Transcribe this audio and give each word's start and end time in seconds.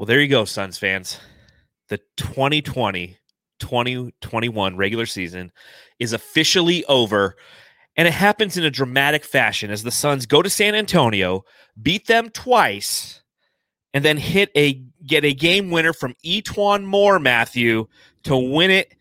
Well, 0.00 0.06
there 0.06 0.22
you 0.22 0.28
go, 0.28 0.46
Suns 0.46 0.78
fans. 0.78 1.20
The 1.90 1.98
2020 2.16 3.18
2021 3.58 4.76
regular 4.78 5.04
season 5.04 5.52
is 5.98 6.14
officially 6.14 6.86
over. 6.86 7.36
And 7.98 8.08
it 8.08 8.14
happens 8.14 8.56
in 8.56 8.64
a 8.64 8.70
dramatic 8.70 9.24
fashion 9.24 9.70
as 9.70 9.82
the 9.82 9.90
Suns 9.90 10.24
go 10.24 10.40
to 10.40 10.48
San 10.48 10.74
Antonio, 10.74 11.44
beat 11.82 12.06
them 12.06 12.30
twice, 12.30 13.20
and 13.92 14.02
then 14.02 14.16
hit 14.16 14.50
a 14.56 14.82
get 15.04 15.26
a 15.26 15.34
game 15.34 15.70
winner 15.70 15.92
from 15.92 16.14
E'Twaun 16.24 16.86
Moore, 16.86 17.18
Matthew, 17.18 17.86
to 18.22 18.38
win 18.38 18.70
it. 18.70 18.94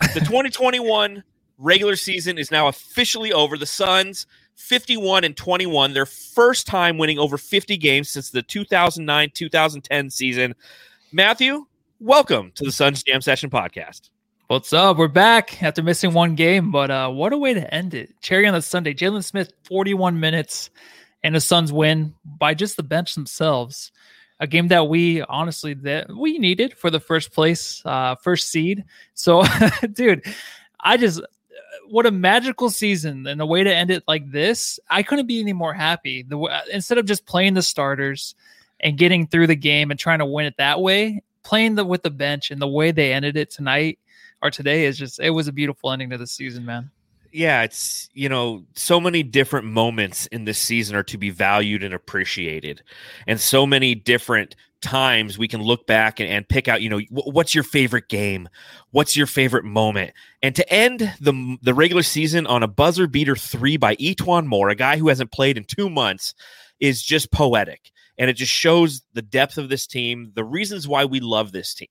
The 0.00 0.20
2021 0.20 1.24
regular 1.58 1.94
season 1.94 2.38
is 2.38 2.50
now 2.50 2.68
officially 2.68 3.34
over. 3.34 3.58
The 3.58 3.66
Suns 3.66 4.26
51 4.58 5.22
and 5.22 5.36
21, 5.36 5.94
their 5.94 6.04
first 6.04 6.66
time 6.66 6.98
winning 6.98 7.18
over 7.18 7.38
50 7.38 7.76
games 7.76 8.10
since 8.10 8.30
the 8.30 8.42
2009 8.42 9.30
2010 9.32 10.10
season. 10.10 10.54
Matthew, 11.12 11.64
welcome 12.00 12.50
to 12.56 12.64
the 12.64 12.72
Suns 12.72 13.04
Jam 13.04 13.20
Session 13.20 13.50
podcast. 13.50 14.10
What's 14.48 14.72
up? 14.72 14.96
We're 14.96 15.08
back 15.08 15.62
after 15.62 15.82
missing 15.82 16.12
one 16.12 16.34
game, 16.34 16.72
but 16.72 16.90
uh, 16.90 17.08
what 17.08 17.32
a 17.32 17.38
way 17.38 17.54
to 17.54 17.72
end 17.72 17.94
it. 17.94 18.20
Cherry 18.20 18.48
on 18.48 18.52
the 18.52 18.60
Sunday. 18.60 18.94
Jalen 18.94 19.24
Smith, 19.24 19.52
41 19.68 20.18
minutes, 20.18 20.70
and 21.22 21.36
the 21.36 21.40
Suns 21.40 21.72
win 21.72 22.14
by 22.24 22.52
just 22.52 22.76
the 22.76 22.82
bench 22.82 23.14
themselves. 23.14 23.92
A 24.40 24.46
game 24.46 24.68
that 24.68 24.88
we 24.88 25.22
honestly 25.22 25.74
that 25.74 26.14
we 26.14 26.36
needed 26.38 26.76
for 26.76 26.90
the 26.90 27.00
first 27.00 27.32
place, 27.32 27.80
uh, 27.84 28.16
first 28.16 28.50
seed. 28.50 28.84
So, 29.14 29.44
dude, 29.92 30.24
I 30.80 30.96
just 30.96 31.20
what 31.90 32.06
a 32.06 32.10
magical 32.10 32.70
season 32.70 33.26
and 33.26 33.40
a 33.40 33.46
way 33.46 33.64
to 33.64 33.74
end 33.74 33.90
it 33.90 34.04
like 34.06 34.30
this. 34.30 34.78
I 34.88 35.02
couldn't 35.02 35.26
be 35.26 35.40
any 35.40 35.52
more 35.52 35.74
happy. 35.74 36.22
The 36.22 36.38
uh, 36.38 36.60
instead 36.72 36.98
of 36.98 37.06
just 37.06 37.26
playing 37.26 37.54
the 37.54 37.62
starters 37.62 38.34
and 38.80 38.98
getting 38.98 39.26
through 39.26 39.48
the 39.48 39.56
game 39.56 39.90
and 39.90 39.98
trying 39.98 40.20
to 40.20 40.26
win 40.26 40.46
it 40.46 40.54
that 40.58 40.80
way, 40.80 41.22
playing 41.42 41.74
the 41.74 41.84
with 41.84 42.02
the 42.02 42.10
bench 42.10 42.50
and 42.50 42.60
the 42.60 42.68
way 42.68 42.90
they 42.90 43.12
ended 43.12 43.36
it 43.36 43.50
tonight 43.50 43.98
or 44.42 44.50
today 44.50 44.84
is 44.84 44.98
just 44.98 45.20
it 45.20 45.30
was 45.30 45.48
a 45.48 45.52
beautiful 45.52 45.90
ending 45.90 46.10
to 46.10 46.18
the 46.18 46.26
season, 46.26 46.64
man 46.64 46.90
yeah, 47.32 47.62
it's 47.62 48.08
you 48.14 48.28
know 48.28 48.64
so 48.74 49.00
many 49.00 49.22
different 49.22 49.66
moments 49.66 50.26
in 50.28 50.44
this 50.44 50.58
season 50.58 50.96
are 50.96 51.02
to 51.04 51.18
be 51.18 51.30
valued 51.30 51.82
and 51.82 51.94
appreciated, 51.94 52.82
and 53.26 53.40
so 53.40 53.66
many 53.66 53.94
different 53.94 54.56
times 54.80 55.36
we 55.36 55.48
can 55.48 55.60
look 55.60 55.86
back 55.86 56.20
and, 56.20 56.28
and 56.30 56.48
pick 56.48 56.68
out 56.68 56.80
you 56.82 56.88
know 56.88 57.00
what's 57.10 57.54
your 57.54 57.64
favorite 57.64 58.08
game, 58.08 58.48
what's 58.90 59.16
your 59.16 59.26
favorite 59.26 59.64
moment, 59.64 60.12
and 60.42 60.54
to 60.56 60.72
end 60.72 61.00
the 61.20 61.56
the 61.62 61.74
regular 61.74 62.02
season 62.02 62.46
on 62.46 62.62
a 62.62 62.68
buzzer 62.68 63.06
beater 63.06 63.36
three 63.36 63.76
by 63.76 63.94
E'Twaun 63.96 64.46
Moore, 64.46 64.68
a 64.70 64.74
guy 64.74 64.96
who 64.96 65.08
hasn't 65.08 65.32
played 65.32 65.56
in 65.56 65.64
two 65.64 65.90
months, 65.90 66.34
is 66.80 67.02
just 67.02 67.30
poetic, 67.30 67.90
and 68.16 68.30
it 68.30 68.34
just 68.34 68.52
shows 68.52 69.02
the 69.12 69.22
depth 69.22 69.58
of 69.58 69.68
this 69.68 69.86
team, 69.86 70.32
the 70.34 70.44
reasons 70.44 70.88
why 70.88 71.04
we 71.04 71.20
love 71.20 71.52
this 71.52 71.74
team 71.74 71.88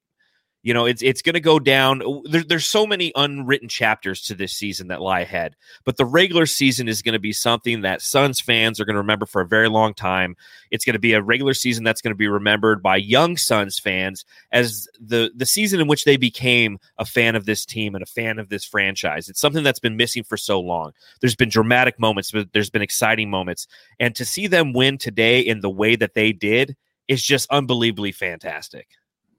you 0.63 0.73
know 0.73 0.86
it's 0.86 1.02
it's 1.02 1.22
going 1.22 1.36
to 1.36 1.39
go 1.39 1.59
down 1.59 2.02
there, 2.25 2.44
there's 2.44 2.66
so 2.66 2.86
many 2.86 3.11
unwritten 3.16 3.69
chapters 3.69 4.22
to 4.23 4.36
this 4.36 4.53
season 4.53 4.88
that 4.88 5.02
lie 5.02 5.22
ahead 5.22 5.55
but 5.86 5.97
the 5.97 6.05
regular 6.05 6.45
season 6.45 6.88
is 6.88 7.02
going 7.02 7.14
to 7.14 7.19
be 7.19 7.33
something 7.33 7.81
that 7.81 8.02
suns 8.02 8.39
fans 8.39 8.80
are 8.80 8.86
going 8.86 8.95
to 8.95 9.02
remember 9.02 9.25
for 9.25 9.41
a 9.41 9.47
very 9.47 9.69
long 9.69 9.94
time. 9.94 10.36
It's 10.72 10.86
going 10.86 10.94
to 10.94 10.99
be 10.99 11.14
a 11.14 11.22
regular 11.22 11.53
season 11.53 11.83
that's 11.83 12.02
going 12.02 12.11
to 12.11 12.17
be 12.17 12.27
remembered 12.27 12.81
by 12.81 12.97
young 12.97 13.38
suns 13.38 13.80
fans 13.80 14.25
as 14.52 14.88
the 14.99 15.31
the 15.36 15.45
season 15.45 15.80
in 15.80 15.88
which 15.88 16.03
they 16.03 16.17
became 16.17 16.80
a 16.97 17.05
fan 17.05 17.36
of 17.36 17.45
this 17.45 17.66
team 17.66 17.95
and 17.95 18.03
a 18.03 18.08
fan 18.08 18.39
of 18.39 18.49
this 18.49 18.66
franchise. 18.66 19.30
It's 19.30 19.39
something 19.39 19.64
that's 19.64 19.80
been 19.80 19.97
missing 19.97 20.23
for 20.23 20.38
so 20.38 20.59
long. 20.59 20.92
There's 21.21 21.36
been 21.36 21.49
dramatic 21.49 21.99
moments 21.99 22.31
but 22.31 22.52
there's 22.53 22.69
been 22.69 22.81
exciting 22.81 23.30
moments 23.30 23.67
and 23.99 24.16
to 24.16 24.25
see 24.25 24.47
them 24.47 24.73
win 24.73 24.97
today 24.97 25.39
in 25.39 25.61
the 25.61 25.69
way 25.69 25.95
that 25.95 26.14
they 26.14 26.31
did 26.31 26.75
is 27.08 27.23
just 27.23 27.49
unbelievably 27.49 28.11
fantastic 28.11 28.88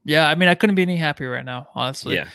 yeah, 0.05 0.29
I 0.29 0.35
mean, 0.35 0.49
I 0.49 0.55
couldn't 0.55 0.77
be 0.77 0.83
any 0.83 0.97
happier 0.97 1.31
right 1.31 1.45
now, 1.45 1.69
honestly. 1.75 2.17
Yeah. 2.17 2.29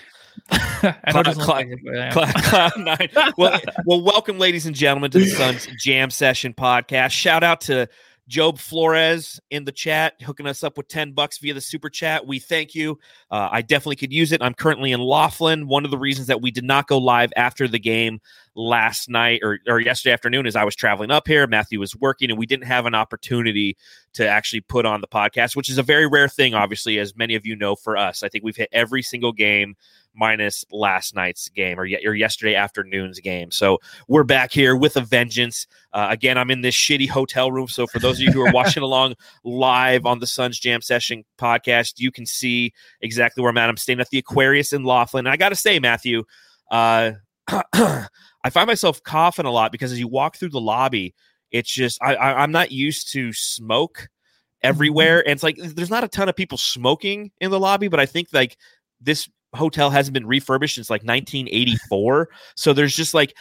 Cloud, 0.50 1.26
cloud, 1.36 1.68
cloud, 2.12 2.34
cloud 2.36 2.72
nine. 2.78 3.10
Well, 3.38 3.62
well, 3.86 4.02
welcome, 4.02 4.40
ladies 4.40 4.66
and 4.66 4.76
gentlemen, 4.76 5.12
to 5.12 5.20
the 5.20 5.28
Suns 5.28 5.68
Jam 5.78 6.10
Session 6.10 6.54
podcast. 6.54 7.12
Shout 7.12 7.44
out 7.44 7.62
to 7.62 7.88
Job 8.28 8.58
Flores 8.58 9.40
in 9.50 9.66
the 9.66 9.72
chat, 9.72 10.14
hooking 10.22 10.48
us 10.48 10.64
up 10.64 10.78
with 10.78 10.88
10 10.88 11.12
bucks 11.12 11.40
via 11.40 11.54
the 11.54 11.62
super 11.62 11.90
chat. 11.90 12.26
We 12.26 12.40
thank 12.40 12.74
you. 12.74 12.98
Uh, 13.30 13.50
I 13.52 13.62
definitely 13.62 13.98
could 13.98 14.14
use 14.14 14.32
it. 14.32 14.42
I'm 14.42 14.54
currently 14.54 14.92
in 14.92 15.02
Laughlin. 15.02 15.68
One 15.68 15.84
of 15.84 15.92
the 15.92 15.98
reasons 15.98 16.28
that 16.28 16.42
we 16.42 16.50
did 16.50 16.64
not 16.64 16.88
go 16.88 16.98
live 16.98 17.34
after 17.36 17.68
the 17.68 17.80
game 17.80 18.22
last 18.56 19.10
night 19.10 19.42
or, 19.44 19.60
or 19.68 19.80
yesterday 19.80 20.14
afternoon 20.14 20.46
is 20.46 20.56
I 20.56 20.64
was 20.64 20.76
traveling 20.76 21.12
up 21.12 21.28
here. 21.28 21.48
Matthew 21.48 21.80
was 21.80 21.96
working, 21.96 22.30
and 22.30 22.40
we 22.40 22.46
didn't 22.46 22.68
have 22.68 22.86
an 22.86 22.96
opportunity 22.96 23.76
to 24.14 24.28
actually 24.28 24.62
put 24.62 24.86
on 24.86 25.02
the 25.02 25.08
podcast, 25.08 25.56
which 25.56 25.70
is 25.70 25.78
a 25.78 25.84
very 25.84 26.08
rare 26.08 26.30
thing, 26.30 26.54
obviously, 26.54 27.00
as 27.00 27.16
many 27.16 27.36
of 27.36 27.46
you 27.46 27.56
know 27.56 27.76
for 27.76 27.98
us. 27.98 28.24
I 28.24 28.30
think 28.30 28.44
we've 28.44 28.56
hit 28.56 28.70
every 28.72 29.02
single 29.02 29.34
game 29.34 29.76
minus 30.16 30.66
last 30.72 31.16
night's 31.16 31.50
game 31.50 31.80
or, 31.80 31.84
or 31.84 32.14
yesterday 32.14 32.56
afternoon's 32.56 33.20
game. 33.20 33.52
So 33.52 33.80
we're 34.08 34.24
back 34.24 34.52
here 34.52 34.76
with 34.76 34.98
a 34.98 35.02
vengeance. 35.02 35.68
Uh, 35.92 36.08
again, 36.10 36.38
I'm 36.38 36.52
in 36.52 36.62
this 36.62 36.76
shitty 36.76 37.10
hotel 37.10 37.52
room. 37.52 37.68
So 37.68 37.88
for 37.88 38.00
those 38.00 38.18
of 38.18 38.22
you 38.22 38.32
who 38.32 38.42
are 38.42 38.52
watching 38.54 38.84
along 38.84 39.16
live 39.44 40.06
on 40.06 40.20
the 40.20 40.28
Suns 40.28 40.60
Jam 40.60 40.82
Session 40.82 41.24
podcast, 41.38 41.94
you 41.98 42.12
can 42.12 42.26
see 42.26 42.74
exactly 43.02 43.42
where 43.42 43.50
I'm 43.50 43.58
at. 43.58 43.70
I'm 43.70 43.78
staying 43.78 44.00
at 44.00 44.10
the 44.10 44.20
Aquarius 44.20 44.74
in 44.74 44.84
Laughlin. 44.84 45.26
And 45.26 45.34
I 45.34 45.38
got 45.38 45.50
to 45.50 45.56
say, 45.56 45.80
Matthew, 45.80 46.24
uh, 46.72 47.12
I 47.48 48.50
find 48.50 48.68
myself 48.68 49.02
coughing 49.04 49.46
a 49.46 49.52
lot 49.52 49.72
because 49.72 49.92
as 49.92 50.00
you 50.00 50.08
walk 50.08 50.38
through 50.38 50.50
the 50.50 50.62
lobby, 50.62 51.14
it's 51.52 51.72
just 51.72 52.02
I, 52.02 52.16
I 52.16 52.42
I'm 52.42 52.52
not 52.52 52.72
used 52.72 53.12
to 53.14 53.32
smoke 53.32 53.98
mm-hmm. 53.98 54.70
everywhere. 54.70 55.20
And 55.20 55.32
it's 55.32 55.44
like 55.44 55.58
there's 55.58 55.90
not 55.90 56.04
a 56.04 56.10
ton 56.10 56.30
of 56.30 56.36
people 56.36 56.58
smoking 56.58 57.32
in 57.40 57.52
the 57.52 57.60
lobby, 57.60 57.88
but 57.88 58.00
I 58.00 58.06
think 58.06 58.30
like 58.34 58.58
this 59.00 59.30
hotel 59.54 59.90
hasn't 59.90 60.14
been 60.14 60.28
refurbished 60.28 60.76
since 60.76 60.90
like 60.90 61.04
1984. 61.04 62.30
so 62.56 62.74
there's 62.74 62.96
just 62.96 63.14
like 63.14 63.34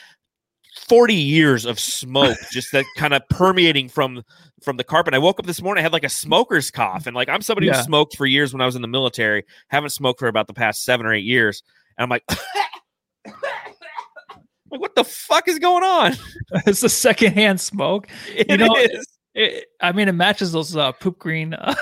40 0.89 1.15
years 1.15 1.65
of 1.65 1.79
smoke 1.79 2.39
just 2.53 2.73
that 2.73 2.85
kind 2.97 3.15
of 3.15 3.23
permeating 3.29 3.89
from 3.89 4.23
from 4.63 4.77
the 4.77 4.85
carpet. 4.85 5.13
I 5.13 5.19
woke 5.19 5.41
up 5.41 5.47
this 5.47 5.61
morning, 5.61 5.83
I 5.83 5.83
had 5.83 5.93
like 5.93 6.05
a 6.05 6.09
smoker's 6.09 6.71
cough. 6.71 7.07
And 7.07 7.15
like 7.15 7.29
I'm 7.29 7.43
somebody 7.43 7.67
yeah. 7.67 7.77
who 7.77 7.83
smoked 7.83 8.17
for 8.17 8.27
years 8.27 8.53
when 8.53 8.61
I 8.61 8.67
was 8.67 8.77
in 8.77 8.83
the 8.83 8.89
military, 8.89 9.45
haven't 9.69 9.91
smoked 9.91 10.21
for 10.21 10.29
about 10.29 10.47
the 10.47 10.55
past 10.55 10.85
seven 10.85 11.05
or 11.07 11.13
eight 11.13 11.25
years. 11.25 11.63
And 11.99 12.05
I'm 12.05 12.09
like, 12.11 12.25
like 14.71 14.81
what 14.81 14.95
the 14.95 15.05
fuck 15.05 15.49
is 15.49 15.59
going 15.59 15.85
on? 15.85 16.15
it's 16.67 16.83
a 16.83 16.89
secondhand 16.89 17.61
smoke. 17.61 18.09
It 18.35 18.51
you 18.51 18.57
know, 18.57 18.75
is. 18.77 19.07
It, 19.35 19.67
I 19.81 19.93
mean, 19.93 20.09
it 20.09 20.13
matches 20.13 20.53
those 20.53 20.77
uh, 20.77 20.93
poop 20.93 21.19
green 21.19 21.55
uh, 21.55 21.75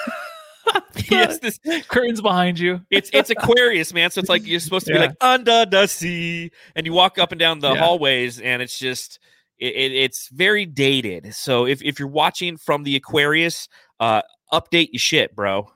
yes, 1.11 1.39
this 1.39 1.61
curtains 1.89 2.21
behind 2.21 2.59
you. 2.59 2.81
It's 2.91 3.11
it's 3.13 3.31
Aquarius, 3.31 3.93
man. 3.93 4.11
So 4.11 4.21
it's 4.21 4.29
like 4.29 4.47
you're 4.47 4.61
supposed 4.61 4.87
to 4.87 4.93
yeah. 4.93 5.01
be 5.01 5.07
like 5.07 5.17
under 5.21 5.67
the 5.67 5.87
sea, 5.87 6.51
and 6.75 6.87
you 6.87 6.93
walk 6.93 7.19
up 7.19 7.33
and 7.33 7.39
down 7.39 7.61
the 7.61 7.73
yeah. 7.73 7.79
hallways, 7.79 8.41
and 8.41 8.63
it's 8.63 8.79
just 8.79 9.19
it, 9.59 9.75
it, 9.75 9.93
it's 9.93 10.29
very 10.29 10.67
dated. 10.67 11.35
So 11.35 11.67
if 11.67 11.83
if 11.83 11.99
you're 11.99 12.09
watching 12.09 12.57
from 12.57 12.83
the 12.83 12.97
Aquarius, 12.97 13.69
uh, 13.99 14.23
update 14.53 14.89
your 14.93 15.01
shit, 15.01 15.35
bro. 15.35 15.71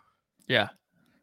Yeah. 0.49 0.69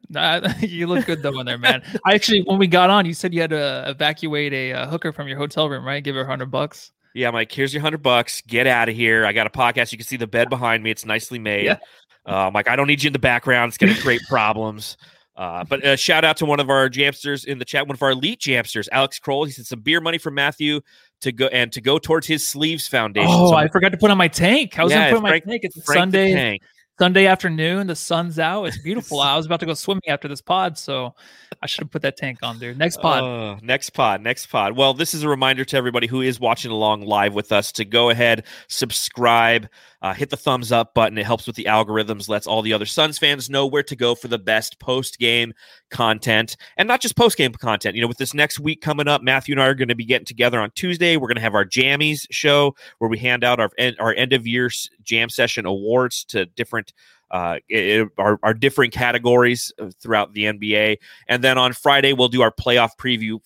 Nah, 0.09 0.41
you 0.59 0.87
look 0.87 1.05
good 1.05 1.23
though 1.23 1.39
in 1.39 1.45
there, 1.45 1.57
man. 1.57 1.81
I 2.05 2.13
actually, 2.13 2.41
when 2.41 2.59
we 2.59 2.67
got 2.67 2.89
on, 2.89 3.05
you 3.05 3.13
said 3.13 3.33
you 3.33 3.41
had 3.41 3.51
to 3.51 3.89
evacuate 3.89 4.53
a, 4.53 4.71
a 4.71 4.87
hooker 4.87 5.11
from 5.11 5.27
your 5.27 5.37
hotel 5.37 5.69
room, 5.69 5.85
right? 5.85 6.03
Give 6.03 6.15
her 6.15 6.21
a 6.21 6.27
hundred 6.27 6.51
bucks. 6.51 6.91
Yeah, 7.13 7.27
I'm 7.27 7.33
like, 7.33 7.51
here's 7.51 7.73
your 7.73 7.81
hundred 7.81 8.01
bucks. 8.01 8.41
Get 8.41 8.67
out 8.67 8.89
of 8.89 8.95
here. 8.95 9.25
I 9.25 9.33
got 9.33 9.47
a 9.47 9.49
podcast. 9.49 9.91
You 9.91 9.97
can 9.97 10.07
see 10.07 10.17
the 10.17 10.27
bed 10.27 10.49
behind 10.49 10.83
me. 10.83 10.91
It's 10.91 11.05
nicely 11.05 11.39
made. 11.39 11.65
Yeah. 11.65 11.77
Um, 12.25 12.53
like 12.53 12.67
I 12.69 12.75
don't 12.75 12.87
need 12.87 13.03
you 13.03 13.07
in 13.07 13.13
the 13.13 13.19
background. 13.19 13.69
It's 13.69 13.77
going 13.77 13.93
to 13.93 14.01
create 14.01 14.21
problems. 14.29 14.97
Uh, 15.35 15.63
but 15.63 15.83
uh, 15.83 15.95
shout 15.95 16.23
out 16.23 16.37
to 16.37 16.45
one 16.45 16.59
of 16.59 16.69
our 16.69 16.89
jamsters 16.89 17.45
in 17.45 17.57
the 17.57 17.65
chat, 17.65 17.87
one 17.87 17.95
of 17.95 18.03
our 18.03 18.11
elite 18.11 18.39
jamsters, 18.39 18.87
Alex 18.91 19.17
Kroll. 19.17 19.45
He 19.45 19.51
said 19.51 19.65
some 19.65 19.79
beer 19.79 20.01
money 20.01 20.17
for 20.17 20.29
Matthew 20.29 20.81
to 21.21 21.31
go 21.31 21.47
and 21.47 21.71
to 21.71 21.81
go 21.81 21.97
towards 21.97 22.27
his 22.27 22.47
sleeves 22.47 22.87
foundation. 22.87 23.29
Oh, 23.31 23.51
so, 23.51 23.55
I 23.55 23.67
forgot 23.69 23.91
to 23.91 23.97
put 23.97 24.11
on 24.11 24.17
my 24.17 24.27
tank. 24.27 24.77
I 24.77 24.83
was 24.83 24.91
yeah, 24.91 25.09
going 25.09 25.15
to 25.15 25.21
put 25.21 25.25
on 25.25 25.31
my 25.31 25.39
tank. 25.39 25.63
It's 25.63 25.83
Frank 25.83 25.99
Sunday. 25.99 26.59
Sunday 26.99 27.25
afternoon. 27.25 27.87
The 27.87 27.95
sun's 27.95 28.37
out. 28.37 28.65
It's 28.65 28.77
beautiful. 28.77 29.19
I 29.21 29.35
was 29.35 29.47
about 29.47 29.59
to 29.61 29.65
go 29.65 29.73
swimming 29.73 30.03
after 30.07 30.27
this 30.27 30.41
pod, 30.41 30.77
so 30.77 31.15
I 31.59 31.65
should 31.65 31.85
have 31.85 31.91
put 31.91 32.03
that 32.03 32.15
tank 32.15 32.39
on 32.43 32.59
there. 32.59 32.75
Next 32.75 32.97
pod. 32.97 33.23
Uh, 33.23 33.59
next 33.63 33.91
pod. 33.91 34.21
Next 34.21 34.45
pod. 34.47 34.77
Well, 34.77 34.93
this 34.93 35.15
is 35.15 35.23
a 35.23 35.29
reminder 35.29 35.65
to 35.65 35.77
everybody 35.77 36.05
who 36.05 36.21
is 36.21 36.39
watching 36.39 36.69
along 36.69 37.01
live 37.01 37.33
with 37.33 37.51
us 37.51 37.71
to 37.71 37.85
go 37.85 38.11
ahead, 38.11 38.43
subscribe, 38.67 39.67
uh, 40.01 40.13
hit 40.13 40.29
the 40.29 40.37
thumbs 40.37 40.71
up 40.71 40.93
button. 40.93 41.17
It 41.17 41.25
helps 41.25 41.47
with 41.47 41.55
the 41.55 41.65
algorithms, 41.65 42.27
lets 42.27 42.47
all 42.47 42.61
the 42.61 42.73
other 42.73 42.85
Suns 42.85 43.17
fans 43.17 43.49
know 43.49 43.67
where 43.67 43.83
to 43.83 43.95
go 43.95 44.15
for 44.15 44.27
the 44.27 44.39
best 44.39 44.79
post 44.79 45.19
game 45.19 45.53
content 45.89 46.57
and 46.77 46.87
not 46.87 47.01
just 47.01 47.15
post 47.15 47.37
game 47.37 47.53
content. 47.53 47.95
You 47.95 48.01
know, 48.01 48.07
with 48.07 48.17
this 48.17 48.33
next 48.33 48.59
week 48.59 48.81
coming 48.81 49.07
up, 49.07 49.21
Matthew 49.21 49.53
and 49.53 49.61
I 49.61 49.67
are 49.67 49.75
going 49.75 49.89
to 49.89 49.95
be 49.95 50.05
getting 50.05 50.25
together 50.25 50.59
on 50.59 50.71
Tuesday. 50.71 51.17
We're 51.17 51.27
going 51.27 51.35
to 51.35 51.41
have 51.41 51.55
our 51.55 51.65
Jammies 51.65 52.25
show 52.31 52.75
where 52.97 53.09
we 53.09 53.17
hand 53.17 53.43
out 53.43 53.59
our 53.59 53.71
our 53.99 54.13
end 54.13 54.33
of 54.33 54.47
year 54.47 54.71
jam 55.03 55.29
session 55.29 55.65
awards 55.65 56.23
to 56.25 56.45
different 56.45 56.93
uh, 57.31 57.57
it, 57.69 58.09
our, 58.17 58.39
our 58.43 58.53
different 58.53 58.93
categories 58.93 59.71
throughout 60.01 60.33
the 60.33 60.43
NBA. 60.43 60.97
And 61.27 61.43
then 61.43 61.57
on 61.57 61.73
Friday, 61.73 62.13
we'll 62.13 62.27
do 62.27 62.41
our 62.41 62.51
playoff 62.51 62.91
preview 62.99 63.39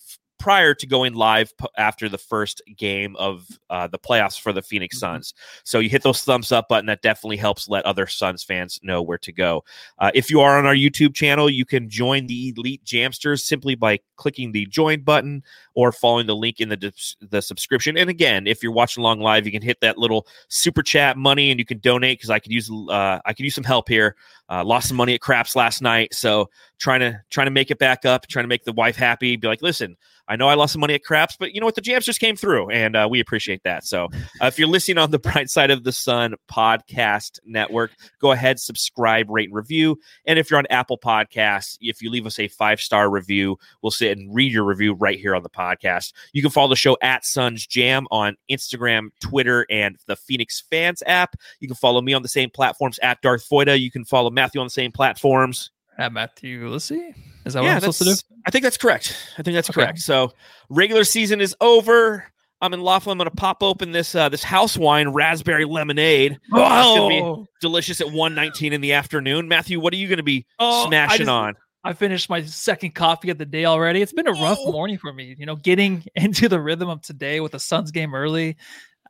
prior 0.46 0.74
to 0.74 0.86
going 0.86 1.12
live 1.12 1.52
after 1.76 2.08
the 2.08 2.16
first 2.16 2.62
game 2.76 3.16
of 3.16 3.48
uh, 3.68 3.88
the 3.88 3.98
playoffs 3.98 4.40
for 4.40 4.52
the 4.52 4.62
Phoenix 4.62 4.86
Mm-hmm. 4.94 5.14
Suns. 5.14 5.34
So 5.64 5.80
you 5.80 5.88
hit 5.88 6.04
those 6.04 6.22
thumbs 6.22 6.52
up 6.52 6.68
button. 6.68 6.86
That 6.86 7.02
definitely 7.02 7.36
helps 7.38 7.68
let 7.68 7.84
other 7.84 8.06
Suns 8.06 8.44
fans 8.44 8.78
know 8.84 9.02
where 9.02 9.18
to 9.18 9.32
go. 9.32 9.64
Uh, 9.98 10.12
if 10.14 10.30
you 10.30 10.40
are 10.40 10.56
on 10.56 10.64
our 10.64 10.76
YouTube 10.76 11.14
channel, 11.14 11.50
you 11.50 11.64
can 11.64 11.90
join 11.90 12.28
the 12.28 12.54
Elite 12.56 12.84
Jamsters 12.84 13.40
simply 13.40 13.74
by 13.74 13.98
clicking 14.14 14.52
the 14.52 14.66
join 14.66 15.02
button 15.02 15.42
or 15.74 15.90
following 15.90 16.28
the 16.28 16.36
link 16.36 16.60
in 16.60 16.68
the 16.68 16.92
the 17.20 17.42
subscription. 17.42 17.98
And 17.98 18.08
again, 18.08 18.46
if 18.46 18.62
you're 18.62 18.70
watching 18.70 19.02
along 19.02 19.20
live, 19.20 19.46
you 19.46 19.52
can 19.52 19.62
hit 19.62 19.80
that 19.80 19.98
little 19.98 20.28
super 20.46 20.84
chat 20.84 21.16
money 21.16 21.50
and 21.50 21.58
you 21.58 21.66
can 21.66 21.80
donate 21.80 22.18
because 22.18 22.30
I 22.30 22.38
could 22.38 22.52
use 22.52 22.70
uh, 22.70 23.18
I 23.24 23.32
could 23.32 23.44
use 23.44 23.56
some 23.56 23.64
help 23.64 23.88
here. 23.88 24.14
Uh, 24.48 24.64
lost 24.64 24.88
some 24.88 24.96
money 24.96 25.14
at 25.14 25.20
craps 25.20 25.56
last 25.56 25.82
night, 25.82 26.14
so 26.14 26.48
trying 26.78 27.00
to 27.00 27.20
trying 27.30 27.46
to 27.46 27.50
make 27.50 27.70
it 27.70 27.78
back 27.78 28.04
up, 28.04 28.26
trying 28.28 28.44
to 28.44 28.48
make 28.48 28.64
the 28.64 28.72
wife 28.72 28.96
happy. 28.96 29.36
Be 29.36 29.48
like, 29.48 29.62
listen, 29.62 29.96
I 30.28 30.36
know 30.36 30.48
I 30.48 30.54
lost 30.54 30.72
some 30.72 30.80
money 30.80 30.94
at 30.94 31.04
craps, 31.04 31.36
but 31.38 31.54
you 31.54 31.60
know 31.60 31.66
what? 31.66 31.76
The 31.76 31.80
jams 31.80 32.04
just 32.04 32.18
came 32.18 32.34
through, 32.34 32.70
and 32.70 32.96
uh, 32.96 33.06
we 33.08 33.20
appreciate 33.20 33.62
that. 33.62 33.84
So 33.84 34.06
uh, 34.40 34.46
if 34.46 34.58
you're 34.58 34.68
listening 34.68 34.98
on 34.98 35.10
the 35.10 35.18
Bright 35.26 35.50
Side 35.50 35.70
of 35.70 35.84
the 35.84 35.92
Sun 35.92 36.34
podcast 36.50 37.38
network, 37.44 37.92
go 38.20 38.32
ahead, 38.32 38.58
subscribe, 38.58 39.30
rate, 39.30 39.48
and 39.48 39.54
review. 39.54 40.00
And 40.26 40.38
if 40.38 40.50
you're 40.50 40.58
on 40.58 40.66
Apple 40.68 40.98
Podcasts, 40.98 41.78
if 41.80 42.02
you 42.02 42.10
leave 42.10 42.26
us 42.26 42.38
a 42.38 42.48
five 42.48 42.80
star 42.80 43.08
review, 43.08 43.56
we'll 43.82 43.92
sit 43.92 44.16
and 44.18 44.34
read 44.34 44.52
your 44.52 44.64
review 44.64 44.94
right 44.94 45.18
here 45.18 45.34
on 45.34 45.42
the 45.42 45.50
podcast. 45.50 46.12
You 46.32 46.42
can 46.42 46.50
follow 46.50 46.68
the 46.68 46.76
show 46.76 46.96
at 47.02 47.24
Suns 47.24 47.66
Jam 47.66 48.06
on 48.10 48.36
Instagram, 48.50 49.10
Twitter, 49.20 49.64
and 49.70 49.96
the 50.06 50.16
Phoenix 50.16 50.62
Fans 50.68 51.02
app. 51.06 51.36
You 51.60 51.68
can 51.68 51.76
follow 51.76 52.00
me 52.00 52.14
on 52.14 52.22
the 52.22 52.28
same 52.28 52.50
platforms 52.50 52.98
at 53.00 53.20
Darth 53.22 53.48
Voida. 53.48 53.78
You 53.78 53.90
can 53.90 54.04
follow 54.04 54.30
Matthew 54.36 54.60
on 54.60 54.66
the 54.66 54.70
same 54.70 54.92
platforms. 54.92 55.72
At 55.98 56.12
Matthew 56.12 56.68
Lissy? 56.68 57.14
Is 57.44 57.54
that 57.54 57.62
what 57.62 57.70
I'm 57.72 57.80
supposed 57.80 57.98
to 57.98 58.04
do? 58.04 58.14
I 58.46 58.50
think 58.50 58.62
that's 58.62 58.76
correct. 58.76 59.16
I 59.38 59.42
think 59.42 59.54
that's 59.54 59.68
Okay. 59.70 59.80
correct. 59.82 59.98
So 60.00 60.32
regular 60.68 61.02
season 61.04 61.40
is 61.40 61.56
over. 61.60 62.24
I'm 62.60 62.72
in 62.74 62.80
Laughlin. 62.82 63.12
I'm 63.12 63.18
going 63.18 63.30
to 63.30 63.36
pop 63.36 63.62
open 63.62 63.92
this 63.92 64.14
uh, 64.14 64.28
this 64.28 64.42
house 64.44 64.76
wine 64.76 65.08
raspberry 65.10 65.64
lemonade. 65.64 66.38
gonna 66.52 67.08
be- 67.08 67.20
Oh, 67.20 67.46
Delicious 67.60 68.00
at 68.00 68.06
1:19 68.08 68.72
in 68.72 68.80
the 68.80 68.92
afternoon. 68.92 69.48
Matthew, 69.48 69.80
what 69.80 69.92
are 69.92 69.96
you 69.96 70.06
going 70.08 70.16
to 70.18 70.22
be 70.22 70.46
Oh, 70.58 70.84
I 70.84 70.88
smashing 70.88 71.18
just- 71.18 71.30
on? 71.30 71.54
I 71.84 71.92
finished 71.92 72.28
my 72.28 72.42
second 72.42 72.94
coffee 72.96 73.30
of 73.30 73.38
the 73.38 73.46
day 73.46 73.64
already. 73.64 74.02
It's 74.02 74.12
been 74.12 74.26
a 74.26 74.32
rough 74.32 74.58
Oh. 74.60 74.72
morning 74.72 74.98
for 74.98 75.12
me. 75.12 75.36
You 75.38 75.46
know, 75.46 75.54
getting 75.56 76.04
into 76.16 76.48
the 76.48 76.60
rhythm 76.60 76.88
of 76.88 77.00
today 77.02 77.40
with 77.40 77.52
the 77.52 77.60
Suns 77.60 77.90
game 77.92 78.14
early. 78.14 78.56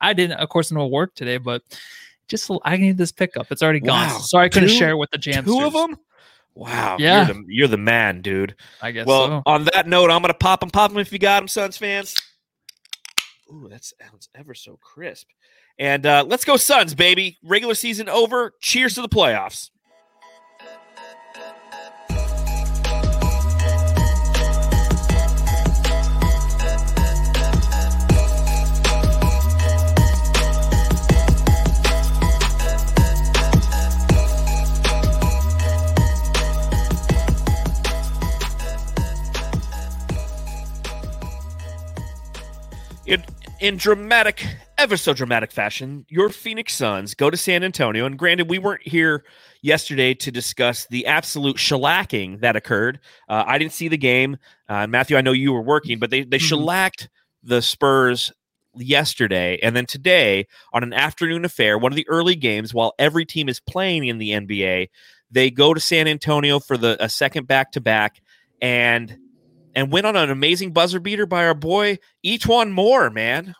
I 0.00 0.12
didn't, 0.12 0.38
of 0.38 0.48
course, 0.50 0.70
no 0.70 0.86
work 0.86 1.14
today, 1.14 1.38
but 1.38 1.62
just 2.28 2.50
I 2.64 2.76
need 2.76 2.98
this 2.98 3.12
pickup. 3.12 3.50
It's 3.50 3.62
already 3.62 3.80
gone. 3.80 4.08
Wow. 4.08 4.18
Sorry 4.18 4.46
I 4.46 4.48
couldn't 4.48 4.70
Two- 4.70 4.74
share 4.74 4.90
it 4.90 4.96
with 4.96 5.10
the 5.10 5.18
jam. 5.18 5.44
Two 5.44 5.60
of 5.62 5.72
them. 5.72 5.96
Wow. 6.54 6.96
Yeah. 6.98 7.26
You're 7.26 7.34
the, 7.34 7.44
you're 7.48 7.68
the 7.68 7.76
man, 7.76 8.22
dude. 8.22 8.56
I 8.80 8.90
guess. 8.90 9.06
Well, 9.06 9.26
so. 9.26 9.42
on 9.44 9.64
that 9.74 9.86
note, 9.86 10.10
I'm 10.10 10.22
going 10.22 10.32
to 10.32 10.38
pop 10.38 10.60
them, 10.60 10.70
pop 10.70 10.90
them 10.90 10.98
if 10.98 11.12
you 11.12 11.18
got 11.18 11.40
them, 11.40 11.48
Suns 11.48 11.76
fans. 11.76 12.14
Ooh, 13.52 13.68
that 13.70 13.84
sounds 13.84 14.28
ever 14.34 14.54
so 14.54 14.78
crisp. 14.82 15.28
And 15.78 16.06
uh, 16.06 16.24
let's 16.26 16.44
go, 16.44 16.56
Suns, 16.56 16.94
baby. 16.94 17.38
Regular 17.44 17.74
season 17.74 18.08
over. 18.08 18.54
Cheers 18.60 18.94
to 18.94 19.02
the 19.02 19.08
playoffs. 19.08 19.70
In, 43.06 43.24
in 43.60 43.76
dramatic, 43.76 44.44
ever 44.78 44.96
so 44.96 45.14
dramatic 45.14 45.52
fashion, 45.52 46.04
your 46.08 46.28
Phoenix 46.28 46.74
Suns 46.74 47.14
go 47.14 47.30
to 47.30 47.36
San 47.36 47.62
Antonio. 47.62 48.04
And 48.04 48.18
granted, 48.18 48.50
we 48.50 48.58
weren't 48.58 48.86
here 48.86 49.24
yesterday 49.62 50.12
to 50.14 50.32
discuss 50.32 50.86
the 50.90 51.06
absolute 51.06 51.56
shellacking 51.56 52.40
that 52.40 52.56
occurred. 52.56 52.98
Uh, 53.28 53.44
I 53.46 53.58
didn't 53.58 53.74
see 53.74 53.86
the 53.86 53.96
game. 53.96 54.38
Uh, 54.68 54.88
Matthew, 54.88 55.16
I 55.16 55.20
know 55.20 55.30
you 55.30 55.52
were 55.52 55.62
working, 55.62 56.00
but 56.00 56.10
they, 56.10 56.24
they 56.24 56.38
Mhm. 56.38 56.48
shellacked 56.48 57.08
the 57.44 57.62
Spurs 57.62 58.32
yesterday. 58.74 59.60
And 59.62 59.76
then 59.76 59.86
today, 59.86 60.48
on 60.72 60.82
an 60.82 60.92
afternoon 60.92 61.44
affair, 61.44 61.78
one 61.78 61.92
of 61.92 61.96
the 61.96 62.08
early 62.08 62.34
games, 62.34 62.74
while 62.74 62.92
every 62.98 63.24
team 63.24 63.48
is 63.48 63.60
playing 63.60 64.06
in 64.08 64.18
the 64.18 64.32
NBA, 64.32 64.88
they 65.30 65.50
go 65.52 65.72
to 65.72 65.80
San 65.80 66.08
Antonio 66.08 66.58
for 66.58 66.76
the 66.76 66.96
a 67.02 67.08
second 67.08 67.46
back 67.46 67.70
to 67.72 67.80
back 67.80 68.20
and 68.60 69.16
and 69.76 69.92
went 69.92 70.06
on 70.06 70.16
an 70.16 70.30
amazing 70.30 70.72
buzzer 70.72 70.98
beater 70.98 71.26
by 71.26 71.46
our 71.46 71.54
boy 71.54 71.98
E'Twaun 72.24 72.72
Moore 72.72 73.10
man. 73.10 73.54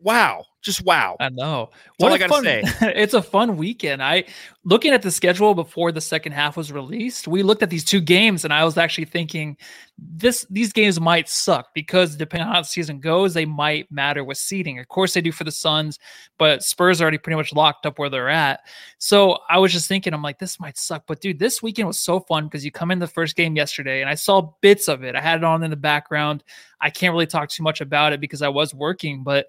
Wow 0.00 0.44
just 0.64 0.82
wow 0.84 1.16
I 1.20 1.28
know. 1.28 1.70
all 2.00 2.12
I 2.12 2.16
a 2.16 2.18
gotta 2.18 2.28
fun, 2.28 2.44
say. 2.44 2.62
it's 2.96 3.14
a 3.14 3.22
fun 3.22 3.56
weekend. 3.56 4.02
I 4.02 4.24
looking 4.64 4.92
at 4.92 5.02
the 5.02 5.10
schedule 5.10 5.54
before 5.54 5.92
the 5.92 6.00
second 6.00 6.32
half 6.32 6.56
was 6.56 6.72
released. 6.72 7.28
We 7.28 7.42
looked 7.42 7.62
at 7.62 7.70
these 7.70 7.84
two 7.84 8.00
games, 8.00 8.44
and 8.44 8.52
I 8.52 8.64
was 8.64 8.78
actually 8.78 9.04
thinking 9.04 9.56
this 9.98 10.46
these 10.50 10.72
games 10.72 11.00
might 11.00 11.28
suck 11.28 11.68
because 11.74 12.16
depending 12.16 12.48
on 12.48 12.54
how 12.54 12.62
the 12.62 12.66
season 12.66 12.98
goes, 12.98 13.34
they 13.34 13.44
might 13.44 13.90
matter 13.92 14.24
with 14.24 14.38
seeding. 14.38 14.78
Of 14.78 14.88
course, 14.88 15.14
they 15.14 15.20
do 15.20 15.32
for 15.32 15.44
the 15.44 15.52
Suns, 15.52 15.98
but 16.38 16.62
Spurs 16.62 17.00
are 17.00 17.04
already 17.04 17.18
pretty 17.18 17.36
much 17.36 17.52
locked 17.52 17.86
up 17.86 17.98
where 17.98 18.10
they're 18.10 18.30
at. 18.30 18.60
So 18.98 19.38
I 19.48 19.58
was 19.58 19.72
just 19.72 19.86
thinking, 19.86 20.14
I'm 20.14 20.22
like, 20.22 20.38
this 20.38 20.58
might 20.58 20.78
suck, 20.78 21.04
but 21.06 21.20
dude, 21.20 21.38
this 21.38 21.62
weekend 21.62 21.88
was 21.88 22.00
so 22.00 22.20
fun 22.20 22.44
because 22.44 22.64
you 22.64 22.72
come 22.72 22.90
in 22.90 22.98
the 22.98 23.06
first 23.06 23.36
game 23.36 23.54
yesterday, 23.56 24.00
and 24.00 24.10
I 24.10 24.14
saw 24.14 24.52
bits 24.60 24.88
of 24.88 25.04
it. 25.04 25.14
I 25.14 25.20
had 25.20 25.38
it 25.38 25.44
on 25.44 25.62
in 25.62 25.70
the 25.70 25.76
background. 25.76 26.42
I 26.80 26.90
can't 26.90 27.12
really 27.12 27.26
talk 27.26 27.48
too 27.48 27.62
much 27.62 27.80
about 27.80 28.12
it 28.12 28.20
because 28.20 28.42
I 28.42 28.48
was 28.48 28.74
working, 28.74 29.22
but 29.22 29.46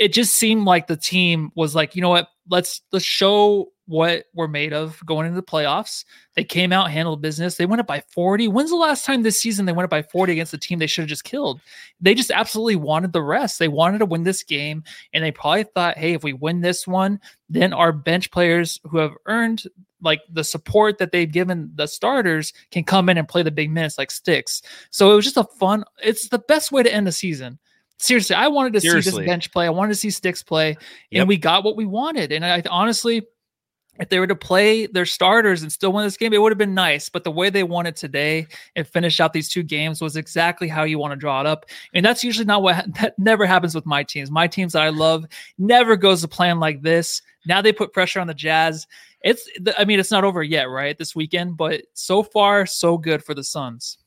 it 0.00 0.14
just 0.14 0.34
seemed 0.34 0.64
like 0.64 0.86
the 0.86 0.96
team 0.96 1.52
was 1.54 1.74
like, 1.74 1.94
you 1.94 2.00
know 2.00 2.08
what, 2.08 2.28
let's 2.48 2.80
let's 2.90 3.04
show 3.04 3.70
what 3.84 4.24
we're 4.34 4.48
made 4.48 4.72
of 4.72 4.98
going 5.04 5.26
into 5.26 5.36
the 5.36 5.46
playoffs. 5.46 6.06
They 6.36 6.44
came 6.44 6.72
out, 6.72 6.90
handled 6.90 7.20
business. 7.20 7.56
They 7.56 7.66
went 7.66 7.80
up 7.80 7.86
by 7.86 8.02
40. 8.08 8.48
When's 8.48 8.70
the 8.70 8.76
last 8.76 9.04
time 9.04 9.22
this 9.22 9.38
season 9.38 9.66
they 9.66 9.72
went 9.72 9.84
up 9.84 9.90
by 9.90 10.02
40 10.02 10.32
against 10.32 10.52
the 10.52 10.58
team 10.58 10.78
they 10.78 10.86
should 10.86 11.02
have 11.02 11.08
just 11.10 11.24
killed? 11.24 11.60
They 12.00 12.14
just 12.14 12.30
absolutely 12.30 12.76
wanted 12.76 13.12
the 13.12 13.22
rest. 13.22 13.58
They 13.58 13.68
wanted 13.68 13.98
to 13.98 14.06
win 14.06 14.22
this 14.22 14.42
game, 14.42 14.84
and 15.12 15.22
they 15.22 15.32
probably 15.32 15.64
thought, 15.64 15.98
hey, 15.98 16.14
if 16.14 16.24
we 16.24 16.32
win 16.32 16.62
this 16.62 16.86
one, 16.86 17.20
then 17.50 17.74
our 17.74 17.92
bench 17.92 18.30
players 18.30 18.80
who 18.84 18.98
have 18.98 19.12
earned 19.26 19.64
like 20.00 20.22
the 20.32 20.44
support 20.44 20.96
that 20.96 21.12
they've 21.12 21.30
given 21.30 21.72
the 21.74 21.86
starters 21.86 22.54
can 22.70 22.84
come 22.84 23.10
in 23.10 23.18
and 23.18 23.28
play 23.28 23.42
the 23.42 23.50
big 23.50 23.70
minutes 23.70 23.98
like 23.98 24.10
sticks. 24.10 24.62
So 24.90 25.12
it 25.12 25.16
was 25.16 25.26
just 25.26 25.36
a 25.36 25.44
fun. 25.44 25.84
It's 26.02 26.30
the 26.30 26.38
best 26.38 26.72
way 26.72 26.82
to 26.82 26.94
end 26.94 27.06
the 27.06 27.12
season. 27.12 27.58
Seriously, 28.02 28.34
I 28.34 28.48
wanted 28.48 28.72
to 28.72 28.80
see 28.80 28.88
this 28.92 29.14
bench 29.18 29.52
play. 29.52 29.66
I 29.66 29.70
wanted 29.70 29.90
to 29.90 29.94
see 29.98 30.10
sticks 30.10 30.42
play, 30.42 30.70
Yep. 31.10 31.20
and 31.20 31.28
we 31.28 31.36
got 31.36 31.64
what 31.64 31.76
we 31.76 31.84
wanted. 31.84 32.32
And 32.32 32.44
I 32.44 32.62
honestly, 32.70 33.22
if 33.98 34.08
they 34.08 34.18
were 34.18 34.26
to 34.26 34.34
play 34.34 34.86
their 34.86 35.04
starters 35.04 35.60
and 35.62 35.70
still 35.70 35.92
win 35.92 36.04
this 36.04 36.16
game, 36.16 36.32
it 36.32 36.40
would 36.40 36.50
have 36.50 36.58
been 36.58 36.72
nice. 36.74 37.10
But 37.10 37.24
the 37.24 37.30
way 37.30 37.50
they 37.50 37.62
won 37.62 37.84
it 37.84 37.96
today 37.96 38.46
and 38.74 38.86
finish 38.88 39.20
out 39.20 39.34
these 39.34 39.50
two 39.50 39.62
games 39.62 40.00
was 40.00 40.16
exactly 40.16 40.66
how 40.66 40.84
you 40.84 40.98
want 40.98 41.12
to 41.12 41.16
draw 41.16 41.40
it 41.42 41.46
up. 41.46 41.66
And 41.92 42.02
that's 42.02 42.24
usually 42.24 42.46
not 42.46 42.62
what 42.62 42.86
that 43.00 43.18
never 43.18 43.44
happens 43.44 43.74
with 43.74 43.84
my 43.84 44.02
teams. 44.02 44.30
My 44.30 44.46
teams 44.46 44.72
that 44.72 44.82
I 44.82 44.88
love 44.88 45.26
never 45.58 45.94
goes 45.96 46.22
to 46.22 46.28
plan 46.28 46.58
like 46.58 46.80
this. 46.80 47.20
Now 47.44 47.60
they 47.60 47.72
put 47.72 47.92
pressure 47.92 48.20
on 48.20 48.26
the 48.28 48.34
Jazz. 48.34 48.86
It's, 49.22 49.46
I 49.76 49.84
mean, 49.84 50.00
it's 50.00 50.10
not 50.10 50.24
over 50.24 50.42
yet, 50.42 50.70
right? 50.70 50.96
This 50.96 51.14
weekend, 51.14 51.58
but 51.58 51.82
so 51.92 52.22
far, 52.22 52.64
so 52.64 52.96
good 52.96 53.22
for 53.22 53.34
the 53.34 53.44
Suns. 53.44 53.98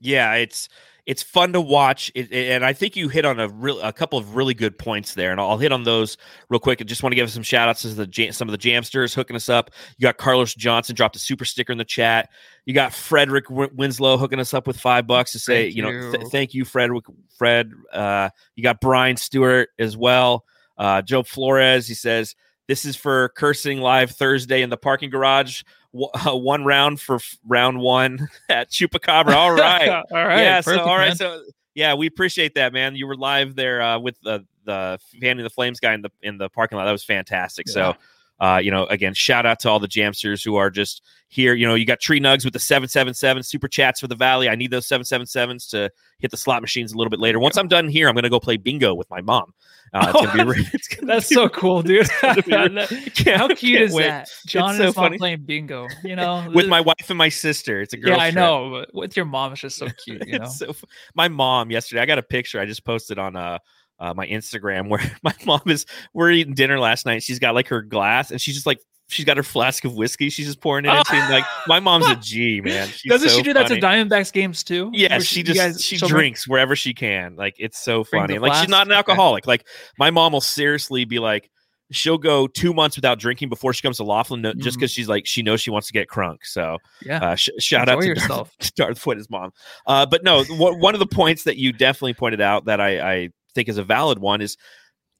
yeah 0.00 0.32
it's 0.34 0.70
it's 1.04 1.22
fun 1.22 1.52
to 1.52 1.60
watch. 1.60 2.12
It, 2.14 2.30
it- 2.32 2.50
and 2.52 2.64
i 2.64 2.72
think 2.72 2.94
you 2.94 3.08
hit 3.08 3.24
on 3.24 3.40
a 3.40 3.48
real 3.48 3.80
a 3.80 3.92
couple 3.92 4.18
of 4.18 4.36
really 4.36 4.54
good 4.54 4.78
points 4.78 5.14
there 5.14 5.32
and 5.32 5.40
i'll 5.40 5.58
hit 5.58 5.72
on 5.72 5.82
those 5.82 6.16
real 6.48 6.60
quick. 6.60 6.80
I 6.80 6.84
just 6.84 7.02
want 7.02 7.12
to 7.12 7.16
give 7.16 7.30
some 7.30 7.42
shout 7.42 7.68
outs 7.68 7.82
to 7.82 7.88
the 7.88 8.06
jam- 8.06 8.32
some 8.32 8.48
of 8.48 8.52
the 8.52 8.58
jamsters 8.70 9.14
hooking 9.14 9.34
us 9.36 9.48
up. 9.48 9.70
You 9.98 10.04
got 10.04 10.16
carlos 10.16 10.54
johnson 10.54 10.94
dropped 10.94 11.16
a 11.16 11.18
super 11.18 11.44
sticker 11.44 11.72
in 11.72 11.78
the 11.78 11.84
chat. 11.84 12.28
You 12.66 12.74
got 12.74 12.92
frederick 12.92 13.50
Win- 13.50 13.70
winslow 13.74 14.16
hooking 14.16 14.38
us 14.38 14.54
up 14.54 14.66
with 14.66 14.78
five 14.78 15.06
bucks 15.06 15.32
to 15.32 15.38
say 15.38 15.64
Thank 15.64 15.76
you 15.76 15.82
know 15.82 15.90
you. 15.90 16.12
th- 16.12 16.28
thank 16.28 16.54
you 16.54 16.64
frederick 16.64 17.04
fred 17.36 17.72
uh 17.92 18.30
you 18.54 18.62
got 18.62 18.80
brian 18.80 19.16
stewart 19.16 19.70
as 19.78 19.96
well. 19.96 20.44
Uh 20.78 21.02
joe 21.02 21.22
flores 21.24 21.88
he 21.88 21.94
says 21.94 22.34
this 22.68 22.84
is 22.84 22.96
for 22.96 23.30
cursing 23.30 23.78
live 23.78 24.10
thursday 24.12 24.62
in 24.62 24.70
the 24.70 24.76
parking 24.76 25.10
garage 25.10 25.62
w- 25.92 26.10
uh, 26.26 26.36
one 26.36 26.64
round 26.64 27.00
for 27.00 27.16
f- 27.16 27.36
round 27.46 27.78
one 27.78 28.28
at 28.48 28.70
chupacabra 28.70 29.34
all 29.34 29.52
right 29.54 29.88
all 30.12 30.26
right. 30.26 30.40
yeah. 30.40 30.60
So 30.60 30.78
all 30.80 30.96
right. 30.96 31.08
man. 31.08 31.16
So 31.16 31.42
yeah, 31.74 31.94
we 31.94 32.06
appreciate 32.06 32.54
that, 32.56 32.72
man. 32.72 32.96
You 32.96 33.06
were 33.06 33.16
live 33.16 33.54
there 33.54 33.80
uh, 33.80 33.98
with 33.98 34.20
the 34.22 34.44
the 34.64 34.98
fanning 35.20 35.42
the 35.42 35.50
flames 35.50 35.80
guy 35.80 35.94
in 35.94 36.02
the 36.02 36.10
in 36.22 36.38
the 36.38 36.48
parking 36.48 36.76
lot. 36.78 36.84
That 36.84 36.92
was 36.92 37.04
fantastic. 37.04 37.68
So 37.68 37.94
Uh, 38.42 38.58
you 38.58 38.72
know, 38.72 38.86
again, 38.86 39.14
shout 39.14 39.46
out 39.46 39.60
to 39.60 39.70
all 39.70 39.78
the 39.78 39.86
Jamsters 39.86 40.44
who 40.44 40.56
are 40.56 40.68
just 40.68 41.00
here. 41.28 41.54
You 41.54 41.64
know, 41.64 41.76
you 41.76 41.86
got 41.86 42.00
Tree 42.00 42.18
Nugs 42.18 42.44
with 42.44 42.52
the 42.52 42.58
777 42.58 43.44
super 43.44 43.68
chats 43.68 44.00
for 44.00 44.08
the 44.08 44.16
Valley. 44.16 44.48
I 44.48 44.56
need 44.56 44.72
those 44.72 44.88
777s 44.88 45.70
to 45.70 45.88
hit 46.18 46.32
the 46.32 46.36
slot 46.36 46.60
machines 46.60 46.92
a 46.92 46.96
little 46.96 47.08
bit 47.08 47.20
later. 47.20 47.38
Once 47.38 47.56
I'm 47.56 47.68
done 47.68 47.88
here, 47.88 48.08
I'm 48.08 48.14
going 48.14 48.24
to 48.24 48.30
go 48.30 48.40
play 48.40 48.56
bingo 48.56 48.94
with 48.94 49.08
my 49.10 49.20
mom. 49.20 49.54
Uh, 49.94 50.12
it's 50.16 50.74
it's 50.74 50.88
gonna 50.88 51.06
That's 51.06 51.28
so 51.28 51.48
cool, 51.50 51.82
dude. 51.82 52.08
How 52.20 53.46
cute 53.48 53.82
is 53.82 53.92
wait. 53.92 54.08
that? 54.08 54.28
John 54.46 54.76
so 54.76 54.88
is 54.88 54.94
funny. 54.94 55.18
playing 55.18 55.42
bingo, 55.42 55.86
you 56.02 56.16
know, 56.16 56.50
with 56.52 56.66
my 56.66 56.80
wife 56.80 57.10
and 57.10 57.18
my 57.18 57.28
sister. 57.28 57.80
It's 57.80 57.92
a 57.92 57.96
girl. 57.96 58.16
Yeah, 58.16 58.24
I 58.24 58.30
know. 58.32 58.86
with 58.92 59.16
your 59.16 59.26
mom, 59.26 59.52
it's 59.52 59.60
just 59.60 59.76
so 59.76 59.86
cute. 60.04 60.26
You 60.26 60.40
know, 60.40 60.46
so, 60.46 60.74
my 61.14 61.28
mom 61.28 61.70
yesterday. 61.70 62.00
I 62.00 62.06
got 62.06 62.18
a 62.18 62.22
picture 62.22 62.58
I 62.58 62.64
just 62.64 62.84
posted 62.84 63.18
on 63.18 63.36
uh 63.36 63.58
uh, 64.02 64.12
my 64.14 64.26
Instagram 64.26 64.88
where 64.90 65.00
my 65.22 65.34
mom 65.46 65.62
is 65.66 65.86
we're 66.12 66.30
eating 66.30 66.54
dinner 66.54 66.78
last 66.78 67.06
night. 67.06 67.22
She's 67.22 67.38
got 67.38 67.54
like 67.54 67.68
her 67.68 67.80
glass 67.80 68.30
and 68.30 68.40
she's 68.40 68.54
just 68.54 68.66
like 68.66 68.80
she's 69.08 69.24
got 69.24 69.36
her 69.36 69.42
flask 69.42 69.84
of 69.84 69.94
whiskey. 69.94 70.28
She's 70.30 70.46
just 70.46 70.60
pouring 70.60 70.84
it 70.84 70.88
into. 70.88 71.12
like 71.30 71.44
my 71.66 71.80
mom's 71.80 72.08
a 72.08 72.16
G 72.16 72.60
man. 72.60 72.88
She's 72.88 73.10
Doesn't 73.10 73.28
so 73.28 73.36
she 73.36 73.42
do 73.42 73.54
funny. 73.54 73.68
that 73.68 73.80
to 73.80 73.80
Diamondbacks 73.80 74.32
games 74.32 74.64
too? 74.64 74.90
Yeah, 74.92 75.18
she, 75.18 75.24
she, 75.24 75.42
just 75.42 75.58
guys, 75.58 75.82
she 75.82 75.96
drinks 75.98 76.48
wherever 76.48 76.74
she 76.74 76.92
can. 76.94 77.36
Like 77.36 77.54
it's 77.58 77.78
so 77.78 78.04
funny. 78.04 78.38
Like 78.38 78.54
she's 78.54 78.68
not 78.68 78.86
an 78.86 78.92
alcoholic. 78.92 79.44
Okay. 79.44 79.50
Like 79.50 79.66
my 79.98 80.10
mom 80.10 80.32
will 80.32 80.40
seriously 80.40 81.04
be 81.04 81.18
like, 81.18 81.48
she'll 81.92 82.18
go 82.18 82.46
two 82.46 82.72
months 82.72 82.96
without 82.96 83.18
drinking 83.18 83.50
before 83.50 83.72
she 83.72 83.82
comes 83.82 83.98
to 83.98 84.04
Laughlin, 84.04 84.42
mm-hmm. 84.42 84.60
just 84.60 84.78
because 84.78 84.90
she's 84.90 85.08
like 85.08 85.26
she 85.26 85.42
knows 85.42 85.60
she 85.60 85.70
wants 85.70 85.86
to 85.86 85.92
get 85.92 86.08
crunk. 86.08 86.38
So 86.42 86.78
yeah, 87.02 87.18
uh, 87.18 87.34
sh- 87.36 87.50
shout 87.58 87.88
Enjoy 87.88 87.92
out 87.92 88.00
to 88.00 88.06
yourself, 88.06 88.50
Darth, 88.58 88.74
Darth 88.74 89.06
Wood, 89.06 89.18
his 89.18 89.30
mom. 89.30 89.52
Uh, 89.86 90.06
but 90.06 90.24
no, 90.24 90.44
w- 90.44 90.78
one 90.78 90.94
of 90.94 91.00
the 91.00 91.06
points 91.06 91.44
that 91.44 91.56
you 91.56 91.72
definitely 91.72 92.14
pointed 92.14 92.40
out 92.40 92.64
that 92.64 92.80
I, 92.80 93.12
I 93.12 93.28
think 93.54 93.68
is 93.68 93.78
a 93.78 93.84
valid 93.84 94.18
one 94.18 94.40
is 94.40 94.56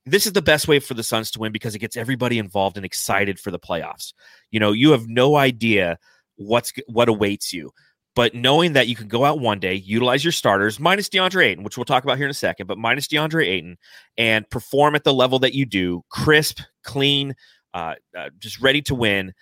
this 0.05 0.27
is 0.27 0.33
the 0.33 0.43
best 0.43 0.67
way 0.67 0.81
for 0.81 0.95
the 0.95 1.03
Suns 1.03 1.31
to 1.33 1.39
win 1.39 1.53
because 1.53 1.75
it 1.75 1.79
gets 1.79 1.97
everybody 1.97 2.39
involved 2.39 2.77
and 2.77 2.85
excited 2.85 3.39
for 3.39 3.51
the 3.51 3.59
playoffs. 3.59 4.13
You 4.51 4.61
know, 4.61 4.73
you 4.73 4.91
have 4.93 5.07
no 5.09 5.37
idea 5.37 5.99
what's 6.37 6.73
what 6.87 7.09
awaits 7.09 7.53
you. 7.53 7.71
But 8.15 8.35
knowing 8.35 8.75
that 8.75 8.89
you 8.89 8.97
can 8.97 9.09
go 9.09 9.25
out 9.25 9.41
one 9.41 9.59
day, 9.59 9.75
utilize 9.75 10.23
your 10.23 10.33
starters, 10.33 10.79
minus 10.79 11.09
DeAndre 11.09 11.47
Ayton, 11.47 11.65
which 11.65 11.79
we'll 11.79 11.87
talk 11.87 12.05
about 12.05 12.19
here 12.19 12.27
in 12.27 12.31
a 12.31 12.35
second, 12.35 12.67
but 12.67 12.77
minus 12.77 13.09
DeAndre 13.09 13.47
Ayton, 13.47 13.79
and 14.19 14.49
perform 14.51 14.95
at 14.95 15.05
the 15.05 15.15
level 15.15 15.39
that 15.39 15.55
you 15.55 15.65
do, 15.65 16.03
crisp, 16.11 16.61
clean, 16.85 17.35
uh, 17.73 17.95
uh, 18.17 18.29
just 18.39 18.61
ready 18.61 18.83
to 18.83 18.95
win, 18.95 19.33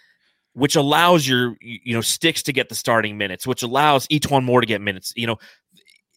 which 0.53 0.77
allows 0.77 1.27
your 1.27 1.57
you 1.61 1.95
know 1.95 2.01
sticks 2.01 2.45
to 2.45 2.53
get 2.53 2.69
the 2.69 2.77
starting 2.77 3.19
minutes, 3.19 3.45
which 3.45 3.65
allows 3.65 4.07
E'Twaun 4.07 4.45
Moore 4.45 4.61
to 4.61 4.69
get 4.69 4.81
minutes. 4.81 5.13
You 5.17 5.27
know, 5.27 5.37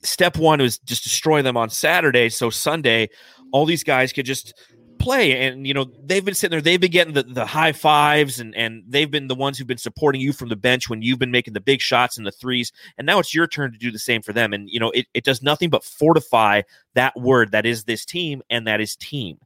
step 0.04 0.38
one 0.38 0.60
was 0.60 0.78
just 0.80 1.04
destroy 1.04 1.42
them 1.42 1.58
on 1.58 1.70
Saturday. 1.70 2.30
So 2.30 2.50
Sunday, 2.50 3.10
all 3.52 3.66
these 3.66 3.84
guys 3.84 4.14
could 4.14 4.26
just 4.26 4.54
play. 5.00 5.48
And, 5.48 5.68
you 5.68 5.74
know, 5.74 5.92
they've 6.04 6.24
been 6.24 6.34
sitting 6.34 6.52
there, 6.52 6.62
they've 6.62 6.80
been 6.80 6.92
getting 6.92 7.14
the, 7.14 7.24
the 7.24 7.46
high 7.46 7.74
fives 7.74 8.40
and, 8.40 8.56
and 8.56 8.84
they've 8.88 9.10
been 9.10 9.28
the 9.28 9.36
ones 9.36 9.58
who've 9.58 9.68
been 9.68 9.78
supporting 9.78 10.22
you 10.22 10.32
from 10.32 10.50
the 10.50 10.56
bench 10.56 10.90
when 10.90 11.02
you've 11.02 11.20
been 11.20 11.32
making 11.32 11.54
the 11.54 11.60
big 11.60 11.82
shots 11.82 12.18
and 12.18 12.26
the 12.26 12.32
threes. 12.32 12.72
And 12.98 13.06
now 13.06 13.20
it's 13.20 13.34
your 13.34 13.48
turn 13.48 13.72
to 13.72 13.78
do 13.78 13.92
the 13.92 14.00
same 14.00 14.22
for 14.22 14.34
them. 14.34 14.54
And, 14.54 14.70
you 14.70 14.80
know, 14.80 14.92
it, 14.92 15.08
it 15.14 15.24
does 15.24 15.42
nothing 15.42 15.70
but 15.70 15.84
fortify 15.84 16.62
that 16.94 17.20
word 17.20 17.52
that 17.52 17.66
is 17.66 17.84
this 17.84 18.06
team 18.06 18.42
and 18.50 18.66
that 18.68 18.80
is 18.80 18.96
team. 18.96 19.40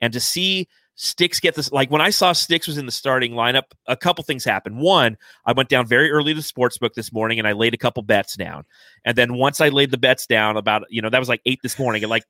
And 0.00 0.12
to 0.12 0.20
see 0.20 0.68
Sticks 0.96 1.40
get 1.40 1.54
this. 1.54 1.72
Like 1.72 1.90
when 1.90 2.00
I 2.00 2.10
saw 2.10 2.32
Sticks 2.32 2.66
was 2.66 2.78
in 2.78 2.86
the 2.86 2.92
starting 2.92 3.32
lineup, 3.32 3.64
a 3.86 3.96
couple 3.96 4.22
things 4.22 4.44
happened. 4.44 4.78
One, 4.78 5.16
I 5.44 5.52
went 5.52 5.68
down 5.68 5.86
very 5.86 6.10
early 6.10 6.32
to 6.32 6.36
the 6.36 6.42
sports 6.42 6.78
book 6.78 6.94
this 6.94 7.12
morning 7.12 7.38
and 7.38 7.48
I 7.48 7.52
laid 7.52 7.74
a 7.74 7.78
couple 7.78 8.02
bets 8.02 8.36
down. 8.36 8.64
And 9.04 9.16
then 9.16 9.34
once 9.34 9.60
I 9.60 9.70
laid 9.70 9.90
the 9.90 9.98
bets 9.98 10.26
down, 10.26 10.56
about 10.56 10.84
you 10.90 11.02
know 11.02 11.10
that 11.10 11.18
was 11.18 11.28
like 11.28 11.40
eight 11.46 11.60
this 11.62 11.78
morning. 11.78 12.04
At 12.04 12.08
like 12.08 12.24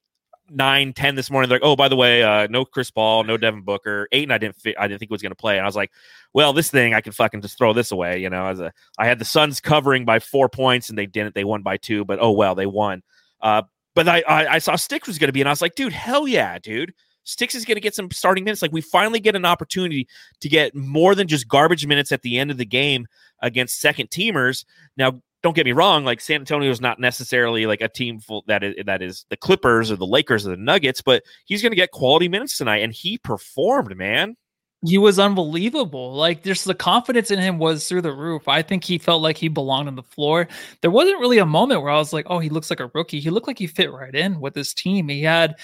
nine, 0.50 0.92
ten 0.92 1.14
this 1.14 1.30
morning, 1.30 1.48
they're 1.48 1.58
like, 1.58 1.66
oh, 1.66 1.76
by 1.76 1.88
the 1.88 1.96
way, 1.96 2.22
uh, 2.22 2.46
no 2.48 2.64
Chris 2.64 2.90
Paul, 2.90 3.24
no 3.24 3.36
Devin 3.36 3.62
Booker. 3.62 4.08
Eight, 4.12 4.24
and 4.24 4.32
I 4.32 4.38
didn't, 4.38 4.56
fit, 4.56 4.76
I 4.78 4.88
didn't 4.88 4.98
think 4.98 5.10
was 5.10 5.22
going 5.22 5.32
to 5.32 5.36
play. 5.36 5.56
And 5.56 5.62
I 5.62 5.68
was 5.68 5.76
like, 5.76 5.90
well, 6.32 6.52
this 6.52 6.70
thing, 6.70 6.94
I 6.94 7.00
can 7.00 7.12
fucking 7.12 7.42
just 7.42 7.58
throw 7.58 7.72
this 7.72 7.92
away. 7.92 8.18
You 8.20 8.30
know, 8.30 8.46
as 8.46 8.60
a, 8.60 8.72
I 8.98 9.06
had 9.06 9.18
the 9.18 9.24
Suns 9.24 9.60
covering 9.60 10.04
by 10.04 10.18
four 10.18 10.48
points, 10.48 10.88
and 10.88 10.98
they 10.98 11.06
didn't. 11.06 11.34
They 11.34 11.44
won 11.44 11.62
by 11.62 11.76
two, 11.76 12.04
but 12.04 12.18
oh 12.20 12.32
well, 12.32 12.54
they 12.54 12.66
won. 12.66 13.02
Uh, 13.40 13.62
but 13.94 14.08
I, 14.08 14.22
I, 14.26 14.46
I 14.54 14.58
saw 14.58 14.76
Sticks 14.76 15.06
was 15.06 15.18
going 15.18 15.28
to 15.28 15.32
be, 15.32 15.40
and 15.40 15.48
I 15.48 15.52
was 15.52 15.62
like, 15.62 15.74
dude, 15.74 15.92
hell 15.92 16.26
yeah, 16.26 16.58
dude. 16.58 16.94
Sticks 17.24 17.54
is 17.54 17.64
going 17.64 17.76
to 17.76 17.80
get 17.80 17.94
some 17.94 18.10
starting 18.10 18.44
minutes. 18.44 18.62
Like 18.62 18.72
we 18.72 18.80
finally 18.80 19.20
get 19.20 19.36
an 19.36 19.44
opportunity 19.44 20.06
to 20.40 20.48
get 20.48 20.74
more 20.74 21.14
than 21.14 21.26
just 21.26 21.48
garbage 21.48 21.86
minutes 21.86 22.12
at 22.12 22.22
the 22.22 22.38
end 22.38 22.50
of 22.50 22.56
the 22.56 22.64
game 22.64 23.06
against 23.40 23.80
second 23.80 24.10
teamers. 24.10 24.64
Now, 24.96 25.20
don't 25.42 25.54
get 25.54 25.66
me 25.66 25.72
wrong, 25.72 26.06
like 26.06 26.22
San 26.22 26.40
Antonio 26.40 26.70
is 26.70 26.80
not 26.80 26.98
necessarily 26.98 27.66
like 27.66 27.82
a 27.82 27.88
team 27.88 28.18
full 28.18 28.44
that 28.46 28.64
is 28.64 28.76
that 28.86 29.02
is 29.02 29.26
the 29.28 29.36
Clippers 29.36 29.90
or 29.90 29.96
the 29.96 30.06
Lakers 30.06 30.46
or 30.46 30.50
the 30.50 30.56
Nuggets, 30.56 31.02
but 31.02 31.22
he's 31.44 31.60
going 31.60 31.72
to 31.72 31.76
get 31.76 31.90
quality 31.90 32.28
minutes 32.28 32.56
tonight, 32.56 32.82
and 32.82 32.94
he 32.94 33.18
performed, 33.18 33.94
man 33.94 34.36
he 34.86 34.98
was 34.98 35.18
unbelievable. 35.18 36.12
Like 36.14 36.42
just 36.42 36.64
the 36.64 36.74
confidence 36.74 37.30
in 37.30 37.38
him 37.38 37.58
was 37.58 37.88
through 37.88 38.02
the 38.02 38.12
roof. 38.12 38.48
I 38.48 38.62
think 38.62 38.84
he 38.84 38.98
felt 38.98 39.22
like 39.22 39.36
he 39.36 39.48
belonged 39.48 39.88
on 39.88 39.94
the 39.94 40.02
floor. 40.02 40.46
There 40.80 40.90
wasn't 40.90 41.20
really 41.20 41.38
a 41.38 41.46
moment 41.46 41.82
where 41.82 41.90
I 41.90 41.96
was 41.96 42.12
like, 42.12 42.26
"Oh, 42.28 42.38
he 42.38 42.48
looks 42.50 42.70
like 42.70 42.80
a 42.80 42.90
rookie." 42.94 43.20
He 43.20 43.30
looked 43.30 43.46
like 43.46 43.58
he 43.58 43.66
fit 43.66 43.92
right 43.92 44.14
in 44.14 44.40
with 44.40 44.54
this 44.54 44.74
team. 44.74 45.08
He 45.08 45.22
had 45.22 45.56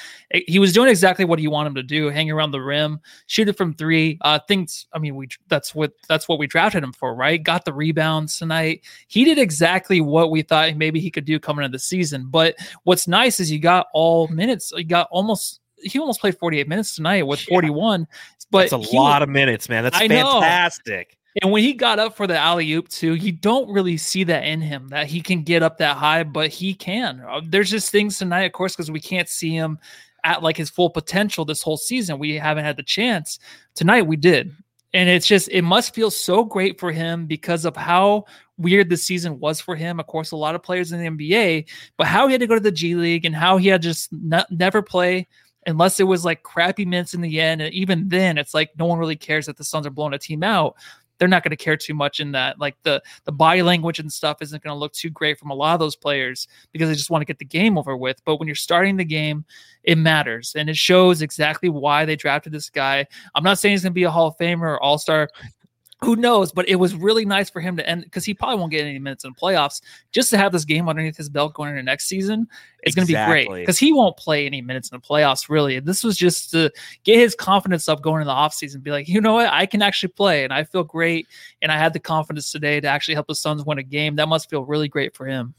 he 0.46 0.58
was 0.58 0.72
doing 0.72 0.88
exactly 0.88 1.24
what 1.24 1.38
you 1.38 1.50
want 1.50 1.66
him 1.68 1.74
to 1.74 1.82
do: 1.82 2.08
hang 2.08 2.30
around 2.30 2.52
the 2.52 2.60
rim, 2.60 3.00
shoot 3.26 3.48
it 3.48 3.56
from 3.56 3.74
three. 3.74 4.18
Uh, 4.22 4.38
things. 4.48 4.86
I 4.92 4.98
mean, 4.98 5.16
we 5.16 5.28
that's 5.48 5.74
what 5.74 5.92
that's 6.08 6.28
what 6.28 6.38
we 6.38 6.46
drafted 6.46 6.82
him 6.82 6.92
for, 6.92 7.14
right? 7.14 7.42
Got 7.42 7.64
the 7.64 7.72
rebounds 7.72 8.38
tonight. 8.38 8.82
He 9.08 9.24
did 9.24 9.38
exactly 9.38 10.00
what 10.00 10.30
we 10.30 10.42
thought 10.42 10.76
maybe 10.76 11.00
he 11.00 11.10
could 11.10 11.24
do 11.24 11.38
coming 11.38 11.64
into 11.64 11.76
the 11.76 11.78
season. 11.80 12.26
But 12.30 12.56
what's 12.84 13.06
nice 13.08 13.40
is 13.40 13.50
you 13.50 13.58
got 13.58 13.88
all 13.92 14.28
minutes. 14.28 14.72
You 14.76 14.84
got 14.84 15.08
almost 15.10 15.60
he 15.82 15.98
almost 15.98 16.20
played 16.20 16.38
48 16.38 16.68
minutes 16.68 16.94
tonight 16.94 17.26
with 17.26 17.40
41. 17.40 18.06
But 18.50 18.70
that's 18.70 18.72
a 18.72 18.96
lot 18.96 19.22
of 19.22 19.28
minutes, 19.28 19.68
man. 19.68 19.84
That's 19.84 19.96
I 19.96 20.08
fantastic. 20.08 21.10
Know. 21.10 21.16
And 21.42 21.52
when 21.52 21.62
he 21.62 21.74
got 21.74 21.98
up 21.98 22.16
for 22.16 22.26
the 22.26 22.36
alley 22.36 22.72
oop 22.72 22.88
too, 22.88 23.14
you 23.14 23.30
don't 23.30 23.70
really 23.70 23.96
see 23.96 24.24
that 24.24 24.44
in 24.44 24.60
him 24.60 24.88
that 24.88 25.06
he 25.06 25.20
can 25.20 25.42
get 25.42 25.62
up 25.62 25.78
that 25.78 25.96
high, 25.96 26.24
but 26.24 26.50
he 26.50 26.74
can. 26.74 27.22
Uh, 27.26 27.40
there's 27.46 27.70
just 27.70 27.92
things 27.92 28.18
tonight, 28.18 28.42
of 28.42 28.52
course, 28.52 28.74
because 28.74 28.90
we 28.90 29.00
can't 29.00 29.28
see 29.28 29.50
him 29.50 29.78
at 30.24 30.42
like 30.42 30.56
his 30.56 30.70
full 30.70 30.90
potential 30.90 31.44
this 31.44 31.62
whole 31.62 31.76
season. 31.76 32.18
We 32.18 32.34
haven't 32.34 32.64
had 32.64 32.76
the 32.76 32.82
chance. 32.82 33.38
Tonight 33.74 34.02
we 34.02 34.16
did. 34.16 34.52
And 34.92 35.08
it's 35.08 35.26
just, 35.26 35.48
it 35.50 35.62
must 35.62 35.94
feel 35.94 36.10
so 36.10 36.44
great 36.44 36.80
for 36.80 36.90
him 36.90 37.26
because 37.26 37.64
of 37.64 37.76
how 37.76 38.24
weird 38.58 38.90
the 38.90 38.96
season 38.96 39.38
was 39.38 39.60
for 39.60 39.76
him. 39.76 40.00
Of 40.00 40.08
course, 40.08 40.32
a 40.32 40.36
lot 40.36 40.56
of 40.56 40.64
players 40.64 40.90
in 40.90 41.00
the 41.00 41.08
NBA, 41.08 41.68
but 41.96 42.08
how 42.08 42.26
he 42.26 42.32
had 42.32 42.40
to 42.40 42.48
go 42.48 42.56
to 42.56 42.60
the 42.60 42.72
G 42.72 42.96
League 42.96 43.24
and 43.24 43.36
how 43.36 43.56
he 43.56 43.68
had 43.68 43.82
just 43.82 44.12
not, 44.12 44.50
never 44.50 44.82
play 44.82 45.28
unless 45.66 46.00
it 46.00 46.04
was 46.04 46.24
like 46.24 46.42
crappy 46.42 46.84
minutes 46.84 47.14
in 47.14 47.20
the 47.20 47.40
end. 47.40 47.60
And 47.60 47.72
even 47.74 48.08
then, 48.08 48.38
it's 48.38 48.54
like 48.54 48.70
no 48.78 48.86
one 48.86 48.98
really 48.98 49.16
cares 49.16 49.46
that 49.46 49.56
the 49.56 49.64
Suns 49.64 49.86
are 49.86 49.90
blowing 49.90 50.14
a 50.14 50.18
team 50.18 50.42
out. 50.42 50.76
They're 51.18 51.28
not 51.28 51.42
going 51.42 51.50
to 51.50 51.56
care 51.56 51.76
too 51.76 51.92
much 51.92 52.18
in 52.18 52.32
that. 52.32 52.58
Like 52.58 52.76
the 52.82 53.02
the 53.24 53.32
body 53.32 53.62
language 53.62 53.98
and 53.98 54.10
stuff 54.10 54.40
isn't 54.40 54.62
going 54.62 54.74
to 54.74 54.78
look 54.78 54.94
too 54.94 55.10
great 55.10 55.38
from 55.38 55.50
a 55.50 55.54
lot 55.54 55.74
of 55.74 55.80
those 55.80 55.94
players 55.94 56.48
because 56.72 56.88
they 56.88 56.94
just 56.94 57.10
want 57.10 57.20
to 57.20 57.26
get 57.26 57.38
the 57.38 57.44
game 57.44 57.76
over 57.76 57.94
with. 57.94 58.22
But 58.24 58.36
when 58.36 58.48
you're 58.48 58.54
starting 58.54 58.96
the 58.96 59.04
game, 59.04 59.44
it 59.82 59.98
matters, 59.98 60.54
and 60.56 60.70
it 60.70 60.78
shows 60.78 61.20
exactly 61.20 61.68
why 61.68 62.06
they 62.06 62.16
drafted 62.16 62.52
this 62.52 62.70
guy. 62.70 63.06
I'm 63.34 63.44
not 63.44 63.58
saying 63.58 63.74
he's 63.74 63.82
going 63.82 63.92
to 63.92 63.94
be 63.94 64.04
a 64.04 64.10
Hall 64.10 64.28
of 64.28 64.38
Famer 64.38 64.62
or 64.62 64.82
All 64.82 64.96
Star 64.96 65.28
who 66.02 66.16
knows? 66.16 66.50
But 66.50 66.68
it 66.68 66.76
was 66.76 66.94
really 66.94 67.24
nice 67.24 67.50
for 67.50 67.60
him 67.60 67.76
to 67.76 67.88
end 67.88 68.04
because 68.04 68.24
he 68.24 68.32
probably 68.32 68.56
won't 68.56 68.72
get 68.72 68.84
any 68.84 68.98
minutes 68.98 69.24
in 69.24 69.32
the 69.32 69.40
playoffs. 69.40 69.82
Just 70.12 70.30
to 70.30 70.38
have 70.38 70.50
this 70.52 70.64
game 70.64 70.88
underneath 70.88 71.16
his 71.16 71.28
belt 71.28 71.54
going 71.54 71.70
into 71.70 71.82
next 71.82 72.06
season 72.06 72.46
is 72.84 72.94
exactly. 72.94 72.94
going 72.94 73.06
to 73.06 73.26
be 73.26 73.46
great 73.46 73.60
because 73.60 73.78
he 73.78 73.92
won't 73.92 74.16
play 74.16 74.46
any 74.46 74.62
minutes 74.62 74.90
in 74.90 74.96
the 74.96 75.06
playoffs. 75.06 75.48
Really, 75.48 75.78
this 75.78 76.02
was 76.02 76.16
just 76.16 76.50
to 76.52 76.70
get 77.04 77.18
his 77.18 77.34
confidence 77.34 77.88
up 77.88 78.00
going 78.00 78.22
into 78.22 78.30
the 78.30 78.34
offseason. 78.34 78.82
Be 78.82 78.90
like, 78.90 79.08
you 79.08 79.20
know 79.20 79.34
what, 79.34 79.48
I 79.48 79.66
can 79.66 79.82
actually 79.82 80.12
play, 80.12 80.44
and 80.44 80.52
I 80.52 80.64
feel 80.64 80.84
great, 80.84 81.26
and 81.60 81.70
I 81.70 81.76
had 81.76 81.92
the 81.92 82.00
confidence 82.00 82.50
today 82.50 82.80
to 82.80 82.88
actually 82.88 83.14
help 83.14 83.26
the 83.26 83.34
Suns 83.34 83.64
win 83.64 83.78
a 83.78 83.82
game. 83.82 84.16
That 84.16 84.28
must 84.28 84.48
feel 84.48 84.64
really 84.64 84.88
great 84.88 85.14
for 85.14 85.26
him. 85.26 85.54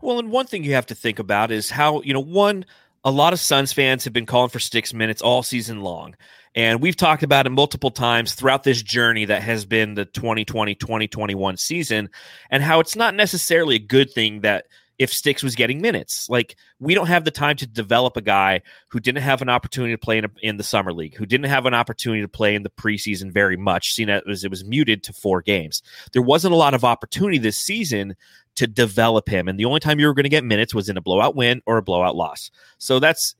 Well, 0.00 0.18
and 0.18 0.30
one 0.30 0.46
thing 0.46 0.64
you 0.64 0.74
have 0.74 0.86
to 0.86 0.94
think 0.94 1.18
about 1.18 1.50
is 1.50 1.70
how 1.70 2.02
you 2.02 2.12
know 2.12 2.20
one. 2.20 2.66
A 3.06 3.10
lot 3.10 3.34
of 3.34 3.40
Suns 3.40 3.72
fans 3.72 4.04
have 4.04 4.14
been 4.14 4.24
calling 4.24 4.48
for 4.48 4.58
sticks 4.58 4.94
minutes 4.94 5.20
all 5.20 5.42
season 5.42 5.82
long. 5.82 6.14
And 6.54 6.80
we've 6.80 6.96
talked 6.96 7.22
about 7.22 7.46
it 7.46 7.50
multiple 7.50 7.90
times 7.90 8.34
throughout 8.34 8.62
this 8.62 8.80
journey 8.80 9.24
that 9.26 9.42
has 9.42 9.66
been 9.66 9.94
the 9.94 10.04
2020 10.04 10.74
2021 10.74 11.56
season, 11.56 12.08
and 12.50 12.62
how 12.62 12.80
it's 12.80 12.96
not 12.96 13.14
necessarily 13.14 13.76
a 13.76 13.80
good 13.80 14.10
thing 14.10 14.40
that 14.40 14.66
if 14.98 15.12
Sticks 15.12 15.42
was 15.42 15.54
getting 15.54 15.80
minutes. 15.80 16.28
Like, 16.28 16.56
we 16.78 16.94
don't 16.94 17.06
have 17.06 17.24
the 17.24 17.30
time 17.30 17.56
to 17.56 17.66
develop 17.66 18.16
a 18.16 18.22
guy 18.22 18.62
who 18.88 19.00
didn't 19.00 19.22
have 19.22 19.42
an 19.42 19.48
opportunity 19.48 19.92
to 19.94 19.98
play 19.98 20.18
in, 20.18 20.24
a, 20.24 20.30
in 20.42 20.56
the 20.56 20.62
summer 20.62 20.92
league, 20.92 21.16
who 21.16 21.26
didn't 21.26 21.50
have 21.50 21.66
an 21.66 21.74
opportunity 21.74 22.22
to 22.22 22.28
play 22.28 22.54
in 22.54 22.62
the 22.62 22.70
preseason 22.70 23.32
very 23.32 23.56
much, 23.56 23.92
seeing 23.92 24.10
as 24.10 24.44
it 24.44 24.50
was 24.50 24.64
muted 24.64 25.02
to 25.02 25.12
four 25.12 25.42
games. 25.42 25.82
There 26.12 26.22
wasn't 26.22 26.54
a 26.54 26.58
lot 26.58 26.74
of 26.74 26.84
opportunity 26.84 27.38
this 27.38 27.56
season 27.56 28.14
to 28.56 28.66
develop 28.66 29.28
him. 29.28 29.48
And 29.48 29.58
the 29.58 29.64
only 29.64 29.80
time 29.80 29.98
you 29.98 30.06
were 30.06 30.14
going 30.14 30.24
to 30.24 30.28
get 30.28 30.44
minutes 30.44 30.74
was 30.74 30.88
in 30.88 30.96
a 30.96 31.02
blowout 31.02 31.34
win 31.34 31.60
or 31.66 31.76
a 31.76 31.82
blowout 31.82 32.14
loss. 32.14 32.50
So 32.78 33.00
that's 33.00 33.34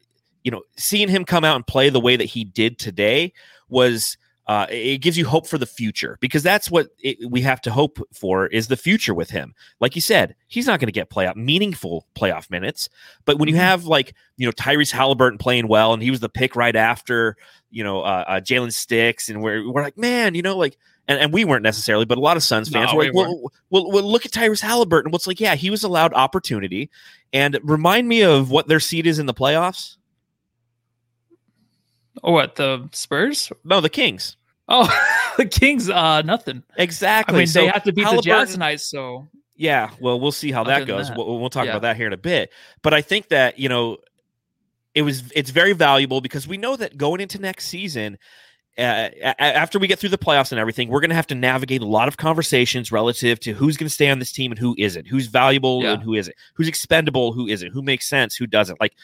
you 0.45 0.51
know, 0.51 0.63
seeing 0.77 1.09
him 1.09 1.25
come 1.25 1.43
out 1.43 1.57
and 1.57 1.67
play 1.67 1.89
the 1.89 2.01
way 2.01 2.17
that 2.17 2.27
he 2.27 2.45
did 2.45 2.79
today 2.79 3.33
was 3.69 4.17
uh, 4.47 4.67
it 4.69 4.99
gives 4.99 5.17
you 5.17 5.25
hope 5.25 5.47
for 5.47 5.57
the 5.57 5.67
future 5.67 6.19
because 6.21 6.43
that's 6.43 6.71
what 6.71 6.89
it, 6.99 7.31
we 7.31 7.41
have 7.41 7.61
to 7.63 7.71
hope 7.71 7.99
for 8.13 8.47
is 8.47 8.69
the 8.69 8.77
future 8.77 9.15
with 9.15 9.31
him. 9.31 9.55
Like 9.81 9.95
you 9.95 10.03
said, 10.03 10.35
he's 10.49 10.67
not 10.67 10.81
going 10.81 10.89
to 10.89 10.93
get 10.93 11.09
playoff 11.09 11.35
meaningful 11.37 12.07
playoff 12.15 12.51
minutes, 12.51 12.91
but 13.25 13.39
when 13.39 13.49
you 13.49 13.55
mm-hmm. 13.55 13.63
have 13.63 13.87
like 13.87 14.15
you 14.37 14.47
know 14.47 14.53
Tyrese 14.53 14.93
Halliburton 14.93 15.39
playing 15.39 15.67
well 15.67 15.95
and 15.95 16.03
he 16.03 16.11
was 16.11 16.21
the 16.21 16.29
pick 16.29 16.57
right 16.57 16.77
after 16.77 17.37
you 17.71 17.83
know 17.83 18.03
uh, 18.03 18.25
uh, 18.27 18.41
Jalen 18.41 18.73
Sticks 18.73 19.31
and 19.31 19.43
we're 19.43 19.71
we're 19.71 19.83
like 19.83 19.97
man, 19.99 20.35
you 20.35 20.43
know 20.43 20.57
like. 20.57 20.77
And, 21.07 21.21
and 21.21 21.35
we 21.35 21.45
weren't 21.45 21.63
necessarily, 21.63 22.07
but 22.07 22.17
a 22.17 22.23
lot 22.23 22.39
of 22.39 22.43
Suns 22.43 22.71
fans 22.71 22.91
no, 22.91 22.97
were 22.97 23.05
like, 23.05 23.13
we 23.13 23.21
well, 23.21 23.53
well, 23.69 23.91
well, 23.91 24.03
look 24.11 24.25
at 24.25 24.33
Tyrese 24.33 24.63
Halliburton. 24.63 25.13
What's 25.13 25.27
like, 25.27 25.39
yeah, 25.39 25.55
he 25.55 25.69
was 25.69 25.85
allowed 25.85 26.15
opportunity. 26.15 26.89
And 27.31 27.61
remind 27.63 28.09
me 28.09 28.23
of 28.23 28.51
what 28.51 28.69
their 28.69 28.81
seed 28.81 29.07
is 29.07 29.19
in 29.19 29.27
the 29.27 29.35
playoffs. 29.35 29.99
Oh, 32.23 32.33
what 32.33 32.57
the 32.57 32.89
Spurs? 32.93 33.53
No, 33.65 33.81
the 33.81 33.89
Kings. 33.89 34.37
Oh, 34.69 34.89
the 35.37 35.47
Kings. 35.47 35.91
Uh, 35.91 36.23
nothing. 36.23 36.63
Exactly. 36.77 37.35
I 37.35 37.39
mean, 37.39 37.47
so 37.47 37.61
they 37.61 37.69
have 37.69 37.85
to 37.85 37.93
beat 37.93 38.09
the 38.09 38.23
Jazz 38.23 38.53
tonight, 38.53 38.81
so 38.81 39.29
yeah. 39.57 39.91
Well, 40.01 40.21
we'll 40.21 40.33
see 40.33 40.53
how 40.53 40.65
that 40.65 40.87
goes. 40.87 41.09
That. 41.09 41.17
We'll, 41.17 41.39
we'll, 41.39 41.51
talk 41.51 41.67
yeah. 41.67 41.73
about 41.73 41.83
that 41.83 41.97
here 41.97 42.07
in 42.07 42.13
a 42.13 42.19
bit. 42.19 42.53
But 42.83 42.95
I 42.95 43.03
think 43.03 43.29
that 43.29 43.59
you 43.59 43.69
know, 43.69 43.99
it 44.95 45.03
was 45.03 45.31
it's 45.35 45.51
very 45.51 45.73
valuable 45.73 46.21
because 46.21 46.47
we 46.47 46.57
know 46.57 46.77
that 46.77 46.97
going 46.97 47.21
into 47.21 47.39
next 47.39 47.67
season. 47.67 48.19
Uh, 48.77 49.09
after 49.39 49.79
we 49.79 49.87
get 49.87 50.01
through 50.01 50.09
the 50.09 50.19
playoffs 50.19 50.51
and 50.51 50.59
everything, 50.59 50.89
we're 50.89 50.99
going 50.99 51.11
to 51.11 51.15
have 51.15 51.29
to 51.29 51.35
navigate 51.37 51.81
a 51.81 51.87
lot 51.87 52.09
of 52.09 52.17
conversations 52.17 52.91
relative 52.91 53.39
to 53.39 53.53
who's 53.53 53.77
going 53.77 53.87
to 53.87 53.95
stay 53.95 54.11
on 54.11 54.19
this 54.19 54.33
team 54.33 54.51
and 54.51 54.59
who 54.59 54.75
isn't, 54.79 55.07
who's 55.07 55.29
valuable 55.29 55.85
yeah. 55.85 55.93
and 55.93 56.03
who 56.03 56.15
isn't, 56.15 56.35
who's 56.55 56.67
expendable, 56.67 57.33
who 57.33 57.47
isn't, 57.47 57.71
who 57.71 57.83
makes 57.83 58.09
sense, 58.09 58.35
who 58.35 58.49
doesn't. 58.49 58.81
Like, 58.81 58.95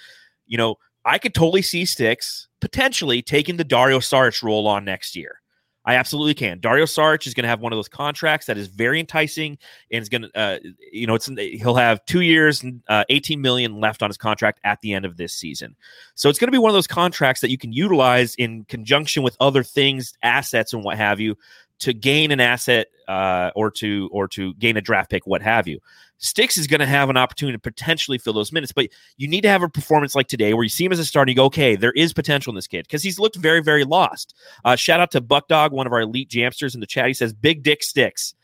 you 0.48 0.58
know, 0.58 0.74
I 1.04 1.18
could 1.18 1.34
totally 1.34 1.62
see 1.62 1.84
Sticks 1.84 2.48
potentially 2.60 3.22
taking 3.22 3.56
the 3.56 3.64
Dario 3.64 3.98
Saric 3.98 4.42
role 4.42 4.66
on 4.66 4.84
next 4.84 5.16
year. 5.16 5.40
I 5.86 5.94
absolutely 5.94 6.34
can. 6.34 6.60
Dario 6.60 6.84
Saric 6.84 7.26
is 7.26 7.32
going 7.32 7.44
to 7.44 7.48
have 7.48 7.60
one 7.60 7.72
of 7.72 7.78
those 7.78 7.88
contracts 7.88 8.46
that 8.46 8.58
is 8.58 8.68
very 8.68 9.00
enticing 9.00 9.56
and 9.90 10.02
is 10.02 10.10
going 10.10 10.22
to, 10.22 10.30
uh, 10.38 10.58
you 10.92 11.06
know, 11.06 11.14
it's 11.14 11.26
he'll 11.26 11.74
have 11.74 12.04
two 12.04 12.20
years 12.20 12.62
and 12.62 12.82
uh, 12.88 13.04
18 13.08 13.40
million 13.40 13.80
left 13.80 14.02
on 14.02 14.10
his 14.10 14.18
contract 14.18 14.60
at 14.62 14.78
the 14.82 14.92
end 14.92 15.06
of 15.06 15.16
this 15.16 15.32
season. 15.32 15.74
So 16.16 16.28
it's 16.28 16.38
going 16.38 16.48
to 16.48 16.52
be 16.52 16.58
one 16.58 16.70
of 16.70 16.74
those 16.74 16.86
contracts 16.86 17.40
that 17.40 17.50
you 17.50 17.56
can 17.56 17.72
utilize 17.72 18.34
in 18.34 18.64
conjunction 18.64 19.22
with 19.22 19.36
other 19.40 19.62
things, 19.62 20.12
assets, 20.22 20.74
and 20.74 20.84
what 20.84 20.98
have 20.98 21.18
you, 21.18 21.34
to 21.80 21.92
gain 21.92 22.30
an 22.30 22.40
asset 22.40 22.88
uh, 23.08 23.50
or 23.54 23.70
to 23.72 24.08
or 24.12 24.28
to 24.28 24.54
gain 24.54 24.76
a 24.76 24.80
draft 24.80 25.10
pick, 25.10 25.26
what 25.26 25.42
have 25.42 25.66
you. 25.68 25.80
Sticks 26.18 26.58
is 26.58 26.66
going 26.66 26.80
to 26.80 26.86
have 26.86 27.08
an 27.08 27.16
opportunity 27.16 27.56
to 27.56 27.60
potentially 27.60 28.18
fill 28.18 28.34
those 28.34 28.52
minutes, 28.52 28.72
but 28.72 28.88
you 29.16 29.26
need 29.26 29.40
to 29.40 29.48
have 29.48 29.62
a 29.62 29.68
performance 29.70 30.14
like 30.14 30.28
today 30.28 30.52
where 30.52 30.62
you 30.62 30.68
see 30.68 30.84
him 30.84 30.92
as 30.92 30.98
a 30.98 31.04
starter. 31.04 31.30
You 31.30 31.36
go, 31.36 31.46
okay, 31.46 31.76
there 31.76 31.92
is 31.92 32.12
potential 32.12 32.50
in 32.50 32.56
this 32.56 32.66
kid 32.66 32.84
because 32.86 33.02
he's 33.02 33.18
looked 33.18 33.36
very, 33.36 33.62
very 33.62 33.84
lost. 33.84 34.34
Uh, 34.64 34.76
shout 34.76 35.00
out 35.00 35.10
to 35.12 35.22
Buck 35.22 35.48
Dog, 35.48 35.72
one 35.72 35.86
of 35.86 35.92
our 35.94 36.02
elite 36.02 36.28
jamsters 36.28 36.74
in 36.74 36.80
the 36.80 36.86
chat. 36.86 37.06
He 37.06 37.14
says, 37.14 37.32
"Big 37.32 37.62
Dick 37.62 37.82
Sticks, 37.82 38.34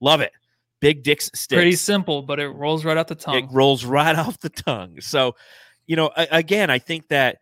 love 0.00 0.20
it." 0.20 0.32
Big 0.80 1.02
Dick's 1.02 1.26
sticks. 1.34 1.58
Pretty 1.58 1.76
simple, 1.76 2.22
but 2.22 2.38
it 2.38 2.48
rolls 2.48 2.84
right 2.84 2.96
off 2.96 3.06
the 3.06 3.14
tongue. 3.14 3.36
It 3.36 3.46
rolls 3.50 3.84
right 3.86 4.16
off 4.16 4.38
the 4.40 4.50
tongue. 4.50 5.00
So, 5.00 5.36
you 5.86 5.96
know, 5.96 6.10
again, 6.16 6.70
I 6.70 6.78
think 6.78 7.08
that 7.08 7.38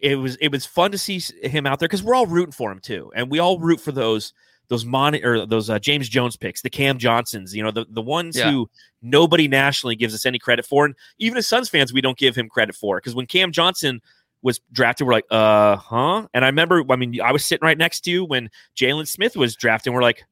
it 0.00 0.16
was 0.16 0.36
it 0.36 0.50
was 0.50 0.66
fun 0.66 0.92
to 0.92 0.98
see 0.98 1.20
him 1.42 1.66
out 1.66 1.78
there 1.78 1.88
because 1.88 2.02
we're 2.02 2.14
all 2.14 2.26
rooting 2.26 2.52
for 2.52 2.70
him 2.70 2.80
too, 2.80 3.12
and 3.14 3.30
we 3.30 3.38
all 3.38 3.58
root 3.58 3.80
for 3.80 3.92
those 3.92 4.32
those 4.68 4.84
mon 4.84 5.14
or 5.24 5.46
those 5.46 5.70
uh, 5.70 5.78
James 5.78 6.08
Jones 6.08 6.36
picks, 6.36 6.62
the 6.62 6.70
Cam 6.70 6.98
Johnsons, 6.98 7.54
you 7.54 7.62
know, 7.62 7.70
the, 7.70 7.86
the 7.88 8.02
ones 8.02 8.36
yeah. 8.36 8.50
who 8.50 8.70
nobody 9.02 9.48
nationally 9.48 9.96
gives 9.96 10.14
us 10.14 10.26
any 10.26 10.38
credit 10.38 10.66
for. 10.66 10.84
And 10.84 10.94
even 11.18 11.38
as 11.38 11.46
Suns 11.46 11.68
fans, 11.68 11.92
we 11.92 12.00
don't 12.00 12.18
give 12.18 12.36
him 12.36 12.48
credit 12.48 12.74
for 12.74 12.98
because 12.98 13.14
when 13.14 13.26
Cam 13.26 13.50
Johnson 13.50 14.00
was 14.42 14.60
drafted, 14.70 15.06
we're 15.06 15.14
like, 15.14 15.24
uh 15.30 15.76
huh. 15.76 16.28
And 16.34 16.44
I 16.44 16.48
remember, 16.48 16.84
I 16.90 16.96
mean, 16.96 17.20
I 17.20 17.32
was 17.32 17.44
sitting 17.44 17.64
right 17.64 17.78
next 17.78 18.00
to 18.02 18.10
you 18.10 18.24
when 18.24 18.50
Jalen 18.76 19.08
Smith 19.08 19.36
was 19.36 19.56
drafted, 19.56 19.88
and 19.88 19.94
we're 19.94 20.02
like, 20.02 20.24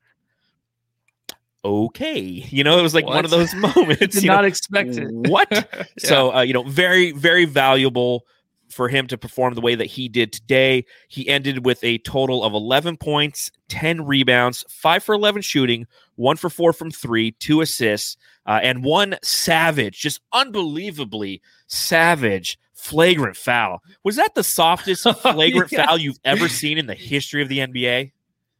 okay. 1.65 2.21
You 2.21 2.63
know, 2.63 2.79
it 2.79 2.83
was 2.83 2.95
like 2.95 3.07
what? 3.07 3.15
one 3.15 3.25
of 3.25 3.31
those 3.31 3.55
moments. 3.77 4.21
Did 4.21 4.27
not 4.27 4.43
know, 4.43 4.49
expect 4.49 4.97
it. 4.97 5.09
What? 5.11 5.49
yeah. 5.53 5.85
So, 5.99 6.35
uh, 6.35 6.43
you 6.43 6.53
know, 6.53 6.63
very, 6.63 7.13
very 7.13 7.47
valuable 7.47 8.27
for 8.69 8.89
him 8.89 9.07
to 9.07 9.19
perform 9.19 9.55
the 9.55 9.61
way 9.61 9.75
that 9.75 9.87
he 9.87 10.09
did 10.09 10.33
today. 10.33 10.85
He 11.09 11.29
ended 11.29 11.65
with 11.65 11.83
a 11.83 11.99
total 11.99 12.45
of 12.45 12.53
11 12.53 12.97
points, 12.97 13.51
10 13.69 14.07
rebounds, 14.07 14.65
5 14.69 15.03
for 15.03 15.15
11 15.15 15.43
shooting, 15.43 15.87
1 16.17 16.37
for 16.37 16.51
4 16.51 16.73
from 16.73 16.91
3, 16.91 17.33
2 17.33 17.61
assists, 17.61 18.17
uh, 18.47 18.61
and 18.63 18.85
one 18.85 19.17
savage, 19.23 19.99
just 19.99 20.21
unbelievably 20.33 21.43
savage 21.67 22.59
flagrant 22.75 23.37
foul. 23.37 23.83
Was 24.05 24.17
that 24.17 24.35
the 24.35 24.45
softest 24.45 25.03
flagrant 25.23 25.73
yeah. 25.73 25.87
foul 25.87 25.99
you've 25.99 26.21
ever 26.25 26.49
seen 26.49 26.79
in 26.79 26.87
the 26.87 26.95
history 26.95 27.43
of 27.43 27.49
the 27.49 27.59
NBA? 27.59 28.13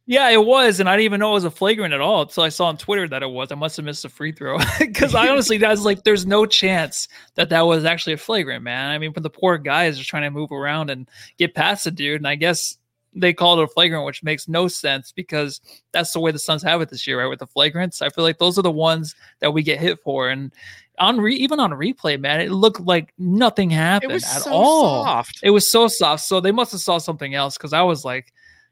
Yeah, 0.09 0.29
it 0.29 0.43
was, 0.43 0.79
and 0.79 0.87
I 0.87 0.93
didn't 0.93 1.03
even 1.03 1.19
know 1.19 1.31
it 1.31 1.33
was 1.33 1.43
a 1.43 1.51
flagrant 1.51 1.93
at 1.93 1.99
all 1.99 2.21
until 2.21 2.43
I 2.43 2.49
saw 2.49 2.67
on 2.67 2.77
Twitter 2.77 3.09
that 3.09 3.23
it 3.23 3.29
was. 3.29 3.51
I 3.51 3.55
must 3.55 3.75
have 3.75 3.85
missed 3.85 4.05
a 4.05 4.09
free 4.09 4.31
throw 4.31 4.57
because 4.79 5.13
I 5.13 5.27
honestly, 5.27 5.59
was 5.59 5.83
like, 5.83 6.05
there's 6.05 6.25
no 6.25 6.45
chance 6.45 7.09
that 7.35 7.49
that 7.49 7.63
was 7.63 7.83
actually 7.83 8.13
a 8.13 8.17
flagrant, 8.17 8.63
man. 8.63 8.89
I 8.89 8.99
mean, 8.99 9.11
for 9.11 9.19
the 9.19 9.29
poor 9.29 9.57
guys 9.57 9.97
just 9.97 10.09
trying 10.09 10.23
to 10.23 10.31
move 10.31 10.53
around 10.53 10.89
and 10.89 11.09
get 11.37 11.55
past 11.55 11.83
the 11.83 11.91
dude, 11.91 12.21
and 12.21 12.27
I 12.27 12.35
guess 12.35 12.77
they 13.13 13.33
called 13.33 13.59
it 13.59 13.63
a 13.63 13.67
flagrant, 13.67 14.05
which 14.05 14.23
makes 14.23 14.47
no 14.47 14.69
sense 14.69 15.11
because 15.11 15.59
that's 15.91 16.13
the 16.13 16.21
way 16.21 16.31
the 16.31 16.39
Suns 16.39 16.63
have 16.63 16.79
it 16.79 16.89
this 16.89 17.05
year, 17.05 17.19
right? 17.19 17.27
With 17.27 17.39
the 17.39 17.47
flagrants, 17.47 18.01
I 18.01 18.07
feel 18.07 18.23
like 18.23 18.37
those 18.37 18.57
are 18.57 18.63
the 18.63 18.71
ones 18.71 19.13
that 19.39 19.51
we 19.51 19.61
get 19.61 19.81
hit 19.81 19.99
for, 20.03 20.29
and 20.29 20.53
on 20.99 21.19
re- 21.19 21.35
even 21.35 21.59
on 21.59 21.71
replay, 21.71 22.17
man, 22.17 22.39
it 22.39 22.51
looked 22.51 22.79
like 22.79 23.13
nothing 23.17 23.69
happened 23.69 24.13
at 24.13 24.21
so 24.21 24.53
all. 24.53 25.03
Soft. 25.03 25.41
It 25.43 25.49
was 25.49 25.69
so 25.69 25.89
soft. 25.89 26.23
So 26.23 26.39
they 26.39 26.53
must 26.53 26.71
have 26.71 26.79
saw 26.81 26.97
something 26.97 27.35
else 27.35 27.57
because 27.57 27.73
I 27.73 27.81
was 27.81 28.05
like 28.05 28.31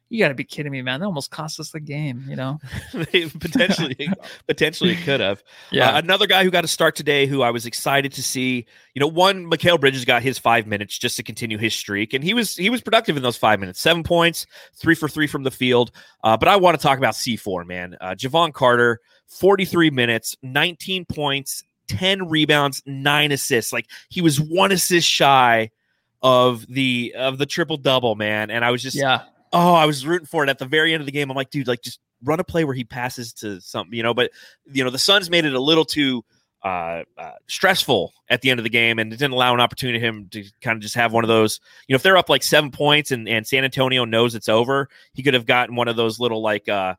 you 0.10 0.20
got 0.20 0.28
to 0.28 0.36
be 0.36 0.44
kidding 0.44 0.72
me, 0.72 0.82
man! 0.82 1.00
That 1.00 1.08
almost 1.08 1.32
cost 1.32 1.60
us 1.60 1.72
the 1.72 1.80
game. 1.80 2.26
You 2.28 2.36
know, 2.36 2.60
potentially, 2.92 4.10
potentially 4.48 4.92
it 4.92 5.02
could 5.04 5.20
have. 5.20 5.44
Yeah. 5.72 5.90
Uh, 5.90 6.00
another 6.00 6.28
guy 6.28 6.44
who 6.44 6.52
got 6.52 6.64
a 6.64 6.68
start 6.68 6.96
today, 6.96 7.26
who 7.26 7.42
I 7.42 7.50
was 7.50 7.66
excited 7.66 8.14
to 8.14 8.24
see. 8.24 8.66
You 8.94 9.00
know, 9.00 9.08
one 9.08 9.50
Mikal 9.50 9.80
Bridges 9.80 10.06
got 10.06 10.22
his 10.22 10.38
five 10.38 10.68
minutes 10.68 10.98
just 10.98 11.18
to 11.18 11.24
continue 11.24 11.58
his 11.58 11.74
streak, 11.74 12.14
and 12.14 12.24
he 12.24 12.34
was 12.36 12.56
he 12.56 12.70
was 12.70 12.82
productive 12.82 13.18
in 13.18 13.24
those 13.24 13.38
five 13.38 13.60
minutes. 13.60 13.80
Seven 13.82 14.04
points, 14.04 14.46
three 14.76 14.96
for 14.96 15.10
three 15.10 15.28
from 15.28 15.44
the 15.44 15.52
field. 15.52 15.92
Uh, 16.24 16.38
but 16.38 16.48
I 16.48 16.56
want 16.58 16.80
to 16.80 16.84
talk 16.84 17.00
about 17.00 17.16
C 17.16 17.36
four, 17.36 17.66
man. 17.66 17.98
Uh, 18.00 18.12
Jevon 18.12 18.54
Carter, 18.54 19.00
forty 19.28 19.66
three 19.66 19.90
minutes, 19.90 20.36
nineteen 20.44 21.06
points, 21.06 21.64
ten 21.88 22.30
rebounds, 22.30 22.84
nine 22.86 23.32
assists. 23.32 23.74
Like 23.74 23.88
he 24.10 24.22
was 24.22 24.40
one 24.40 24.72
assist 24.72 25.08
shy 25.08 25.72
of 26.22 26.66
the 26.68 27.16
of 27.18 27.40
the 27.40 27.48
triple 27.48 27.78
double, 27.78 28.14
man. 28.14 28.52
And 28.52 28.64
I 28.64 28.70
was 28.70 28.84
just 28.84 28.96
yeah 28.96 29.24
oh, 29.56 29.74
I 29.74 29.86
was 29.86 30.06
rooting 30.06 30.28
for 30.28 30.44
it 30.44 30.50
at 30.50 30.60
the 30.60 30.66
very 30.66 30.94
end 30.94 31.02
of 31.02 31.06
the 31.06 31.12
game. 31.12 31.30
I'm 31.32 31.36
like, 31.36 31.50
dude, 31.50 31.68
like 31.68 31.82
just 31.82 32.00
run 32.24 32.40
a 32.40 32.44
play 32.44 32.64
where 32.64 32.76
he 32.76 32.84
passes 32.84 33.34
to 33.34 33.62
something, 33.62 33.96
you 33.96 34.04
know. 34.04 34.14
But 34.14 34.32
you 34.72 34.84
know, 34.84 34.90
the 34.90 35.00
Suns 35.00 35.30
made 35.30 35.46
it 35.46 35.54
a 35.54 35.60
little 35.60 35.86
too 35.86 36.24
uh, 36.64 37.04
uh, 37.18 37.32
stressful 37.48 38.14
at 38.30 38.42
the 38.42 38.52
end 38.52 38.60
of 38.60 38.64
the 38.64 38.70
game, 38.70 39.00
and 39.00 39.12
it 39.12 39.18
didn't 39.18 39.34
allow 39.34 39.54
an 39.54 39.62
opportunity 39.62 40.00
to 40.00 40.06
him 40.06 40.28
to 40.32 40.44
kind 40.62 40.76
of 40.76 40.82
just 40.82 40.96
have 40.96 41.14
one 41.14 41.24
of 41.24 41.28
those. 41.28 41.60
You 41.88 41.94
know, 41.94 41.96
if 41.96 42.04
they're 42.04 42.18
up 42.18 42.30
like 42.30 42.44
seven 42.44 42.72
points 42.72 43.12
and 43.12 43.28
and 43.30 43.48
San 43.48 43.64
Antonio 43.64 44.06
knows 44.06 44.36
it's 44.36 44.50
over, 44.50 44.90
he 45.14 45.24
could 45.24 45.34
have 45.34 45.46
gotten 45.46 45.76
one 45.76 45.88
of 45.88 45.96
those 45.96 46.20
little 46.20 46.42
like. 46.42 46.70
uh 46.70 46.96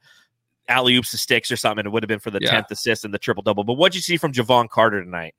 alley 0.68 0.96
oops 0.96 1.12
to 1.12 1.16
sticks 1.16 1.52
or 1.52 1.56
something. 1.56 1.86
It 1.86 1.92
would 1.92 2.02
have 2.02 2.08
been 2.08 2.18
for 2.18 2.32
the 2.32 2.40
tenth 2.40 2.72
assist 2.72 3.04
and 3.04 3.14
the 3.14 3.20
triple 3.20 3.44
double. 3.44 3.62
But 3.62 3.74
what'd 3.74 3.94
you 3.94 4.00
see 4.00 4.16
from 4.16 4.32
Jevon 4.32 4.68
Carter 4.68 5.00
tonight? 5.00 5.36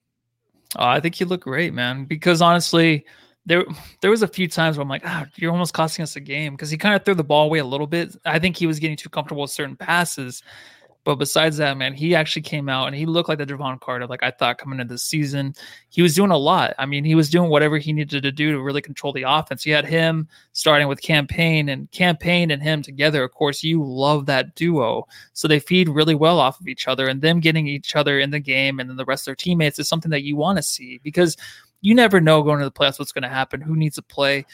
Uh, 0.73 0.85
I 0.85 1.01
think 1.01 1.15
he 1.15 1.25
looked 1.25 1.43
great, 1.43 1.73
man. 1.73 2.05
Because 2.05 2.41
honestly, 2.41 3.05
there 3.47 3.63
there 4.01 4.11
was 4.11 4.21
a 4.21 4.27
few 4.27 4.47
times 4.47 4.77
where 4.77 4.83
I'm 4.83 4.89
like, 4.89 5.03
ah, 5.05 5.25
you're 5.37 5.51
almost 5.51 5.73
costing 5.73 6.03
us 6.03 6.15
a 6.15 6.19
game 6.19 6.53
because 6.53 6.69
he 6.69 6.77
kind 6.77 6.95
of 6.95 7.03
threw 7.03 7.15
the 7.15 7.23
ball 7.23 7.45
away 7.45 7.59
a 7.59 7.65
little 7.65 7.87
bit. 7.87 8.15
I 8.25 8.39
think 8.39 8.57
he 8.57 8.67
was 8.67 8.77
getting 8.77 8.97
too 8.97 9.09
comfortable 9.09 9.43
with 9.43 9.51
certain 9.51 9.77
passes. 9.77 10.43
But 11.05 11.15
besides 11.15 11.55
that, 11.55 11.77
man, 11.77 11.93
he 11.93 12.15
actually 12.15 12.41
came 12.41 12.67
out 12.67 12.87
and 12.87 12.93
he 12.93 13.05
looked 13.05 13.29
like 13.29 13.37
the 13.37 13.45
Jevon 13.45 13.79
Carter, 13.79 14.05
like 14.07 14.23
I 14.23 14.31
thought 14.31 14.57
coming 14.57 14.81
into 14.81 14.95
the 14.95 14.97
season. 14.97 15.53
He 15.87 16.01
was 16.01 16.13
doing 16.13 16.31
a 16.31 16.37
lot. 16.37 16.73
I 16.77 16.85
mean, 16.85 17.05
he 17.05 17.15
was 17.15 17.29
doing 17.29 17.49
whatever 17.49 17.77
he 17.77 17.93
needed 17.93 18.21
to 18.21 18.31
do 18.33 18.51
to 18.51 18.61
really 18.61 18.81
control 18.81 19.13
the 19.13 19.23
offense. 19.25 19.65
You 19.65 19.73
had 19.73 19.85
him 19.85 20.27
starting 20.51 20.89
with 20.89 21.01
Cam 21.01 21.25
Payne 21.25 21.69
and 21.69 21.89
Cam 21.91 22.17
Payne 22.17 22.51
and 22.51 22.61
him 22.61 22.81
together. 22.81 23.23
Of 23.23 23.31
course, 23.31 23.63
you 23.63 23.81
love 23.81 24.25
that 24.25 24.53
duo. 24.55 25.07
So 25.31 25.47
they 25.47 25.61
feed 25.61 25.87
really 25.87 26.15
well 26.15 26.41
off 26.41 26.59
of 26.59 26.67
each 26.67 26.89
other 26.89 27.07
and 27.07 27.21
them 27.21 27.39
getting 27.39 27.67
each 27.67 27.95
other 27.95 28.19
in 28.19 28.31
the 28.31 28.41
game 28.41 28.81
and 28.81 28.89
then 28.89 28.97
the 28.97 29.05
rest 29.05 29.21
of 29.21 29.25
their 29.27 29.35
teammates 29.35 29.79
is 29.79 29.87
something 29.87 30.11
that 30.11 30.23
you 30.23 30.35
want 30.35 30.57
to 30.57 30.63
see 30.63 30.99
because 31.03 31.37
you 31.81 31.95
never 31.95 32.19
know 32.19 32.43
going 32.43 32.59
to 32.59 32.65
the 32.65 32.71
playoffs 32.71 32.99
what's 32.99 33.11
going 33.11 33.23
to 33.23 33.29
happen, 33.29 33.61
who 33.61 33.75
needs 33.75 33.95
to 33.95 34.01
play. 34.01 34.45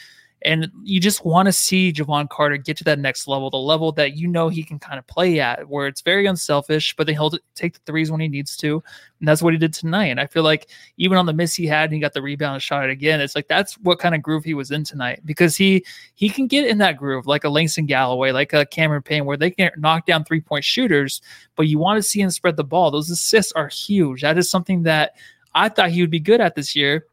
And 0.44 0.70
you 0.82 1.00
just 1.00 1.24
want 1.24 1.46
to 1.46 1.52
see 1.52 1.90
Jevon 1.90 2.28
Carter 2.28 2.58
get 2.58 2.76
to 2.76 2.84
that 2.84 2.98
next 2.98 3.26
level, 3.26 3.48
the 3.48 3.56
level 3.56 3.92
that 3.92 4.14
you 4.14 4.28
know 4.28 4.50
he 4.50 4.62
can 4.62 4.78
kind 4.78 4.98
of 4.98 5.06
play 5.06 5.40
at, 5.40 5.66
where 5.70 5.86
it's 5.86 6.02
very 6.02 6.26
unselfish, 6.26 6.94
but 6.94 7.06
then 7.06 7.16
he'll 7.16 7.32
take 7.54 7.72
the 7.72 7.80
threes 7.86 8.10
when 8.10 8.20
he 8.20 8.28
needs 8.28 8.54
to. 8.58 8.82
And 9.20 9.26
that's 9.26 9.40
what 9.40 9.54
he 9.54 9.58
did 9.58 9.72
tonight. 9.72 10.06
And 10.06 10.20
I 10.20 10.26
feel 10.26 10.42
like 10.42 10.68
even 10.98 11.16
on 11.16 11.24
the 11.24 11.32
miss 11.32 11.54
he 11.54 11.66
had 11.66 11.84
and 11.84 11.94
he 11.94 11.98
got 11.98 12.12
the 12.12 12.20
rebound 12.20 12.54
and 12.54 12.62
shot 12.62 12.84
it 12.84 12.90
again, 12.90 13.22
it's 13.22 13.34
like 13.34 13.48
that's 13.48 13.74
what 13.78 13.98
kind 13.98 14.14
of 14.14 14.20
groove 14.20 14.44
he 14.44 14.52
was 14.52 14.70
in 14.70 14.84
tonight 14.84 15.20
because 15.24 15.56
he 15.56 15.82
he 16.14 16.28
can 16.28 16.46
get 16.46 16.66
in 16.66 16.76
that 16.76 16.98
groove 16.98 17.26
like 17.26 17.44
a 17.44 17.48
Langston 17.48 17.86
Galloway, 17.86 18.30
like 18.30 18.52
a 18.52 18.66
Cameron 18.66 19.02
Payne, 19.02 19.24
where 19.24 19.38
they 19.38 19.50
can 19.50 19.70
knock 19.78 20.04
down 20.04 20.24
three 20.24 20.42
point 20.42 20.64
shooters, 20.64 21.22
but 21.56 21.68
you 21.68 21.78
want 21.78 21.96
to 21.96 22.02
see 22.02 22.20
him 22.20 22.28
spread 22.28 22.56
the 22.56 22.64
ball. 22.64 22.90
Those 22.90 23.08
assists 23.08 23.52
are 23.52 23.68
huge. 23.68 24.20
That 24.20 24.36
is 24.36 24.50
something 24.50 24.82
that 24.82 25.16
I 25.54 25.70
thought 25.70 25.90
he 25.90 26.02
would 26.02 26.10
be 26.10 26.20
good 26.20 26.42
at 26.42 26.54
this 26.54 26.76
year 26.76 27.06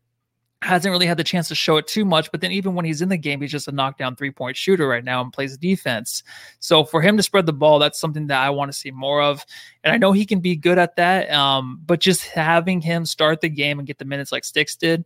hasn't 0.61 0.91
really 0.91 1.07
had 1.07 1.17
the 1.17 1.23
chance 1.23 1.47
to 1.47 1.55
show 1.55 1.77
it 1.77 1.87
too 1.87 2.05
much. 2.05 2.31
But 2.31 2.41
then 2.41 2.51
even 2.51 2.75
when 2.75 2.85
he's 2.85 3.01
in 3.01 3.09
the 3.09 3.17
game, 3.17 3.41
he's 3.41 3.51
just 3.51 3.67
a 3.67 3.71
knockdown 3.71 4.15
three 4.15 4.31
point 4.31 4.55
shooter 4.55 4.87
right 4.87 5.03
now 5.03 5.21
and 5.21 5.33
plays 5.33 5.57
defense. 5.57 6.23
So 6.59 6.83
for 6.83 7.01
him 7.01 7.17
to 7.17 7.23
spread 7.23 7.45
the 7.45 7.53
ball, 7.53 7.79
that's 7.79 7.99
something 7.99 8.27
that 8.27 8.41
I 8.41 8.49
want 8.51 8.71
to 8.71 8.77
see 8.77 8.91
more 8.91 9.21
of. 9.21 9.45
And 9.83 9.93
I 9.93 9.97
know 9.97 10.11
he 10.11 10.25
can 10.25 10.39
be 10.39 10.55
good 10.55 10.77
at 10.77 10.95
that. 10.97 11.31
Um, 11.31 11.81
but 11.85 11.99
just 11.99 12.25
having 12.27 12.79
him 12.81 13.05
start 13.05 13.41
the 13.41 13.49
game 13.49 13.79
and 13.79 13.87
get 13.87 13.97
the 13.97 14.05
minutes 14.05 14.31
like 14.31 14.43
Sticks 14.43 14.75
did, 14.75 15.03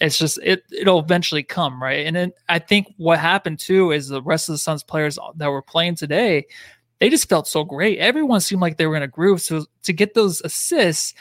it's 0.00 0.18
just 0.18 0.38
it 0.42 0.62
it'll 0.72 1.00
eventually 1.00 1.42
come 1.42 1.82
right. 1.82 2.06
And 2.06 2.16
then 2.16 2.32
I 2.48 2.58
think 2.58 2.86
what 2.96 3.18
happened 3.18 3.58
too 3.58 3.92
is 3.92 4.08
the 4.08 4.22
rest 4.22 4.48
of 4.48 4.54
the 4.54 4.58
Suns 4.58 4.82
players 4.82 5.18
that 5.36 5.48
were 5.48 5.62
playing 5.62 5.96
today. 5.96 6.46
They 7.00 7.10
just 7.10 7.28
felt 7.28 7.46
so 7.46 7.64
great. 7.64 7.98
Everyone 7.98 8.40
seemed 8.40 8.62
like 8.62 8.78
they 8.78 8.86
were 8.86 8.96
in 8.96 9.02
a 9.02 9.08
groove. 9.08 9.42
So 9.42 9.66
to 9.82 9.92
get 9.92 10.14
those 10.14 10.40
assists, 10.40 11.12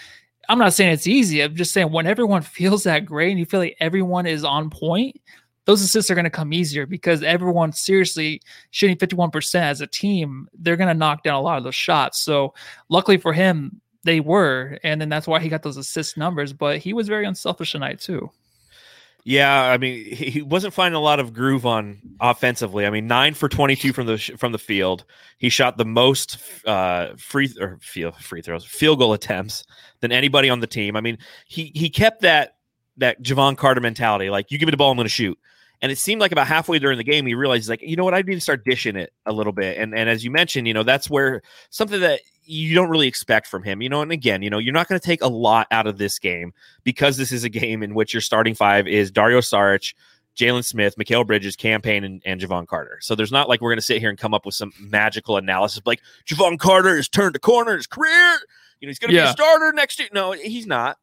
I'm 0.49 0.60
not 0.60 0.73
saying 0.73 0.93
it's 0.93 1.08
easy. 1.08 1.41
I'm 1.41 1.55
just 1.55 1.73
saying 1.73 1.91
when 1.91 2.08
everyone 2.08 2.41
feels 2.43 2.84
that 2.84 3.05
great 3.05 3.31
and 3.31 3.39
you 3.39 3.45
feel 3.45 3.60
like 3.60 3.77
everyone 3.79 4.25
is 4.25 4.43
on 4.43 4.69
point, 4.69 5.19
those 5.65 5.81
assists 5.81 6.12
are 6.12 6.15
going 6.15 6.25
to 6.25 6.29
come 6.29 6.53
easier 6.53 6.86
because 6.86 7.23
everyone 7.23 7.71
seriously 7.71 8.41
shooting 8.69 8.97
51% 8.97 9.55
as 9.62 9.81
a 9.81 9.88
team, 9.88 10.47
they're 10.53 10.77
going 10.77 10.88
to 10.88 10.93
knock 10.93 11.23
down 11.23 11.36
a 11.36 11.41
lot 11.41 11.58
of 11.58 11.63
those 11.63 11.75
shots. 11.75 12.19
So 12.19 12.53
luckily 12.89 13.17
for 13.17 13.34
him, 13.34 13.81
they 14.03 14.19
were, 14.19 14.77
and 14.84 15.01
then 15.01 15.10
that's 15.10 15.25
why 15.25 15.39
he 15.39 15.49
got 15.49 15.63
those 15.63 15.77
assist 15.77 16.17
numbers. 16.17 16.53
But 16.53 16.77
he 16.77 16.93
was 16.93 17.08
very 17.08 17.25
unselfish 17.25 17.71
tonight 17.71 17.99
too. 17.99 18.29
Yeah, 19.27 19.71
I 19.71 19.79
mean, 19.79 20.05
he 20.05 20.43
wasn't 20.43 20.75
finding 20.75 20.95
a 20.95 21.01
lot 21.01 21.19
of 21.19 21.33
groove 21.33 21.65
on 21.65 21.99
offensively. 22.19 22.85
I 22.85 22.91
mean, 22.91 23.07
nine 23.07 23.33
for 23.33 23.49
twenty-two 23.49 23.91
from 23.91 24.05
the 24.05 24.19
from 24.19 24.51
the 24.51 24.59
field. 24.59 25.03
He 25.39 25.49
shot 25.49 25.77
the 25.77 25.85
most 25.85 26.38
uh, 26.67 27.15
free 27.17 27.51
or 27.59 27.79
field 27.81 28.15
free 28.17 28.43
throws, 28.43 28.63
field 28.63 28.99
goal 28.99 29.13
attempts 29.13 29.65
than 30.01 30.11
anybody 30.11 30.47
on 30.47 30.59
the 30.59 30.67
team. 30.67 30.95
I 30.95 31.01
mean, 31.01 31.17
he 31.47 31.71
he 31.73 31.89
kept 31.89 32.21
that 32.21 32.57
that 32.97 33.23
Jevon 33.23 33.57
Carter 33.57 33.81
mentality. 33.81 34.29
Like, 34.29 34.51
you 34.51 34.59
give 34.59 34.67
me 34.67 34.71
the 34.71 34.77
ball, 34.77 34.91
I'm 34.91 34.97
going 34.97 35.05
to 35.05 35.09
shoot. 35.09 35.39
And 35.81 35.91
it 35.91 35.97
seemed 35.97 36.21
like 36.21 36.31
about 36.31 36.45
halfway 36.45 36.77
during 36.77 36.97
the 36.99 37.03
game, 37.03 37.25
he 37.25 37.33
realized, 37.33 37.67
like, 37.67 37.81
you 37.81 37.95
know 37.95 38.03
what, 38.03 38.13
I 38.13 38.21
need 38.21 38.35
to 38.35 38.41
start 38.41 38.63
dishing 38.63 38.95
it 38.95 39.11
a 39.25 39.33
little 39.33 39.53
bit. 39.53 39.79
And 39.79 39.95
and 39.95 40.07
as 40.07 40.23
you 40.23 40.29
mentioned, 40.29 40.67
you 40.67 40.73
know, 40.75 40.83
that's 40.83 41.09
where 41.09 41.41
something 41.71 41.99
that 42.01 42.21
you 42.45 42.75
don't 42.75 42.89
really 42.89 43.08
expect 43.08 43.47
from 43.47 43.63
him, 43.63 43.81
you 43.81 43.89
know. 43.89 44.01
And 44.01 44.12
again, 44.12 44.41
you 44.41 44.49
know, 44.49 44.58
you're 44.58 44.73
not 44.73 44.88
going 44.88 44.99
to 44.99 45.05
take 45.05 45.21
a 45.21 45.27
lot 45.27 45.67
out 45.71 45.88
of 45.88 45.97
this 45.97 46.19
game 46.19 46.53
because 46.84 47.17
this 47.17 47.31
is 47.31 47.43
a 47.43 47.49
game 47.49 47.84
in 47.84 47.93
which 47.93 48.13
your 48.13 48.21
starting 48.21 48.55
five 48.55 48.88
is 48.88 49.12
Dario 49.12 49.39
Saric, 49.39 49.93
Jalen 50.36 50.63
Smith, 50.63 50.95
Mikal 50.97 51.25
Bridges, 51.25 51.55
Cam 51.55 51.81
Payne, 51.81 52.03
and, 52.03 52.21
and 52.25 52.41
Jevon 52.41 52.67
Carter. 52.67 52.97
So 53.01 53.15
there's 53.15 53.31
not 53.31 53.49
like 53.49 53.62
we're 53.62 53.71
going 53.71 53.77
to 53.77 53.86
sit 53.86 53.99
here 53.99 54.10
and 54.10 54.17
come 54.17 54.34
up 54.34 54.45
with 54.45 54.55
some 54.55 54.71
magical 54.79 55.38
analysis 55.38 55.81
like 55.86 56.01
Jevon 56.27 56.60
Carter 56.60 56.95
has 56.95 57.08
turned 57.08 57.36
a 57.36 57.39
corner 57.39 57.71
in 57.71 57.77
his 57.77 57.88
career. 57.88 58.38
You 58.79 58.88
know, 58.88 58.89
he's 58.89 58.99
going 58.99 59.12
to 59.12 59.15
yeah. 59.15 59.25
be 59.25 59.29
a 59.29 59.31
starter 59.31 59.71
next 59.73 59.99
year. 59.99 60.10
No, 60.13 60.31
he's 60.34 60.67
not. 60.67 60.97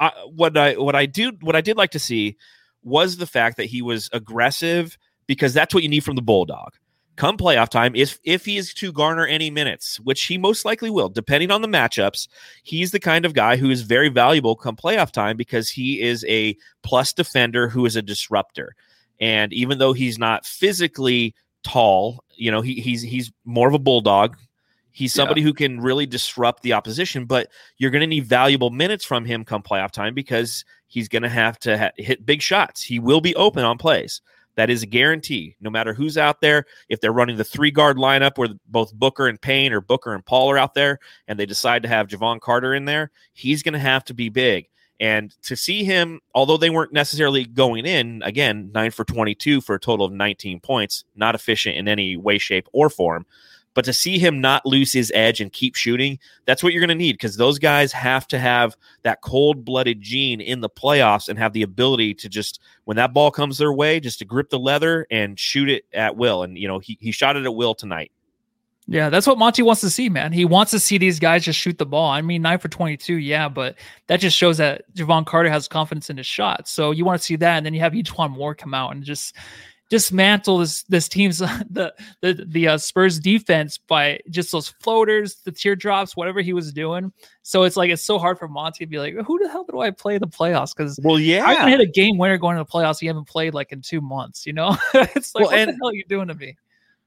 I, 0.00 0.10
what 0.34 0.56
I 0.56 0.74
what 0.74 0.94
I 0.94 1.06
do 1.06 1.32
what 1.40 1.56
I 1.56 1.60
did 1.60 1.76
like 1.76 1.90
to 1.90 1.98
see 1.98 2.36
was 2.82 3.16
the 3.16 3.26
fact 3.26 3.56
that 3.56 3.66
he 3.66 3.82
was 3.82 4.08
aggressive 4.12 4.96
because 5.26 5.52
that's 5.52 5.74
what 5.74 5.82
you 5.82 5.88
need 5.88 6.04
from 6.04 6.14
the 6.14 6.22
bulldog 6.22 6.74
come 7.18 7.36
playoff 7.36 7.68
time, 7.68 7.94
if 7.94 8.18
if 8.24 8.46
he 8.46 8.56
is 8.56 8.72
to 8.74 8.92
garner 8.92 9.26
any 9.26 9.50
minutes, 9.50 10.00
which 10.00 10.24
he 10.24 10.38
most 10.38 10.64
likely 10.64 10.88
will, 10.88 11.08
depending 11.08 11.50
on 11.50 11.60
the 11.60 11.68
matchups, 11.68 12.28
he's 12.62 12.92
the 12.92 13.00
kind 13.00 13.26
of 13.26 13.34
guy 13.34 13.56
who 13.56 13.68
is 13.68 13.82
very 13.82 14.08
valuable 14.08 14.56
come 14.56 14.76
playoff 14.76 15.10
time 15.10 15.36
because 15.36 15.68
he 15.68 16.00
is 16.00 16.24
a 16.28 16.56
plus 16.82 17.12
defender 17.12 17.68
who 17.68 17.84
is 17.84 17.96
a 17.96 18.02
disruptor. 18.02 18.74
And 19.20 19.52
even 19.52 19.78
though 19.78 19.92
he's 19.92 20.18
not 20.18 20.46
physically 20.46 21.34
tall, 21.64 22.24
you 22.36 22.50
know, 22.50 22.62
he, 22.62 22.74
he's 22.74 23.02
he's 23.02 23.32
more 23.44 23.68
of 23.68 23.74
a 23.74 23.78
bulldog. 23.78 24.36
He's 24.92 25.12
somebody 25.12 25.42
yeah. 25.42 25.48
who 25.48 25.54
can 25.54 25.80
really 25.80 26.06
disrupt 26.06 26.62
the 26.62 26.72
opposition, 26.72 27.24
but 27.24 27.48
you're 27.76 27.90
going 27.90 28.00
to 28.00 28.06
need 28.06 28.24
valuable 28.26 28.70
minutes 28.70 29.04
from 29.04 29.24
him 29.24 29.44
come 29.44 29.62
playoff 29.62 29.92
time 29.92 30.12
because 30.14 30.64
he's 30.88 31.08
going 31.08 31.22
to 31.22 31.28
have 31.28 31.56
to 31.60 31.78
ha- 31.78 31.90
hit 31.96 32.26
big 32.26 32.42
shots. 32.42 32.82
He 32.82 32.98
will 32.98 33.20
be 33.20 33.34
open 33.36 33.64
on 33.64 33.78
plays. 33.78 34.20
That 34.58 34.70
is 34.70 34.82
a 34.82 34.86
guarantee. 34.86 35.54
No 35.60 35.70
matter 35.70 35.94
who's 35.94 36.18
out 36.18 36.40
there, 36.40 36.64
if 36.88 37.00
they're 37.00 37.12
running 37.12 37.36
the 37.36 37.44
three 37.44 37.70
guard 37.70 37.96
lineup 37.96 38.38
where 38.38 38.48
both 38.66 38.92
Booker 38.92 39.28
and 39.28 39.40
Payne 39.40 39.72
or 39.72 39.80
Booker 39.80 40.12
and 40.12 40.26
Paul 40.26 40.50
are 40.50 40.58
out 40.58 40.74
there, 40.74 40.98
and 41.28 41.38
they 41.38 41.46
decide 41.46 41.84
to 41.84 41.88
have 41.88 42.08
Jevon 42.08 42.40
Carter 42.40 42.74
in 42.74 42.84
there, 42.84 43.12
he's 43.32 43.62
going 43.62 43.74
to 43.74 43.78
have 43.78 44.04
to 44.06 44.14
be 44.14 44.30
big. 44.30 44.68
And 44.98 45.32
to 45.42 45.54
see 45.54 45.84
him, 45.84 46.18
although 46.34 46.56
they 46.56 46.70
weren't 46.70 46.92
necessarily 46.92 47.44
going 47.44 47.86
in, 47.86 48.20
again, 48.24 48.72
nine 48.74 48.90
for 48.90 49.04
22 49.04 49.60
for 49.60 49.76
a 49.76 49.80
total 49.80 50.04
of 50.04 50.12
19 50.12 50.58
points, 50.58 51.04
not 51.14 51.36
efficient 51.36 51.76
in 51.76 51.86
any 51.86 52.16
way, 52.16 52.38
shape, 52.38 52.66
or 52.72 52.90
form. 52.90 53.26
But 53.78 53.84
to 53.84 53.92
see 53.92 54.18
him 54.18 54.40
not 54.40 54.66
lose 54.66 54.92
his 54.92 55.12
edge 55.14 55.40
and 55.40 55.52
keep 55.52 55.76
shooting, 55.76 56.18
that's 56.46 56.64
what 56.64 56.72
you're 56.72 56.80
going 56.84 56.88
to 56.88 56.96
need 56.96 57.12
because 57.12 57.36
those 57.36 57.60
guys 57.60 57.92
have 57.92 58.26
to 58.26 58.36
have 58.36 58.76
that 59.04 59.20
cold 59.22 59.64
blooded 59.64 60.02
gene 60.02 60.40
in 60.40 60.60
the 60.60 60.68
playoffs 60.68 61.28
and 61.28 61.38
have 61.38 61.52
the 61.52 61.62
ability 61.62 62.14
to 62.14 62.28
just, 62.28 62.58
when 62.86 62.96
that 62.96 63.14
ball 63.14 63.30
comes 63.30 63.56
their 63.56 63.72
way, 63.72 64.00
just 64.00 64.18
to 64.18 64.24
grip 64.24 64.50
the 64.50 64.58
leather 64.58 65.06
and 65.12 65.38
shoot 65.38 65.68
it 65.68 65.84
at 65.92 66.16
will. 66.16 66.42
And, 66.42 66.58
you 66.58 66.66
know, 66.66 66.80
he, 66.80 66.98
he 67.00 67.12
shot 67.12 67.36
it 67.36 67.44
at 67.44 67.54
will 67.54 67.72
tonight. 67.72 68.10
Yeah, 68.88 69.10
that's 69.10 69.28
what 69.28 69.38
Monty 69.38 69.62
wants 69.62 69.82
to 69.82 69.90
see, 69.90 70.08
man. 70.08 70.32
He 70.32 70.44
wants 70.44 70.72
to 70.72 70.80
see 70.80 70.98
these 70.98 71.20
guys 71.20 71.44
just 71.44 71.60
shoot 71.60 71.78
the 71.78 71.86
ball. 71.86 72.10
I 72.10 72.20
mean, 72.20 72.42
nine 72.42 72.58
for 72.58 72.66
22, 72.66 73.14
yeah, 73.18 73.48
but 73.48 73.76
that 74.08 74.18
just 74.18 74.36
shows 74.36 74.58
that 74.58 74.92
Jevon 74.96 75.24
Carter 75.24 75.50
has 75.50 75.68
confidence 75.68 76.10
in 76.10 76.16
his 76.16 76.26
shot. 76.26 76.66
So 76.66 76.90
you 76.90 77.04
want 77.04 77.20
to 77.20 77.24
see 77.24 77.36
that. 77.36 77.58
And 77.58 77.64
then 77.64 77.74
you 77.74 77.80
have 77.80 77.92
E'Twaun 77.92 78.32
Moore 78.32 78.56
come 78.56 78.74
out 78.74 78.96
and 78.96 79.04
just 79.04 79.36
dismantle 79.88 80.58
this 80.58 80.82
this 80.84 81.08
team's 81.08 81.38
the 81.70 81.94
the 82.20 82.44
the 82.46 82.68
uh, 82.68 82.78
Spurs 82.78 83.18
defense 83.18 83.78
by 83.78 84.20
just 84.30 84.52
those 84.52 84.68
floaters, 84.80 85.36
the 85.44 85.52
teardrops, 85.52 86.16
whatever 86.16 86.40
he 86.40 86.52
was 86.52 86.72
doing. 86.72 87.12
So 87.42 87.62
it's 87.62 87.76
like 87.76 87.90
it's 87.90 88.02
so 88.02 88.18
hard 88.18 88.38
for 88.38 88.48
Monty 88.48 88.84
to 88.84 88.88
be 88.88 88.98
like, 88.98 89.14
who 89.14 89.38
the 89.42 89.48
hell 89.48 89.64
do 89.64 89.80
I 89.80 89.90
play 89.90 90.18
the 90.18 90.26
playoffs? 90.26 90.76
Because 90.76 90.98
well, 91.02 91.18
yeah, 91.18 91.44
I 91.46 91.54
can 91.54 91.68
hit 91.68 91.80
a 91.80 91.86
game 91.86 92.18
winner 92.18 92.38
going 92.38 92.56
to 92.56 92.64
the 92.64 92.70
playoffs. 92.70 93.00
You 93.00 93.08
haven't 93.08 93.28
played 93.28 93.54
like 93.54 93.72
in 93.72 93.80
two 93.80 94.00
months. 94.00 94.46
You 94.46 94.52
know, 94.52 94.76
it's 94.94 95.34
like 95.34 95.42
well, 95.42 95.52
what 95.52 95.58
and, 95.58 95.70
the 95.70 95.74
hell 95.74 95.90
are 95.90 95.94
you 95.94 96.04
doing 96.08 96.28
to 96.28 96.34
me? 96.34 96.56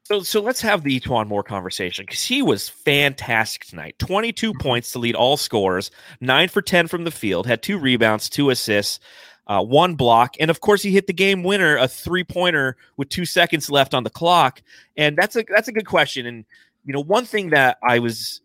So, 0.04 0.24
so 0.24 0.42
let's 0.42 0.60
have 0.62 0.84
the 0.84 1.00
E'Twaun 1.00 1.28
Moore 1.28 1.44
conversation 1.44 2.06
because 2.06 2.24
he 2.24 2.42
was 2.42 2.68
fantastic 2.68 3.66
tonight. 3.66 3.98
22 4.00 4.52
mm-hmm. 4.52 4.60
points 4.60 4.92
to 4.92 5.00
lead 5.00 5.16
all 5.16 5.38
scores, 5.38 5.92
nine 6.20 6.50
for 6.50 6.62
10 6.62 6.88
from 6.88 7.04
the 7.04 7.12
field, 7.12 7.46
had 7.46 7.62
two 7.62 7.78
rebounds, 7.78 8.28
two 8.28 8.50
assists 8.50 9.00
uh, 9.48 9.64
one 9.64 9.96
block, 9.96 10.36
and 10.40 10.50
of 10.52 10.62
course 10.62 10.82
he 10.82 10.92
hit 10.92 11.08
the 11.08 11.14
game 11.14 11.44
winner, 11.44 11.78
a 11.78 11.88
three 11.88 12.24
pointer 12.24 12.78
with 12.98 13.10
two 13.10 13.26
seconds 13.26 13.70
left 13.70 13.94
on 13.94 14.04
the 14.04 14.10
clock. 14.10 14.62
And 14.98 15.18
that's 15.18 15.36
a 15.36 15.44
that's 15.50 15.68
a 15.68 15.72
good 15.72 15.86
question. 15.86 16.26
And 16.26 16.46
you 16.86 16.94
know, 16.94 17.02
one 17.02 17.26
thing 17.26 17.50
that 17.50 17.78
I 17.84 18.00
was 18.00 18.42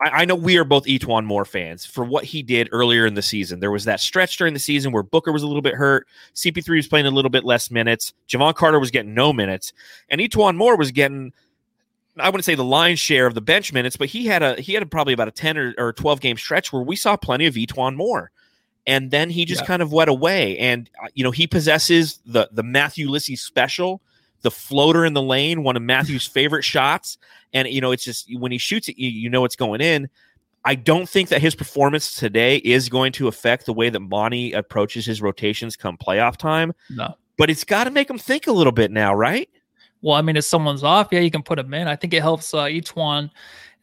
I, 0.00 0.24
know 0.24 0.34
we 0.34 0.56
are 0.58 0.64
both 0.64 0.84
E'Twaun 0.86 1.24
Moore 1.24 1.44
fans 1.44 1.86
for 1.86 2.04
what 2.04 2.24
he 2.24 2.42
did 2.42 2.68
earlier 2.72 3.06
in 3.06 3.14
the 3.14 3.22
season. 3.22 3.60
There 3.60 3.70
was 3.70 3.84
that 3.84 4.00
stretch 4.00 4.36
during 4.36 4.52
the 4.52 4.58
season 4.58 4.90
where 4.90 5.02
Booker 5.02 5.30
was 5.30 5.42
a 5.42 5.46
little 5.46 5.62
bit 5.62 5.74
hurt, 5.74 6.08
CP3 6.34 6.76
was 6.76 6.88
playing 6.88 7.06
a 7.06 7.10
little 7.10 7.30
bit 7.30 7.44
less 7.44 7.70
minutes, 7.70 8.12
Jevon 8.28 8.54
Carter 8.54 8.80
was 8.80 8.90
getting 8.90 9.14
no 9.14 9.32
minutes, 9.32 9.72
and 10.08 10.20
E'Twaun 10.20 10.56
Moore 10.56 10.76
was 10.76 10.90
getting 10.90 11.32
I 12.18 12.28
wouldn't 12.28 12.44
say 12.44 12.54
the 12.54 12.64
lion's 12.64 12.98
share 12.98 13.26
of 13.26 13.34
the 13.34 13.40
bench 13.40 13.72
minutes, 13.72 13.96
but 13.96 14.08
he 14.08 14.26
had 14.26 14.42
a 14.42 14.60
he 14.60 14.74
had 14.74 14.82
a, 14.82 14.86
probably 14.86 15.14
about 15.14 15.28
a 15.28 15.32
10 15.32 15.56
or, 15.56 15.74
or 15.78 15.92
12 15.92 16.20
game 16.20 16.36
stretch 16.36 16.72
where 16.72 16.82
we 16.82 16.96
saw 16.96 17.16
plenty 17.16 17.46
of 17.46 17.54
E'Twaun 17.54 17.94
Moore 17.94 18.30
and 18.86 19.10
then 19.10 19.30
he 19.30 19.44
just 19.44 19.62
yeah. 19.62 19.66
kind 19.66 19.82
of 19.82 19.92
went 19.92 20.10
away. 20.10 20.58
And 20.58 20.90
uh, 21.02 21.08
you 21.14 21.24
know, 21.24 21.30
he 21.30 21.46
possesses 21.46 22.20
the 22.26 22.48
the 22.52 22.62
Matthew 22.62 23.08
Lissy 23.08 23.36
special, 23.36 24.00
the 24.42 24.50
floater 24.50 25.04
in 25.04 25.14
the 25.14 25.22
lane, 25.22 25.62
one 25.62 25.76
of 25.76 25.82
Matthew's 25.82 26.26
favorite 26.28 26.64
shots. 26.64 27.18
And 27.52 27.68
you 27.68 27.80
know, 27.80 27.92
it's 27.92 28.04
just 28.04 28.28
when 28.38 28.52
he 28.52 28.58
shoots 28.58 28.88
it, 28.88 28.98
you, 28.98 29.10
you 29.10 29.30
know 29.30 29.44
it's 29.44 29.56
going 29.56 29.80
in. 29.80 30.08
I 30.64 30.76
don't 30.76 31.08
think 31.08 31.28
that 31.30 31.40
his 31.40 31.56
performance 31.56 32.14
today 32.14 32.58
is 32.58 32.88
going 32.88 33.10
to 33.12 33.26
affect 33.26 33.66
the 33.66 33.72
way 33.72 33.90
that 33.90 33.98
Monty 33.98 34.52
approaches 34.52 35.04
his 35.04 35.20
rotations 35.20 35.76
come 35.76 35.96
playoff 35.96 36.36
time. 36.36 36.72
No, 36.88 37.14
but 37.36 37.50
it's 37.50 37.64
got 37.64 37.84
to 37.84 37.90
make 37.90 38.08
him 38.08 38.18
think 38.18 38.46
a 38.46 38.52
little 38.52 38.72
bit 38.72 38.90
now, 38.90 39.14
right? 39.14 39.48
Well, 40.02 40.16
I 40.16 40.22
mean, 40.22 40.36
if 40.36 40.44
someone's 40.44 40.84
off, 40.84 41.08
yeah, 41.10 41.20
you 41.20 41.30
can 41.30 41.42
put 41.42 41.58
him 41.58 41.72
in. 41.74 41.88
I 41.88 41.96
think 41.96 42.12
it 42.12 42.22
helps 42.22 42.52
uh, 42.52 42.64
E'Twaun 42.64 43.30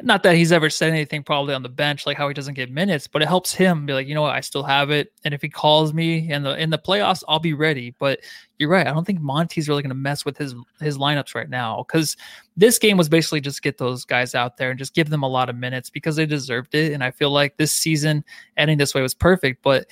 not 0.01 0.23
that 0.23 0.35
he's 0.35 0.51
ever 0.51 0.69
said 0.69 0.91
anything 0.91 1.23
probably 1.23 1.53
on 1.53 1.61
the 1.61 1.69
bench 1.69 2.05
like 2.05 2.17
how 2.17 2.27
he 2.27 2.33
doesn't 2.33 2.53
get 2.53 2.71
minutes, 2.71 3.05
but 3.05 3.21
it 3.21 3.27
helps 3.27 3.53
him 3.53 3.85
be 3.85 3.91
like, 3.91 4.07
you 4.07 4.15
know 4.15 4.21
what, 4.21 4.35
I 4.35 4.39
still 4.39 4.63
have 4.63 4.91
it. 4.91 5.11
And 5.25 5.33
if 5.33 5.41
he 5.41 5.49
calls 5.49 5.93
me 5.93 6.31
in 6.31 6.43
the 6.43 6.57
in 6.57 6.69
the 6.69 6.77
playoffs, 6.77 7.23
I'll 7.27 7.39
be 7.39 7.53
ready. 7.53 7.93
But 7.99 8.21
you're 8.57 8.69
right. 8.69 8.87
I 8.87 8.93
don't 8.93 9.05
think 9.05 9.19
Monty's 9.19 9.67
really 9.67 9.83
gonna 9.83 9.95
mess 9.95 10.23
with 10.23 10.37
his 10.37 10.55
his 10.79 10.97
lineups 10.97 11.35
right 11.35 11.49
now. 11.49 11.83
Cause 11.83 12.15
this 12.55 12.79
game 12.79 12.95
was 12.95 13.09
basically 13.09 13.41
just 13.41 13.61
get 13.61 13.77
those 13.77 14.05
guys 14.05 14.35
out 14.35 14.55
there 14.57 14.69
and 14.69 14.79
just 14.79 14.95
give 14.95 15.09
them 15.09 15.23
a 15.23 15.27
lot 15.27 15.49
of 15.49 15.57
minutes 15.57 15.89
because 15.89 16.15
they 16.15 16.25
deserved 16.25 16.75
it. 16.75 16.93
And 16.93 17.03
I 17.03 17.11
feel 17.11 17.31
like 17.31 17.57
this 17.57 17.73
season 17.73 18.23
ending 18.55 18.77
this 18.77 18.95
way 18.95 19.01
was 19.01 19.13
perfect. 19.13 19.61
But 19.63 19.87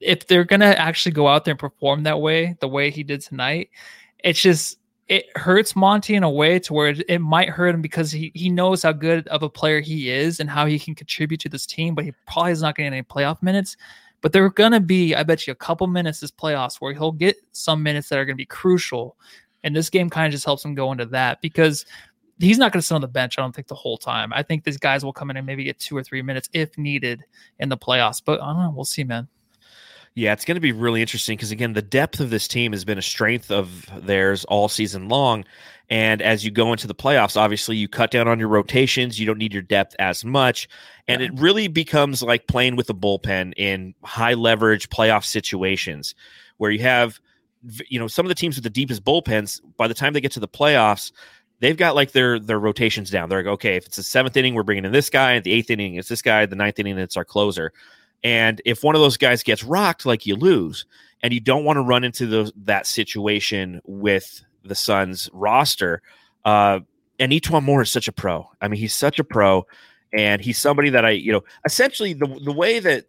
if 0.00 0.26
they're 0.26 0.44
gonna 0.44 0.66
actually 0.66 1.12
go 1.12 1.28
out 1.28 1.44
there 1.44 1.52
and 1.52 1.58
perform 1.58 2.04
that 2.04 2.20
way, 2.20 2.56
the 2.60 2.68
way 2.68 2.90
he 2.90 3.02
did 3.02 3.20
tonight, 3.20 3.68
it's 4.22 4.40
just 4.40 4.78
it 5.08 5.26
hurts 5.36 5.76
Monty 5.76 6.14
in 6.14 6.22
a 6.22 6.30
way 6.30 6.58
to 6.60 6.72
where 6.72 6.94
it, 7.08 7.20
might 7.20 7.50
hurt 7.50 7.74
him 7.74 7.82
because 7.82 8.10
he, 8.10 8.32
he 8.34 8.48
knows 8.48 8.82
how 8.82 8.92
good 8.92 9.28
of 9.28 9.42
a 9.42 9.50
player 9.50 9.80
he 9.80 10.10
is 10.10 10.40
and 10.40 10.48
how 10.48 10.66
he 10.66 10.78
can 10.78 10.94
contribute 10.94 11.40
to 11.40 11.48
this 11.48 11.66
team, 11.66 11.94
but 11.94 12.04
he 12.04 12.12
probably 12.26 12.52
is 12.52 12.62
not 12.62 12.76
getting 12.76 12.92
any 12.92 13.02
playoff 13.02 13.42
minutes. 13.42 13.76
But 14.22 14.32
there 14.32 14.44
are 14.44 14.50
gonna 14.50 14.80
be, 14.80 15.14
I 15.14 15.22
bet 15.22 15.46
you, 15.46 15.52
a 15.52 15.56
couple 15.56 15.86
minutes 15.86 16.20
this 16.20 16.30
playoffs 16.30 16.76
where 16.76 16.94
he'll 16.94 17.12
get 17.12 17.36
some 17.52 17.82
minutes 17.82 18.08
that 18.08 18.18
are 18.18 18.24
gonna 18.24 18.36
be 18.36 18.46
crucial. 18.46 19.16
And 19.62 19.76
this 19.76 19.90
game 19.90 20.08
kind 20.08 20.26
of 20.26 20.32
just 20.32 20.44
helps 20.44 20.64
him 20.64 20.74
go 20.74 20.92
into 20.92 21.06
that 21.06 21.42
because 21.42 21.84
he's 22.38 22.58
not 22.58 22.72
going 22.72 22.80
to 22.80 22.86
sit 22.86 22.94
on 22.94 23.00
the 23.00 23.08
bench, 23.08 23.38
I 23.38 23.42
don't 23.42 23.54
think, 23.54 23.68
the 23.68 23.74
whole 23.74 23.96
time. 23.96 24.32
I 24.32 24.42
think 24.42 24.64
these 24.64 24.76
guys 24.76 25.04
will 25.04 25.12
come 25.12 25.30
in 25.30 25.36
and 25.36 25.46
maybe 25.46 25.64
get 25.64 25.78
two 25.78 25.96
or 25.96 26.02
three 26.02 26.22
minutes 26.22 26.48
if 26.52 26.76
needed 26.76 27.24
in 27.58 27.68
the 27.68 27.78
playoffs. 27.78 28.20
But 28.24 28.42
I 28.42 28.52
don't 28.52 28.62
know. 28.62 28.72
We'll 28.74 28.84
see, 28.84 29.04
man. 29.04 29.28
Yeah, 30.16 30.32
it's 30.32 30.44
going 30.44 30.54
to 30.54 30.60
be 30.60 30.70
really 30.70 31.00
interesting 31.00 31.36
because 31.36 31.50
again, 31.50 31.72
the 31.72 31.82
depth 31.82 32.20
of 32.20 32.30
this 32.30 32.46
team 32.46 32.70
has 32.72 32.84
been 32.84 32.98
a 32.98 33.02
strength 33.02 33.50
of 33.50 33.88
theirs 34.06 34.44
all 34.44 34.68
season 34.68 35.08
long. 35.08 35.44
And 35.90 36.22
as 36.22 36.44
you 36.44 36.52
go 36.52 36.70
into 36.70 36.86
the 36.86 36.94
playoffs, 36.94 37.36
obviously 37.36 37.76
you 37.76 37.88
cut 37.88 38.12
down 38.12 38.28
on 38.28 38.38
your 38.38 38.48
rotations. 38.48 39.18
You 39.18 39.26
don't 39.26 39.38
need 39.38 39.52
your 39.52 39.62
depth 39.62 39.96
as 39.98 40.24
much. 40.24 40.68
And 41.08 41.20
it 41.20 41.32
really 41.34 41.66
becomes 41.66 42.22
like 42.22 42.46
playing 42.46 42.76
with 42.76 42.88
a 42.90 42.94
bullpen 42.94 43.54
in 43.56 43.92
high 44.04 44.34
leverage 44.34 44.88
playoff 44.88 45.24
situations 45.24 46.14
where 46.58 46.70
you 46.70 46.80
have, 46.80 47.18
you 47.88 47.98
know, 47.98 48.06
some 48.06 48.24
of 48.24 48.28
the 48.28 48.36
teams 48.36 48.54
with 48.56 48.64
the 48.64 48.70
deepest 48.70 49.04
bullpens, 49.04 49.60
by 49.76 49.88
the 49.88 49.94
time 49.94 50.12
they 50.12 50.20
get 50.20 50.32
to 50.32 50.40
the 50.40 50.48
playoffs, 50.48 51.10
they've 51.58 51.76
got 51.76 51.96
like 51.96 52.12
their 52.12 52.38
their 52.38 52.60
rotations 52.60 53.10
down. 53.10 53.28
They're 53.28 53.40
like, 53.42 53.52
okay, 53.54 53.76
if 53.76 53.86
it's 53.86 53.96
the 53.96 54.02
seventh 54.04 54.36
inning, 54.36 54.54
we're 54.54 54.62
bringing 54.62 54.84
in 54.84 54.92
this 54.92 55.10
guy. 55.10 55.40
The 55.40 55.52
eighth 55.52 55.70
inning, 55.70 55.96
it's 55.96 56.08
this 56.08 56.22
guy. 56.22 56.46
The 56.46 56.56
ninth 56.56 56.78
inning, 56.78 56.98
it's 56.98 57.16
our 57.16 57.24
closer. 57.24 57.72
And 58.24 58.60
if 58.64 58.82
one 58.82 58.94
of 58.94 59.02
those 59.02 59.18
guys 59.18 59.42
gets 59.42 59.62
rocked, 59.62 60.06
like 60.06 60.26
you 60.26 60.34
lose, 60.34 60.86
and 61.22 61.32
you 61.32 61.40
don't 61.40 61.64
want 61.64 61.76
to 61.76 61.82
run 61.82 62.04
into 62.04 62.26
those, 62.26 62.52
that 62.56 62.86
situation 62.86 63.80
with 63.84 64.42
the 64.64 64.74
Suns 64.74 65.30
roster. 65.32 66.02
Uh, 66.44 66.80
and 67.18 67.32
E'Twaun 67.32 67.62
Moore 67.62 67.82
is 67.82 67.90
such 67.90 68.08
a 68.08 68.12
pro. 68.12 68.48
I 68.60 68.68
mean, 68.68 68.80
he's 68.80 68.94
such 68.94 69.18
a 69.18 69.24
pro, 69.24 69.66
and 70.12 70.42
he's 70.42 70.58
somebody 70.58 70.90
that 70.90 71.04
I, 71.04 71.10
you 71.10 71.32
know, 71.32 71.44
essentially 71.64 72.12
the 72.12 72.26
the 72.42 72.52
way 72.52 72.80
that 72.80 73.04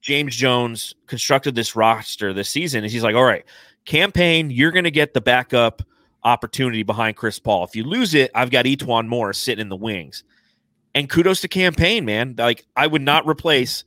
James 0.00 0.36
Jones 0.36 0.94
constructed 1.06 1.54
this 1.54 1.74
roster 1.74 2.32
this 2.32 2.48
season 2.48 2.84
is 2.84 2.92
he's 2.92 3.02
like, 3.02 3.16
all 3.16 3.24
right, 3.24 3.44
Cam 3.84 4.12
Payne, 4.12 4.50
you're 4.50 4.72
going 4.72 4.84
to 4.84 4.90
get 4.90 5.14
the 5.14 5.20
backup 5.20 5.82
opportunity 6.22 6.82
behind 6.82 7.16
Chris 7.16 7.38
Paul. 7.38 7.64
If 7.64 7.74
you 7.74 7.84
lose 7.84 8.14
it, 8.14 8.30
I've 8.34 8.50
got 8.50 8.66
E'Twaun 8.66 9.06
Moore 9.06 9.32
sitting 9.32 9.62
in 9.62 9.68
the 9.68 9.76
wings. 9.76 10.22
And 10.94 11.08
kudos 11.08 11.40
to 11.42 11.48
Cam 11.48 11.74
Payne, 11.74 12.04
man. 12.04 12.34
Like 12.36 12.64
I 12.76 12.86
would 12.86 13.02
not 13.02 13.26
replace 13.26 13.84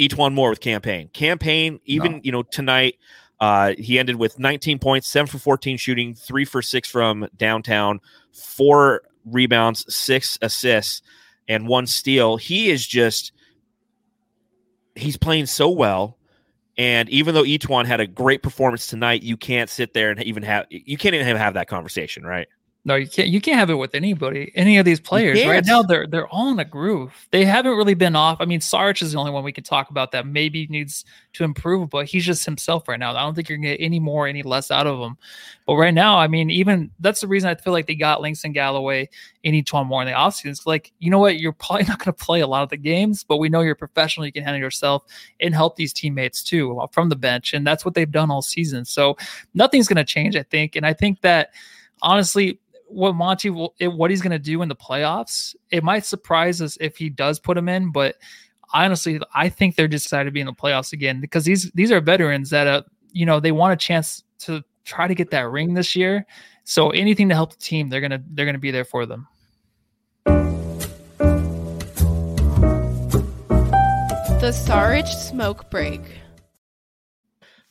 E'Twaun 0.00 0.32
Moore 0.32 0.50
with 0.50 0.60
Cam 0.60 0.80
Payne. 0.80 1.08
Campaign, 1.08 1.78
even 1.84 2.12
no. 2.12 2.20
you 2.22 2.32
know 2.32 2.42
tonight, 2.42 2.96
uh, 3.38 3.74
he 3.78 3.98
ended 3.98 4.16
with 4.16 4.38
19 4.38 4.78
points, 4.78 5.08
seven 5.08 5.26
for 5.26 5.38
14 5.38 5.76
shooting, 5.76 6.14
three 6.14 6.44
for 6.44 6.62
six 6.62 6.88
from 6.88 7.28
downtown, 7.36 8.00
four 8.32 9.02
rebounds, 9.24 9.92
six 9.94 10.38
assists, 10.42 11.02
and 11.48 11.68
one 11.68 11.86
steal. 11.86 12.38
He 12.38 12.70
is 12.70 12.86
just 12.86 13.32
he's 14.94 15.16
playing 15.16 15.46
so 15.46 15.68
well. 15.68 16.16
And 16.78 17.10
even 17.10 17.34
though 17.34 17.44
E'Twaun 17.44 17.84
had 17.84 18.00
a 18.00 18.06
great 18.06 18.42
performance 18.42 18.86
tonight, 18.86 19.22
you 19.22 19.36
can't 19.36 19.68
sit 19.68 19.92
there 19.92 20.10
and 20.10 20.22
even 20.22 20.42
have 20.44 20.66
you 20.70 20.96
can't 20.96 21.14
even 21.14 21.36
have 21.36 21.54
that 21.54 21.68
conversation, 21.68 22.24
right? 22.24 22.48
No, 22.82 22.94
you 22.94 23.06
can't. 23.06 23.28
You 23.28 23.42
can't 23.42 23.58
have 23.58 23.68
it 23.68 23.74
with 23.74 23.94
anybody, 23.94 24.52
any 24.54 24.78
of 24.78 24.86
these 24.86 25.00
players 25.00 25.44
right 25.44 25.64
now. 25.66 25.82
They're 25.82 26.06
they're 26.06 26.28
all 26.28 26.50
in 26.50 26.58
a 26.58 26.64
groove. 26.64 27.12
They 27.30 27.44
haven't 27.44 27.76
really 27.76 27.92
been 27.92 28.16
off. 28.16 28.38
I 28.40 28.46
mean, 28.46 28.62
Sarge 28.62 29.02
is 29.02 29.12
the 29.12 29.18
only 29.18 29.32
one 29.32 29.44
we 29.44 29.52
can 29.52 29.64
talk 29.64 29.90
about 29.90 30.12
that 30.12 30.26
maybe 30.26 30.66
needs 30.68 31.04
to 31.34 31.44
improve, 31.44 31.90
but 31.90 32.06
he's 32.06 32.24
just 32.24 32.46
himself 32.46 32.88
right 32.88 32.98
now. 32.98 33.14
I 33.14 33.20
don't 33.20 33.34
think 33.34 33.50
you're 33.50 33.58
gonna 33.58 33.76
get 33.76 33.84
any 33.84 34.00
more, 34.00 34.26
any 34.26 34.42
less 34.42 34.70
out 34.70 34.86
of 34.86 34.98
him. 34.98 35.18
But 35.66 35.76
right 35.76 35.92
now, 35.92 36.18
I 36.18 36.26
mean, 36.26 36.48
even 36.48 36.90
that's 37.00 37.20
the 37.20 37.28
reason 37.28 37.50
I 37.50 37.54
feel 37.54 37.74
like 37.74 37.86
they 37.86 37.94
got 37.94 38.22
Langston 38.22 38.52
Galloway 38.52 39.10
and 39.44 39.54
E'Twaun 39.54 39.86
Moore 39.86 40.00
in 40.00 40.08
the 40.08 40.14
offseason. 40.14 40.46
It's 40.46 40.66
like, 40.66 40.90
you 41.00 41.10
know 41.10 41.18
what, 41.18 41.38
you're 41.38 41.52
probably 41.52 41.84
not 41.88 41.98
gonna 41.98 42.14
play 42.14 42.40
a 42.40 42.46
lot 42.46 42.62
of 42.62 42.70
the 42.70 42.78
games, 42.78 43.24
but 43.24 43.36
we 43.36 43.50
know 43.50 43.60
you're 43.60 43.74
professional. 43.74 44.24
You 44.24 44.32
can 44.32 44.42
handle 44.42 44.58
yourself 44.58 45.04
and 45.38 45.54
help 45.54 45.76
these 45.76 45.92
teammates 45.92 46.42
too 46.42 46.80
uh, 46.80 46.86
from 46.86 47.10
the 47.10 47.16
bench, 47.16 47.52
and 47.52 47.66
that's 47.66 47.84
what 47.84 47.92
they've 47.92 48.10
done 48.10 48.30
all 48.30 48.40
season. 48.40 48.86
So 48.86 49.18
nothing's 49.52 49.86
gonna 49.86 50.02
change, 50.02 50.34
I 50.34 50.44
think, 50.44 50.76
and 50.76 50.86
I 50.86 50.94
think 50.94 51.20
that 51.20 51.50
honestly 52.00 52.58
what 52.90 53.14
Monty 53.14 53.50
will, 53.50 53.74
what 53.80 54.10
he's 54.10 54.22
going 54.22 54.32
to 54.32 54.38
do 54.38 54.62
in 54.62 54.68
the 54.68 54.76
playoffs. 54.76 55.54
It 55.70 55.84
might 55.84 56.04
surprise 56.04 56.60
us 56.60 56.76
if 56.80 56.96
he 56.96 57.08
does 57.08 57.38
put 57.38 57.56
him 57.56 57.68
in, 57.68 57.92
but 57.92 58.16
honestly, 58.72 59.20
I 59.34 59.48
think 59.48 59.76
they're 59.76 59.88
just 59.88 60.06
excited 60.06 60.24
to 60.24 60.30
be 60.30 60.40
in 60.40 60.46
the 60.46 60.52
playoffs 60.52 60.92
again 60.92 61.20
because 61.20 61.44
these 61.44 61.70
these 61.72 61.92
are 61.92 62.00
veterans 62.00 62.50
that 62.50 62.66
uh 62.66 62.82
you 63.12 63.26
know 63.26 63.40
they 63.40 63.52
want 63.52 63.72
a 63.72 63.76
chance 63.76 64.24
to 64.40 64.62
try 64.84 65.06
to 65.06 65.14
get 65.14 65.30
that 65.30 65.48
ring 65.48 65.74
this 65.74 65.94
year. 65.96 66.26
So 66.64 66.90
anything 66.90 67.28
to 67.28 67.34
help 67.34 67.52
the 67.52 67.58
team, 67.58 67.88
they're 67.88 68.00
gonna 68.00 68.22
they're 68.30 68.46
gonna 68.46 68.58
be 68.58 68.70
there 68.70 68.84
for 68.84 69.06
them. 69.06 69.26
The 74.40 74.52
Sarge 74.52 75.08
Smoke 75.08 75.70
Break. 75.70 76.00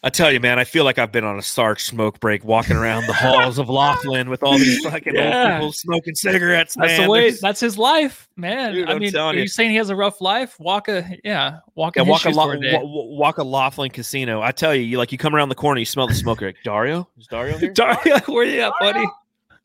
I 0.02 0.10
tell 0.10 0.32
you, 0.32 0.40
man, 0.40 0.60
I 0.60 0.64
feel 0.64 0.86
like 0.86 0.98
I've 0.98 1.12
been 1.12 1.26
on 1.26 1.38
a 1.38 1.42
Sarge 1.42 1.84
smoke 1.84 2.22
break, 2.22 2.46
walking 2.46 2.78
around 2.78 3.06
the 3.08 3.14
halls 3.14 3.58
of 3.58 3.68
Laughlin 3.68 4.30
with 4.30 4.42
all 4.44 4.58
these 4.58 4.82
fucking 4.86 5.14
yeah. 5.14 5.56
old 5.56 5.60
people 5.60 5.74
smoking 5.74 6.16
cigarettes. 6.16 6.76
That's 6.76 6.98
man. 6.98 7.02
the 7.02 7.10
way. 7.10 7.22
There's... 7.24 7.42
That's 7.42 7.60
his 7.60 7.78
life, 7.78 8.30
man. 8.38 8.74
Dude, 8.74 8.90
I 8.90 8.98
mean, 8.98 9.14
are 9.18 9.34
you. 9.34 9.42
you. 9.42 9.48
saying 9.48 9.72
he 9.72 9.76
has 9.76 9.90
a 9.90 9.96
rough 9.98 10.22
life? 10.22 10.58
Walk 10.58 10.88
a 10.88 11.18
yeah, 11.26 11.58
walk 11.76 11.98
a 11.98 12.00
yeah, 12.00 12.10
walk 12.10 12.24
a, 12.24 12.30
lo- 12.30 12.50
a 12.50 12.86
walk 12.86 13.40
a 13.40 13.44
Laughlin 13.44 13.92
casino. 13.92 14.42
I 14.42 14.54
tell 14.54 14.74
you, 14.74 14.84
you 14.84 14.98
like 14.98 15.12
you 15.12 15.18
come 15.18 15.36
around 15.36 15.50
the 15.50 15.56
corner, 15.56 15.80
you 15.80 15.86
smell 15.86 16.08
the 16.08 16.16
smoke. 16.16 16.40
You're 16.40 16.52
like 16.52 16.64
Dario, 16.64 17.10
is 17.18 17.28
Dario 17.28 17.58
here? 17.58 17.72
Dario, 17.74 18.20
where 18.28 18.46
you 18.46 18.62
at, 18.62 18.74
buddy? 18.80 19.06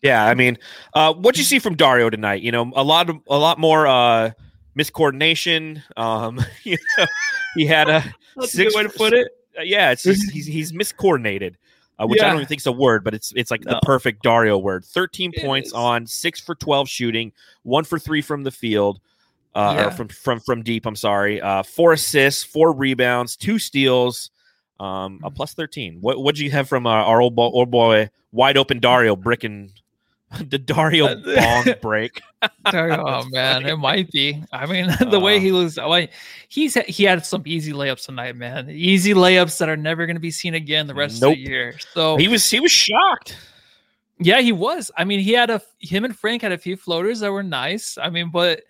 Yeah, 0.03 0.25
I 0.25 0.35
mean, 0.35 0.59
uh, 0.95 1.15
what 1.15 1.39
you 1.39 1.45
see 1.45 1.61
from 1.61 1.77
Dario 1.77 2.11
tonight? 2.11 2.43
You 2.43 2.51
know, 2.51 2.73
a 2.75 2.83
lot 2.83 3.09
of 3.09 3.19
a 3.29 3.39
lot 3.39 3.61
more 3.61 3.87
uh, 3.87 4.33
miscoordination. 4.77 5.81
Um, 5.97 6.45
you 6.65 6.77
know, 6.99 7.07
he 7.55 7.67
had 7.67 7.89
a 7.89 8.03
six, 8.41 8.75
way 8.75 8.83
to 8.83 8.89
put 8.89 9.13
it 9.13 9.29
yeah, 9.63 9.91
it's 9.91 10.03
just, 10.03 10.31
he's 10.31 10.47
he's 10.47 10.73
miscoordinated, 10.73 11.55
uh, 11.99 12.07
which 12.07 12.21
yeah. 12.21 12.27
I 12.27 12.29
don't 12.29 12.37
even 12.37 12.49
think 12.49 12.61
is 12.61 12.67
a 12.67 12.73
word, 12.73 13.05
but 13.05 13.15
it's 13.15 13.33
it's 13.37 13.51
like 13.51 13.65
no. 13.65 13.73
the 13.73 13.81
perfect 13.83 14.23
Dario 14.23 14.59
word. 14.59 14.85
Thirteen 14.85 15.33
it 15.35 15.45
points 15.45 15.69
is. 15.69 15.73
on 15.75 16.07
six 16.07 16.41
for 16.41 16.55
twelve 16.55 16.89
shooting, 16.89 17.33
one 17.63 17.85
for 17.85 17.99
three 17.99 18.23
from 18.23 18.43
the 18.43 18.51
field, 18.51 19.01
uh, 19.55 19.75
yeah. 19.77 19.87
or 19.87 19.91
from 19.91 20.09
from 20.09 20.41
from 20.41 20.63
deep. 20.63 20.87
I'm 20.87 20.97
sorry, 20.97 21.41
uh, 21.41 21.63
four 21.63 21.93
assists, 21.93 22.43
four 22.43 22.73
rebounds, 22.73 23.37
two 23.37 23.59
steals, 23.59 24.31
um, 24.81 25.21
a 25.23 25.31
mm. 25.31 25.35
plus 25.35 25.55
thirteen. 25.55 25.99
What 26.01 26.23
what 26.23 26.35
do 26.35 26.45
you 26.45 26.51
have 26.51 26.69
from 26.69 26.87
uh, 26.87 26.91
our 26.91 27.21
old 27.21 27.35
boy, 27.35 27.47
old 27.47 27.71
boy, 27.71 28.11
wide 28.33 28.57
open 28.57 28.81
Dario 28.81 29.17
bricking 29.17 29.71
the 30.49 30.59
Dario 30.59 31.15
bong 31.23 31.75
break. 31.83 32.21
Dario, 32.71 33.05
oh 33.07 33.25
man, 33.31 33.63
funny. 33.63 33.73
it 33.73 33.77
might 33.77 34.11
be. 34.11 34.43
I 34.53 34.67
mean, 34.67 34.87
the 35.01 35.19
uh, 35.19 35.21
way 35.21 35.41
he 35.41 35.53
was, 35.53 35.77
like, 35.77 36.13
he's 36.49 36.75
he 36.75 37.05
had 37.05 37.25
some 37.25 37.43
easy 37.47 37.73
layups 37.73 38.07
tonight, 38.07 38.37
man. 38.37 38.69
Easy 38.71 39.15
layups 39.15 39.59
that 39.59 39.69
are 39.69 39.77
never 39.77 40.07
going 40.07 40.17
to 40.17 40.21
be 40.21 40.31
seen 40.31 40.55
again 40.55 40.87
the 40.87 40.95
rest 40.95 41.21
nope. 41.21 41.33
of 41.33 41.37
the 41.37 41.43
year. 41.43 41.75
So 41.93 42.17
he 42.17 42.29
was 42.29 42.49
he 42.49 42.61
was 42.61 42.73
shocked. 42.73 43.37
Yeah, 44.19 44.41
he 44.41 44.53
was. 44.53 44.91
I 44.97 45.05
mean, 45.05 45.21
he 45.21 45.33
had 45.33 45.51
a 45.51 45.61
him 45.81 46.05
and 46.05 46.17
Frank 46.17 46.43
had 46.43 46.53
a 46.53 46.59
few 46.59 46.77
floaters 46.77 47.21
that 47.21 47.33
were 47.33 47.43
nice. 47.43 47.99
I 47.99 48.11
mean, 48.11 48.31
but 48.31 48.63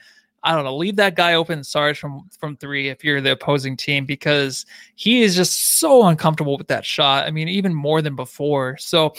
I 0.44 0.54
don't 0.54 0.64
know, 0.64 0.76
leave 0.76 0.96
that 0.96 1.16
guy 1.16 1.34
open, 1.34 1.64
Sarge 1.64 1.98
from 1.98 2.28
from 2.38 2.56
three 2.58 2.88
if 2.90 3.02
you're 3.02 3.22
the 3.22 3.32
opposing 3.32 3.76
team 3.76 4.04
because 4.04 4.66
he 4.94 5.22
is 5.22 5.34
just 5.34 5.78
so 5.78 6.06
uncomfortable 6.06 6.58
with 6.58 6.68
that 6.68 6.84
shot. 6.84 7.26
I 7.26 7.30
mean, 7.30 7.48
even 7.48 7.74
more 7.74 8.02
than 8.02 8.14
before. 8.14 8.76
So 8.76 9.14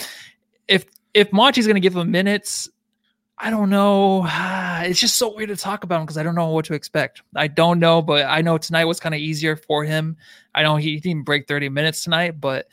if 0.68 0.86
if 1.16 1.32
Monty's 1.32 1.66
going 1.66 1.76
to 1.76 1.82
give 1.82 1.96
him 1.96 2.12
minutes, 2.12 2.70
I 3.40 3.50
don't 3.50 3.72
know. 3.72 4.28
It's 4.76 5.00
just 5.00 5.16
so 5.16 5.34
weird 5.34 5.50
to 5.50 5.56
talk 5.56 5.84
about 5.84 6.00
him 6.00 6.04
because 6.04 6.18
I 6.18 6.22
don't 6.22 6.36
know 6.36 6.50
what 6.50 6.66
to 6.66 6.76
expect. 6.76 7.24
I 7.36 7.48
don't 7.48 7.80
know, 7.80 8.04
but 8.04 8.26
I 8.26 8.42
know 8.42 8.60
tonight 8.60 8.86
was 8.86 9.00
kind 9.00 9.16
of 9.16 9.22
easier 9.22 9.56
for 9.56 9.84
him. 9.84 10.16
I 10.54 10.62
know 10.62 10.76
he 10.76 11.00
didn't 11.00 11.24
break 11.24 11.48
30 11.48 11.70
minutes 11.70 12.04
tonight, 12.04 12.40
but 12.40 12.68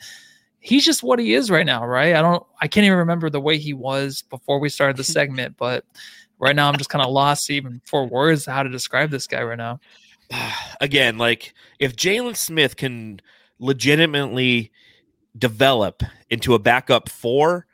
he's 0.59 0.85
just 0.85 1.01
what 1.01 1.17
he 1.17 1.33
is 1.33 1.49
right 1.49 1.65
now, 1.65 1.83
right? 1.87 2.13
I 2.13 2.21
don't 2.21 2.45
I 2.61 2.67
can't 2.67 2.85
even 2.85 2.99
remember 2.99 3.31
the 3.31 3.41
way 3.41 3.57
he 3.57 3.73
was 3.73 4.21
before 4.29 4.59
we 4.59 4.69
started 4.69 4.97
the 4.97 5.03
segment, 5.17 5.55
but 5.57 5.85
right 6.37 6.55
now 6.55 6.69
I'm 6.69 6.77
just 6.77 6.91
kind 6.91 7.03
of 7.03 7.09
lost 7.09 7.49
even 7.49 7.81
for 7.85 8.05
words 8.05 8.45
how 8.45 8.61
to 8.61 8.69
describe 8.69 9.09
this 9.09 9.25
guy 9.25 9.41
right 9.41 9.57
now. 9.57 9.79
Again, 10.81 11.17
like 11.17 11.55
if 11.79 11.95
Jalen 11.95 12.35
Smith 12.35 12.75
can 12.75 13.21
legitimately 13.57 14.71
develop 15.35 16.03
into 16.29 16.53
a 16.53 16.59
backup 16.59 17.09
four, 17.09 17.65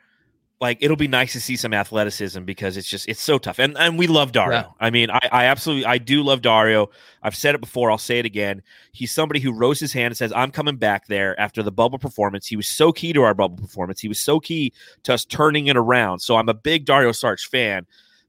like 0.60 0.78
it'll 0.80 0.96
be 0.96 1.08
nice 1.08 1.32
to 1.32 1.40
see 1.40 1.56
some 1.56 1.72
athleticism 1.72 2.44
because 2.44 2.76
it's 2.76 2.88
just 2.88 3.08
it's 3.08 3.20
so 3.20 3.38
tough 3.38 3.58
and 3.58 3.76
and 3.78 3.98
we 3.98 4.06
love 4.06 4.32
dario 4.32 4.58
yeah. 4.58 4.66
i 4.80 4.90
mean 4.90 5.10
I, 5.10 5.20
I 5.32 5.44
absolutely 5.46 5.86
i 5.86 5.98
do 5.98 6.22
love 6.22 6.42
dario 6.42 6.90
i've 7.22 7.36
said 7.36 7.54
it 7.54 7.60
before 7.60 7.90
i'll 7.90 7.98
say 7.98 8.18
it 8.18 8.26
again 8.26 8.62
he's 8.92 9.12
somebody 9.12 9.40
who 9.40 9.52
rose 9.52 9.80
his 9.80 9.92
hand 9.92 10.06
and 10.06 10.16
says 10.16 10.32
i'm 10.34 10.50
coming 10.50 10.76
back 10.76 11.06
there 11.06 11.38
after 11.40 11.62
the 11.62 11.72
bubble 11.72 11.98
performance 11.98 12.46
he 12.46 12.56
was 12.56 12.68
so 12.68 12.92
key 12.92 13.12
to 13.12 13.22
our 13.22 13.34
bubble 13.34 13.56
performance 13.56 14.00
he 14.00 14.08
was 14.08 14.18
so 14.18 14.38
key 14.38 14.72
to 15.02 15.14
us 15.14 15.24
turning 15.24 15.66
it 15.66 15.76
around 15.76 16.20
so 16.20 16.36
i'm 16.36 16.48
a 16.48 16.54
big 16.54 16.84
dario 16.84 17.10
Saric 17.10 17.46
fan 17.48 17.86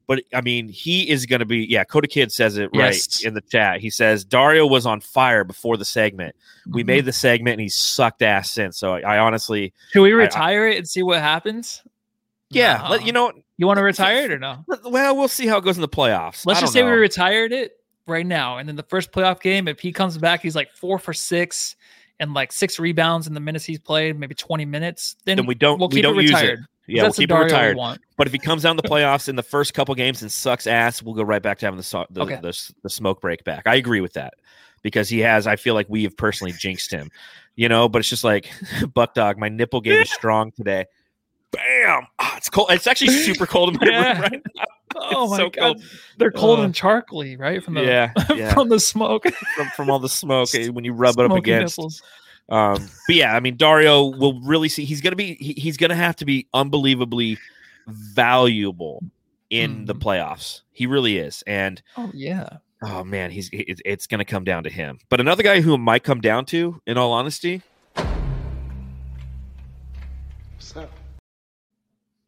but 0.08 0.22
I 0.34 0.40
mean, 0.40 0.68
he 0.68 1.08
is 1.08 1.26
going 1.26 1.40
to 1.40 1.46
be. 1.46 1.64
Yeah, 1.64 1.84
Coda 1.84 2.08
Kid 2.08 2.32
says 2.32 2.58
it 2.58 2.70
right 2.74 2.92
yes. 2.92 3.24
in 3.24 3.34
the 3.34 3.40
chat. 3.40 3.80
He 3.80 3.88
says 3.88 4.24
Dario 4.24 4.66
was 4.66 4.84
on 4.84 5.00
fire 5.00 5.44
before 5.44 5.76
the 5.76 5.84
segment. 5.84 6.34
Mm-hmm. 6.36 6.74
We 6.74 6.84
made 6.84 7.04
the 7.04 7.12
segment, 7.12 7.54
and 7.54 7.60
he's 7.60 7.76
sucked 7.76 8.20
ass 8.20 8.50
since. 8.50 8.76
So 8.76 8.94
I, 8.94 9.00
I 9.00 9.18
honestly, 9.18 9.72
can 9.92 10.02
we 10.02 10.12
retire 10.12 10.66
I, 10.66 10.72
it 10.72 10.78
and 10.78 10.88
see 10.88 11.02
what 11.02 11.20
happens? 11.20 11.82
Yeah, 12.54 12.80
no. 12.84 12.90
let, 12.90 13.06
you 13.06 13.12
know. 13.12 13.32
You 13.58 13.66
want 13.66 13.78
to 13.78 13.82
retire 13.82 14.24
it 14.24 14.32
or 14.32 14.38
no? 14.38 14.64
Well, 14.84 15.16
we'll 15.16 15.28
see 15.28 15.46
how 15.46 15.58
it 15.58 15.64
goes 15.64 15.76
in 15.76 15.82
the 15.82 15.88
playoffs. 15.88 16.46
Let's 16.46 16.60
just 16.60 16.72
say 16.72 16.80
know. 16.80 16.86
we 16.86 16.92
retired 16.92 17.52
it 17.52 17.72
right 18.06 18.26
now, 18.26 18.58
and 18.58 18.68
then 18.68 18.76
the 18.76 18.82
first 18.82 19.12
playoff 19.12 19.40
game, 19.40 19.68
if 19.68 19.80
he 19.80 19.92
comes 19.92 20.18
back, 20.18 20.42
he's 20.42 20.56
like 20.56 20.70
four 20.72 20.98
for 20.98 21.12
six 21.12 21.76
and 22.20 22.34
like 22.34 22.52
six 22.52 22.78
rebounds 22.78 23.26
in 23.26 23.34
the 23.34 23.40
minutes 23.40 23.64
he's 23.64 23.78
played, 23.78 24.18
maybe 24.18 24.34
twenty 24.34 24.64
minutes. 24.64 25.16
Then, 25.24 25.36
then 25.36 25.46
we 25.46 25.54
don't 25.54 25.78
we'll 25.78 25.88
we 25.88 26.02
don't 26.02 26.14
it 26.14 26.18
retired. 26.18 26.58
Use 26.58 26.60
it. 26.60 26.66
Yeah, 26.88 27.02
we'll 27.04 27.12
keep 27.12 27.30
it 27.30 27.34
retired. 27.34 27.76
We 27.76 27.96
but 28.16 28.26
if 28.26 28.32
he 28.32 28.38
comes 28.38 28.62
down 28.62 28.76
the 28.76 28.82
playoffs 28.82 29.28
in 29.28 29.36
the 29.36 29.42
first 29.42 29.72
couple 29.72 29.94
games 29.94 30.22
and 30.22 30.30
sucks 30.30 30.66
ass, 30.66 31.02
we'll 31.02 31.14
go 31.14 31.22
right 31.22 31.42
back 31.42 31.58
to 31.58 31.66
having 31.66 31.78
the 31.78 32.06
the, 32.10 32.22
okay. 32.22 32.36
the, 32.36 32.42
the, 32.42 32.72
the 32.82 32.90
smoke 32.90 33.20
break 33.20 33.44
back. 33.44 33.62
I 33.66 33.76
agree 33.76 34.00
with 34.00 34.14
that. 34.14 34.34
because 34.82 35.08
he 35.08 35.20
has. 35.20 35.46
I 35.46 35.56
feel 35.56 35.74
like 35.74 35.86
we 35.88 36.02
have 36.04 36.16
personally 36.16 36.52
jinxed 36.52 36.90
him, 36.90 37.10
you 37.56 37.68
know. 37.68 37.88
But 37.88 38.00
it's 38.00 38.08
just 38.08 38.24
like 38.24 38.50
Buck 38.94 39.14
Dog. 39.14 39.38
My 39.38 39.48
nipple 39.48 39.80
game 39.80 40.02
is 40.02 40.10
strong 40.12 40.52
today. 40.52 40.86
Bam! 41.52 42.06
Oh, 42.18 42.34
it's 42.36 42.48
cold. 42.48 42.68
It's 42.70 42.86
actually 42.86 43.12
super 43.12 43.46
cold 43.46 43.70
in 43.70 43.80
my 43.80 43.86
yeah. 43.86 44.12
room 44.12 44.20
right 44.22 44.42
now. 44.56 44.64
Oh 44.94 45.26
my 45.26 45.38
so 45.38 45.48
god, 45.48 45.76
cold. 45.76 45.82
they're 46.18 46.30
cold 46.30 46.58
uh, 46.58 46.64
and 46.64 46.74
charcoaly, 46.74 47.38
right? 47.38 47.64
From 47.64 47.72
the 47.72 47.82
yeah, 47.82 48.12
yeah. 48.34 48.52
from 48.52 48.68
the 48.68 48.78
smoke, 48.78 49.24
from, 49.56 49.68
from 49.68 49.88
all 49.88 49.98
the 49.98 50.08
smoke 50.08 50.54
eh, 50.54 50.68
when 50.68 50.84
you 50.84 50.92
rub 50.92 51.18
it 51.18 51.24
up 51.24 51.32
against. 51.32 51.78
Nipples. 51.78 52.02
Um, 52.50 52.90
but 53.06 53.16
yeah, 53.16 53.34
I 53.34 53.40
mean, 53.40 53.56
Dario 53.56 54.04
will 54.04 54.38
really 54.42 54.68
see. 54.68 54.84
He's 54.84 55.00
gonna 55.00 55.16
be. 55.16 55.36
He, 55.36 55.54
he's 55.54 55.78
gonna 55.78 55.94
have 55.94 56.16
to 56.16 56.26
be 56.26 56.46
unbelievably 56.52 57.38
valuable 57.86 59.02
in 59.48 59.84
mm. 59.84 59.86
the 59.86 59.94
playoffs. 59.94 60.62
He 60.72 60.86
really 60.86 61.18
is. 61.18 61.42
And 61.46 61.80
oh 61.96 62.10
yeah, 62.12 62.48
oh 62.82 63.04
man, 63.04 63.30
he's 63.30 63.48
it, 63.52 63.80
it's 63.84 64.06
going 64.06 64.18
to 64.18 64.24
come 64.24 64.44
down 64.44 64.64
to 64.64 64.70
him. 64.70 64.98
But 65.08 65.20
another 65.20 65.42
guy 65.44 65.60
who 65.60 65.78
might 65.78 66.02
come 66.02 66.20
down 66.20 66.46
to, 66.46 66.80
in 66.86 66.98
all 66.98 67.12
honesty, 67.12 67.62
what's 70.54 70.72
that? 70.72 70.90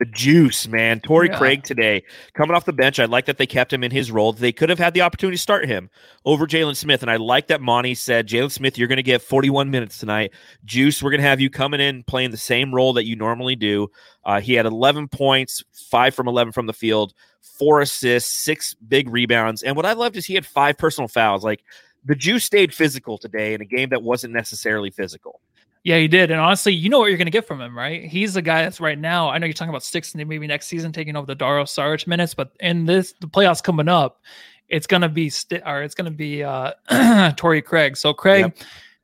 The 0.00 0.06
juice, 0.06 0.66
man. 0.66 0.98
Torrey 1.00 1.28
yeah. 1.28 1.38
Craig 1.38 1.62
today 1.62 2.02
coming 2.32 2.56
off 2.56 2.64
the 2.64 2.72
bench. 2.72 2.98
I 2.98 3.04
like 3.04 3.26
that 3.26 3.38
they 3.38 3.46
kept 3.46 3.72
him 3.72 3.84
in 3.84 3.92
his 3.92 4.10
role. 4.10 4.32
They 4.32 4.50
could 4.50 4.68
have 4.68 4.78
had 4.78 4.92
the 4.92 5.02
opportunity 5.02 5.36
to 5.36 5.42
start 5.42 5.66
him 5.66 5.88
over 6.24 6.48
Jalen 6.48 6.74
Smith. 6.74 7.02
And 7.02 7.10
I 7.10 7.16
like 7.16 7.46
that 7.46 7.60
Monty 7.60 7.94
said, 7.94 8.26
Jalen 8.26 8.50
Smith, 8.50 8.76
you're 8.76 8.88
going 8.88 8.96
to 8.96 9.04
get 9.04 9.22
41 9.22 9.70
minutes 9.70 9.98
tonight. 9.98 10.32
Juice, 10.64 11.00
we're 11.00 11.10
going 11.10 11.20
to 11.20 11.28
have 11.28 11.40
you 11.40 11.48
coming 11.48 11.80
in 11.80 12.02
playing 12.02 12.32
the 12.32 12.36
same 12.36 12.74
role 12.74 12.92
that 12.94 13.06
you 13.06 13.14
normally 13.14 13.54
do. 13.54 13.88
Uh, 14.24 14.40
he 14.40 14.54
had 14.54 14.66
11 14.66 15.08
points, 15.08 15.62
five 15.72 16.12
from 16.12 16.26
11 16.26 16.52
from 16.52 16.66
the 16.66 16.72
field, 16.72 17.14
four 17.40 17.80
assists, 17.80 18.34
six 18.34 18.74
big 18.74 19.08
rebounds. 19.08 19.62
And 19.62 19.76
what 19.76 19.86
I 19.86 19.92
loved 19.92 20.16
is 20.16 20.26
he 20.26 20.34
had 20.34 20.44
five 20.44 20.76
personal 20.76 21.06
fouls. 21.06 21.44
Like 21.44 21.62
the 22.04 22.16
Juice 22.16 22.44
stayed 22.44 22.74
physical 22.74 23.16
today 23.16 23.54
in 23.54 23.60
a 23.60 23.64
game 23.64 23.90
that 23.90 24.02
wasn't 24.02 24.34
necessarily 24.34 24.90
physical. 24.90 25.40
Yeah, 25.84 25.98
he 25.98 26.08
did. 26.08 26.30
And 26.30 26.40
honestly, 26.40 26.72
you 26.72 26.88
know 26.88 26.98
what 26.98 27.10
you're 27.10 27.18
going 27.18 27.26
to 27.26 27.30
get 27.30 27.46
from 27.46 27.60
him, 27.60 27.76
right? 27.76 28.04
He's 28.04 28.34
the 28.34 28.42
guy 28.42 28.62
that's 28.62 28.80
right 28.80 28.98
now. 28.98 29.28
I 29.28 29.36
know 29.36 29.46
you're 29.46 29.52
talking 29.52 29.68
about 29.68 29.82
six 29.82 30.14
and 30.14 30.28
maybe 30.28 30.46
next 30.46 30.66
season 30.66 30.92
taking 30.92 31.14
over 31.14 31.26
the 31.26 31.34
Dario 31.34 31.64
Saric 31.64 32.06
minutes, 32.06 32.32
but 32.32 32.52
in 32.60 32.86
this 32.86 33.12
the 33.20 33.26
playoffs 33.26 33.62
coming 33.62 33.86
up, 33.86 34.22
it's 34.70 34.86
going 34.86 35.02
to 35.02 35.10
be 35.10 35.28
st- 35.28 35.62
or 35.66 35.82
it's 35.82 35.94
going 35.94 36.06
to 36.06 36.10
be 36.10 36.42
uh 36.42 36.72
Torrey 37.36 37.60
Craig. 37.60 37.98
So 37.98 38.14
Craig, 38.14 38.40
yep. 38.40 38.56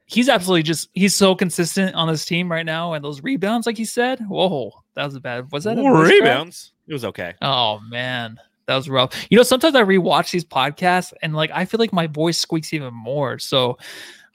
he's 0.06 0.30
absolutely 0.30 0.62
just 0.62 0.88
he's 0.94 1.14
so 1.14 1.34
consistent 1.34 1.94
on 1.94 2.08
this 2.08 2.24
team 2.24 2.50
right 2.50 2.64
now, 2.64 2.94
and 2.94 3.04
those 3.04 3.22
rebounds, 3.22 3.66
like 3.66 3.76
he 3.76 3.84
said, 3.84 4.18
whoa, 4.20 4.72
that 4.94 5.04
was 5.04 5.18
bad. 5.18 5.52
Was 5.52 5.64
that 5.64 5.78
a 5.78 5.82
rebounds? 5.82 6.72
It 6.88 6.94
was 6.94 7.04
okay. 7.04 7.34
Oh 7.42 7.80
man, 7.80 8.40
that 8.64 8.76
was 8.76 8.88
rough. 8.88 9.26
You 9.28 9.36
know, 9.36 9.42
sometimes 9.42 9.74
I 9.74 9.82
rewatch 9.82 10.30
these 10.30 10.46
podcasts 10.46 11.12
and 11.20 11.36
like 11.36 11.50
I 11.52 11.66
feel 11.66 11.78
like 11.78 11.92
my 11.92 12.06
voice 12.06 12.38
squeaks 12.38 12.72
even 12.72 12.94
more. 12.94 13.38
So 13.38 13.76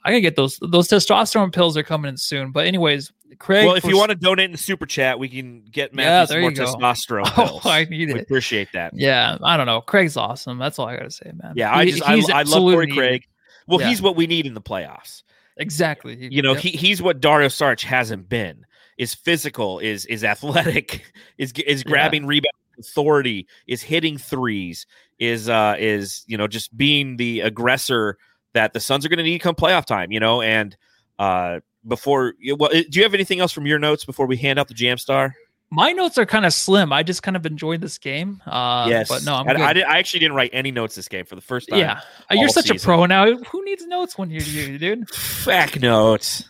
I 0.06 0.10
gotta 0.10 0.20
get 0.20 0.36
those 0.36 0.58
those 0.62 0.86
testosterone 0.86 1.52
pills 1.52 1.76
are 1.76 1.82
coming 1.82 2.08
in 2.08 2.16
soon. 2.16 2.52
But 2.52 2.66
anyways, 2.66 3.12
Craig. 3.40 3.66
Well, 3.66 3.74
if 3.74 3.84
you 3.84 3.96
want 3.98 4.10
to 4.10 4.14
donate 4.14 4.44
in 4.44 4.52
the 4.52 4.58
super 4.58 4.86
chat, 4.86 5.18
we 5.18 5.28
can 5.28 5.64
get 5.68 5.92
Matthew 5.92 6.36
yeah, 6.36 6.52
some 6.52 6.78
more 6.78 6.92
testosterone 6.92 7.24
pills. 7.34 7.62
Oh, 7.64 7.68
I 7.68 7.86
need 7.86 8.12
we 8.12 8.14
it. 8.14 8.22
Appreciate 8.22 8.68
that. 8.72 8.92
Yeah, 8.94 9.36
I 9.42 9.56
don't 9.56 9.66
know. 9.66 9.80
Craig's 9.80 10.16
awesome. 10.16 10.58
That's 10.58 10.78
all 10.78 10.86
I 10.86 10.96
gotta 10.96 11.10
say, 11.10 11.32
man. 11.34 11.54
Yeah, 11.56 11.74
I 11.74 11.86
just 11.86 12.08
I, 12.08 12.14
I, 12.32 12.42
love 12.42 12.62
Torrey 12.62 12.86
Craig. 12.92 13.26
Well, 13.66 13.80
yeah. 13.80 13.88
he's 13.88 14.00
what 14.00 14.14
we 14.14 14.28
need 14.28 14.46
in 14.46 14.54
the 14.54 14.60
playoffs. 14.60 15.24
Exactly. 15.56 16.16
You 16.16 16.40
know, 16.40 16.52
yep. 16.52 16.62
he 16.62 16.70
he's 16.70 17.02
what 17.02 17.20
Dario 17.20 17.48
Saric 17.48 17.82
hasn't 17.82 18.28
been. 18.28 18.64
Is 18.96 19.12
physical, 19.12 19.80
is 19.80 20.06
is 20.06 20.22
athletic, 20.22 21.04
is 21.38 21.52
is 21.66 21.82
grabbing 21.82 22.22
yeah. 22.22 22.28
rebound 22.28 22.52
authority, 22.78 23.48
is 23.66 23.82
hitting 23.82 24.18
threes, 24.18 24.86
is 25.18 25.48
uh 25.48 25.74
is 25.78 26.24
you 26.28 26.38
know 26.38 26.46
just 26.46 26.76
being 26.76 27.16
the 27.16 27.40
aggressor 27.40 28.18
that 28.56 28.72
the 28.72 28.80
Suns 28.80 29.04
are 29.04 29.08
going 29.08 29.18
to 29.18 29.22
need 29.22 29.38
come 29.38 29.54
playoff 29.54 29.84
time, 29.84 30.10
you 30.10 30.18
know, 30.18 30.40
and 30.40 30.76
uh, 31.18 31.60
before, 31.86 32.34
well, 32.58 32.70
do 32.70 32.84
you 32.90 33.02
have 33.02 33.14
anything 33.14 33.40
else 33.40 33.52
from 33.52 33.66
your 33.66 33.78
notes 33.78 34.04
before 34.04 34.26
we 34.26 34.36
hand 34.36 34.58
out 34.58 34.68
the 34.68 34.74
Jam 34.74 34.98
Star? 34.98 35.34
My 35.70 35.92
notes 35.92 36.16
are 36.16 36.24
kind 36.24 36.46
of 36.46 36.54
slim. 36.54 36.92
I 36.92 37.02
just 37.02 37.22
kind 37.22 37.36
of 37.36 37.44
enjoyed 37.44 37.80
this 37.80 37.98
game. 37.98 38.40
Uh, 38.46 38.86
yes, 38.88 39.08
but 39.08 39.24
no, 39.24 39.34
I'm 39.34 39.48
I, 39.48 39.66
I, 39.66 39.72
did, 39.72 39.84
I, 39.84 39.98
actually 39.98 40.20
didn't 40.20 40.36
write 40.36 40.50
any 40.52 40.70
notes 40.70 40.94
this 40.94 41.08
game 41.08 41.24
for 41.24 41.34
the 41.34 41.40
first 41.40 41.68
time. 41.68 41.80
Yeah, 41.80 42.00
you're 42.30 42.48
such 42.48 42.68
season. 42.68 42.76
a 42.76 42.80
pro 42.80 43.04
now. 43.06 43.36
Who 43.36 43.64
needs 43.64 43.84
notes 43.86 44.16
when 44.16 44.30
you're 44.30 44.42
you, 44.42 44.78
dude? 44.78 45.10
Fact 45.10 45.80
notes. 45.80 46.44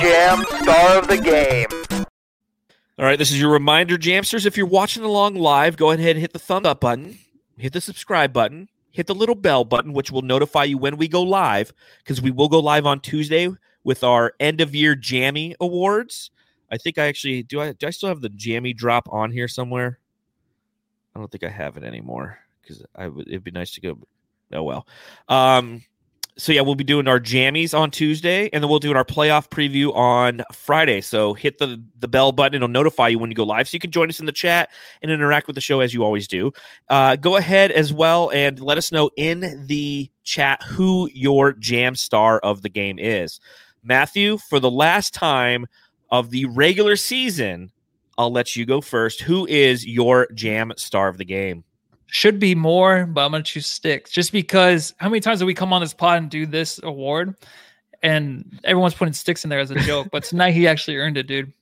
Jam 0.00 0.44
Star 0.62 0.98
of 0.98 1.08
the 1.08 1.20
Game. 1.22 1.85
All 2.98 3.04
right, 3.04 3.18
this 3.18 3.30
is 3.30 3.38
your 3.38 3.50
reminder, 3.50 3.98
Jamsters. 3.98 4.46
If 4.46 4.56
you're 4.56 4.64
watching 4.64 5.02
along 5.02 5.34
live, 5.34 5.76
go 5.76 5.90
ahead 5.90 6.16
and 6.16 6.18
hit 6.18 6.32
the 6.32 6.38
thumb 6.38 6.64
up 6.64 6.80
button, 6.80 7.18
hit 7.58 7.74
the 7.74 7.80
subscribe 7.82 8.32
button, 8.32 8.70
hit 8.90 9.06
the 9.06 9.14
little 9.14 9.34
bell 9.34 9.64
button, 9.64 9.92
which 9.92 10.10
will 10.10 10.22
notify 10.22 10.64
you 10.64 10.78
when 10.78 10.96
we 10.96 11.06
go 11.06 11.22
live, 11.22 11.74
because 11.98 12.22
we 12.22 12.30
will 12.30 12.48
go 12.48 12.58
live 12.58 12.86
on 12.86 13.00
Tuesday 13.00 13.50
with 13.84 14.02
our 14.02 14.32
end 14.40 14.62
of 14.62 14.74
year 14.74 14.94
Jammy 14.94 15.54
Awards. 15.60 16.30
I 16.72 16.78
think 16.78 16.96
I 16.96 17.06
actually 17.06 17.42
do. 17.42 17.60
I 17.60 17.72
do 17.72 17.86
I 17.86 17.90
still 17.90 18.08
have 18.08 18.22
the 18.22 18.30
Jammy 18.30 18.72
drop 18.72 19.06
on 19.12 19.30
here 19.30 19.46
somewhere? 19.46 19.98
I 21.14 21.18
don't 21.18 21.30
think 21.30 21.44
I 21.44 21.50
have 21.50 21.76
it 21.76 21.84
anymore 21.84 22.38
because 22.62 22.82
I 22.94 23.08
would. 23.08 23.28
It'd 23.28 23.44
be 23.44 23.50
nice 23.50 23.72
to 23.72 23.82
go. 23.82 23.98
Oh 24.54 24.62
well. 24.62 24.86
Um, 25.28 25.82
so 26.38 26.52
yeah, 26.52 26.60
we'll 26.60 26.74
be 26.74 26.84
doing 26.84 27.08
our 27.08 27.18
jammies 27.18 27.76
on 27.76 27.90
Tuesday, 27.90 28.50
and 28.52 28.62
then 28.62 28.68
we'll 28.68 28.78
do 28.78 28.92
our 28.94 29.04
playoff 29.04 29.48
preview 29.48 29.94
on 29.96 30.42
Friday. 30.52 31.00
So 31.00 31.32
hit 31.32 31.58
the 31.58 31.82
the 31.98 32.08
bell 32.08 32.32
button; 32.32 32.56
it'll 32.56 32.68
notify 32.68 33.08
you 33.08 33.18
when 33.18 33.30
you 33.30 33.36
go 33.36 33.44
live, 33.44 33.68
so 33.68 33.74
you 33.74 33.80
can 33.80 33.90
join 33.90 34.08
us 34.10 34.20
in 34.20 34.26
the 34.26 34.32
chat 34.32 34.70
and 35.02 35.10
interact 35.10 35.46
with 35.46 35.54
the 35.54 35.62
show 35.62 35.80
as 35.80 35.94
you 35.94 36.04
always 36.04 36.28
do. 36.28 36.52
Uh, 36.88 37.16
go 37.16 37.36
ahead 37.36 37.72
as 37.72 37.92
well 37.92 38.30
and 38.30 38.60
let 38.60 38.76
us 38.76 38.92
know 38.92 39.10
in 39.16 39.64
the 39.66 40.10
chat 40.24 40.62
who 40.62 41.08
your 41.14 41.52
jam 41.54 41.94
star 41.94 42.38
of 42.40 42.60
the 42.62 42.68
game 42.68 42.98
is. 42.98 43.40
Matthew, 43.82 44.36
for 44.36 44.60
the 44.60 44.70
last 44.70 45.14
time 45.14 45.66
of 46.10 46.30
the 46.30 46.44
regular 46.46 46.96
season, 46.96 47.70
I'll 48.18 48.32
let 48.32 48.56
you 48.56 48.66
go 48.66 48.80
first. 48.80 49.22
Who 49.22 49.46
is 49.46 49.86
your 49.86 50.28
jam 50.34 50.72
star 50.76 51.08
of 51.08 51.16
the 51.16 51.24
game? 51.24 51.64
Should 52.16 52.38
be 52.38 52.54
more, 52.54 53.04
but 53.04 53.26
I'm 53.26 53.32
gonna 53.32 53.42
choose 53.42 53.66
sticks 53.66 54.10
just 54.10 54.32
because 54.32 54.94
how 54.96 55.10
many 55.10 55.20
times 55.20 55.40
do 55.40 55.44
we 55.44 55.52
come 55.52 55.74
on 55.74 55.82
this 55.82 55.92
pod 55.92 56.16
and 56.16 56.30
do 56.30 56.46
this 56.46 56.80
award 56.82 57.34
and 58.02 58.58
everyone's 58.64 58.94
putting 58.94 59.12
sticks 59.12 59.44
in 59.44 59.50
there 59.50 59.60
as 59.60 59.70
a 59.70 59.74
joke, 59.80 60.08
but 60.10 60.24
tonight 60.24 60.52
he 60.52 60.66
actually 60.66 60.96
earned 60.96 61.18
it, 61.18 61.26
dude. 61.26 61.52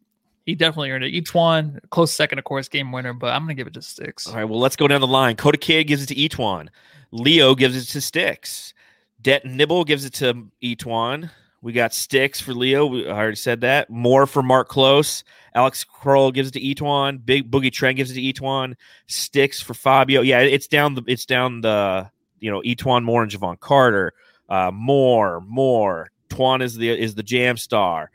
He 0.47 0.55
definitely 0.55 0.93
earned 0.93 1.03
it. 1.03 1.09
Each 1.09 1.35
one, 1.35 1.81
close 1.91 2.13
second, 2.13 2.39
of 2.39 2.45
course, 2.45 2.69
game 2.69 2.93
winner, 2.93 3.13
but 3.13 3.33
I'm 3.33 3.43
gonna 3.43 3.55
give 3.55 3.67
it 3.67 3.75
to 3.75 3.83
sticks. 3.83 4.29
All 4.29 4.37
right, 4.37 4.45
well, 4.45 4.61
let's 4.61 4.77
go 4.77 4.87
down 4.87 5.01
the 5.01 5.09
line. 5.09 5.35
Coda 5.35 5.59
Kid 5.59 5.85
gives 5.85 6.05
it 6.05 6.07
to 6.07 6.15
E'Twaun. 6.15 6.69
Leo 7.11 7.57
gives 7.57 7.77
it 7.77 7.91
to 7.93 8.01
Sticks. 8.01 8.75
Det 9.23 9.45
Nibble 9.45 9.85
gives 9.85 10.05
it 10.05 10.13
to 10.15 10.47
E'Twaun. 10.63 11.31
We 11.65 11.73
got 11.73 11.95
Sticks 11.95 12.43
for 12.43 12.53
Leo. 12.53 12.85
We, 12.85 13.09
I 13.09 13.13
already 13.13 13.37
said 13.37 13.63
that. 13.63 13.89
More 13.89 14.27
for 14.27 14.43
Mark 14.43 14.69
Close. 14.69 15.25
Alex 15.55 15.83
Kroll 15.83 16.31
gives 16.31 16.51
it 16.51 16.53
to 16.53 16.61
E'Twaun. 16.61 17.25
Big 17.25 17.51
Boogie 17.51 17.73
Trent 17.73 17.97
gives 17.97 18.11
it 18.11 18.15
to 18.17 18.21
E'Twaun. 18.21 18.75
Sticks 19.07 19.63
for 19.63 19.73
Fabio. 19.73 20.21
Yeah, 20.21 20.41
it's 20.41 20.69
down 20.69 20.95
the 20.95 21.03
it's 21.07 21.25
down 21.25 21.63
the 21.63 22.11
you 22.39 22.51
know 22.51 22.61
E'Twaun 22.61 23.03
Moore 23.03 23.23
and 23.23 23.33
Jevon 23.33 23.59
Carter. 23.59 24.13
Uh, 24.47 24.73
more, 24.75 25.41
more. 25.41 26.11
Twan 26.29 26.63
is 26.63 26.77
the 26.77 26.91
is 26.91 27.15
the 27.15 27.23
jam 27.23 27.57
star. 27.57 28.11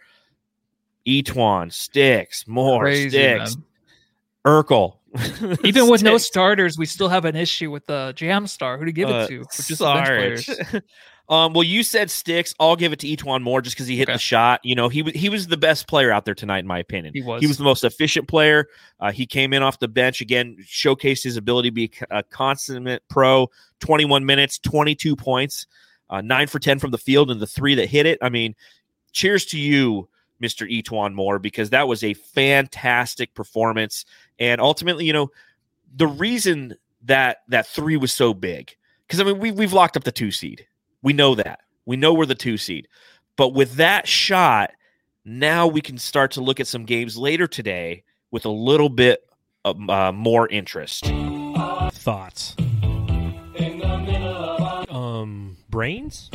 E'Twaun 1.07 1.73
Sticks, 1.73 2.47
more 2.47 2.81
Crazy, 2.81 3.09
Sticks. 3.09 3.55
Man. 3.55 3.65
Urkel. 4.45 4.97
Even 5.65 5.89
with 5.89 6.03
no 6.03 6.19
starters, 6.19 6.77
we 6.77 6.85
still 6.85 7.09
have 7.09 7.25
an 7.25 7.35
issue 7.35 7.71
with 7.71 7.87
the 7.87 8.13
jam 8.15 8.45
star. 8.45 8.77
Who 8.77 8.85
to 8.85 8.91
give 8.91 9.09
uh, 9.09 9.25
it 9.27 9.27
to? 9.29 9.45
Just 9.51 9.81
bench 9.81 10.05
players. 10.05 10.49
Um, 11.29 11.53
well, 11.53 11.63
you 11.63 11.83
said 11.83 12.09
sticks. 12.09 12.55
I'll 12.59 12.75
give 12.75 12.91
it 12.91 12.99
to 12.99 13.07
E'Twaun 13.07 13.43
more 13.43 13.61
just 13.61 13.75
because 13.75 13.85
he 13.85 13.95
hit 13.95 14.09
okay. 14.09 14.15
the 14.15 14.19
shot. 14.19 14.61
You 14.63 14.73
know, 14.73 14.89
he 14.89 15.03
was 15.03 15.13
he 15.13 15.29
was 15.29 15.47
the 15.47 15.57
best 15.57 15.87
player 15.87 16.11
out 16.11 16.25
there 16.25 16.33
tonight, 16.33 16.59
in 16.59 16.67
my 16.67 16.79
opinion. 16.79 17.13
He 17.13 17.21
was. 17.21 17.41
He 17.41 17.47
was 17.47 17.57
the 17.57 17.63
most 17.63 17.83
efficient 17.83 18.27
player. 18.27 18.67
Uh, 18.99 19.11
he 19.11 19.27
came 19.27 19.53
in 19.53 19.61
off 19.61 19.77
the 19.77 19.87
bench 19.87 20.21
again, 20.21 20.57
showcased 20.63 21.23
his 21.23 21.37
ability 21.37 21.69
to 21.69 21.73
be 21.73 21.91
a 22.09 22.23
consummate 22.23 23.03
pro. 23.09 23.47
Twenty 23.79 24.05
one 24.05 24.25
minutes, 24.25 24.57
twenty 24.57 24.95
two 24.95 25.15
points, 25.15 25.67
uh, 26.09 26.21
nine 26.21 26.47
for 26.47 26.57
ten 26.57 26.79
from 26.79 26.91
the 26.91 26.97
field, 26.97 27.29
and 27.29 27.39
the 27.39 27.47
three 27.47 27.75
that 27.75 27.87
hit 27.87 28.07
it. 28.07 28.17
I 28.21 28.29
mean, 28.29 28.55
cheers 29.11 29.45
to 29.47 29.59
you, 29.59 30.09
Mister 30.39 30.65
E'Twaun 30.65 31.13
Moore, 31.13 31.37
because 31.37 31.69
that 31.69 31.87
was 31.87 32.03
a 32.03 32.15
fantastic 32.15 33.35
performance. 33.35 34.03
And 34.39 34.59
ultimately, 34.59 35.05
you 35.05 35.13
know, 35.13 35.29
the 35.95 36.07
reason 36.07 36.75
that 37.03 37.37
that 37.47 37.67
three 37.67 37.97
was 37.97 38.11
so 38.11 38.33
big 38.33 38.75
because 39.07 39.19
I 39.19 39.23
mean 39.23 39.39
we 39.39 39.51
we've 39.51 39.73
locked 39.73 39.95
up 39.95 40.03
the 40.03 40.11
two 40.11 40.31
seed 40.31 40.65
we 41.01 41.13
know 41.13 41.35
that. 41.35 41.61
We 41.85 41.97
know 41.97 42.13
we're 42.13 42.25
the 42.25 42.35
two 42.35 42.57
seed. 42.57 42.87
But 43.37 43.53
with 43.53 43.75
that 43.75 44.07
shot, 44.07 44.71
now 45.25 45.67
we 45.67 45.81
can 45.81 45.97
start 45.97 46.31
to 46.31 46.41
look 46.41 46.59
at 46.59 46.67
some 46.67 46.85
games 46.85 47.17
later 47.17 47.47
today 47.47 48.03
with 48.31 48.45
a 48.45 48.49
little 48.49 48.89
bit 48.89 49.25
of, 49.65 49.89
uh, 49.89 50.11
more 50.11 50.47
interest. 50.49 51.05
Thoughts? 51.93 52.55
Um, 54.89 55.57
brains? 55.69 56.29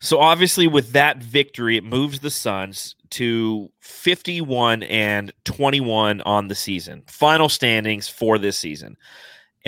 So 0.00 0.20
obviously, 0.20 0.68
with 0.68 0.92
that 0.92 1.18
victory, 1.18 1.76
it 1.76 1.84
moves 1.84 2.20
the 2.20 2.30
Suns 2.30 2.94
to 3.10 3.70
51 3.80 4.84
and 4.84 5.32
21 5.44 6.20
on 6.20 6.48
the 6.48 6.54
season. 6.54 7.02
Final 7.08 7.48
standings 7.48 8.08
for 8.08 8.38
this 8.38 8.56
season. 8.56 8.96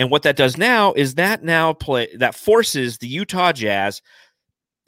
And 0.01 0.09
what 0.09 0.23
that 0.23 0.35
does 0.35 0.57
now 0.57 0.93
is 0.93 1.13
that 1.13 1.43
now 1.43 1.73
play 1.73 2.07
that 2.15 2.33
forces 2.33 2.97
the 2.97 3.07
Utah 3.07 3.51
Jazz 3.51 4.01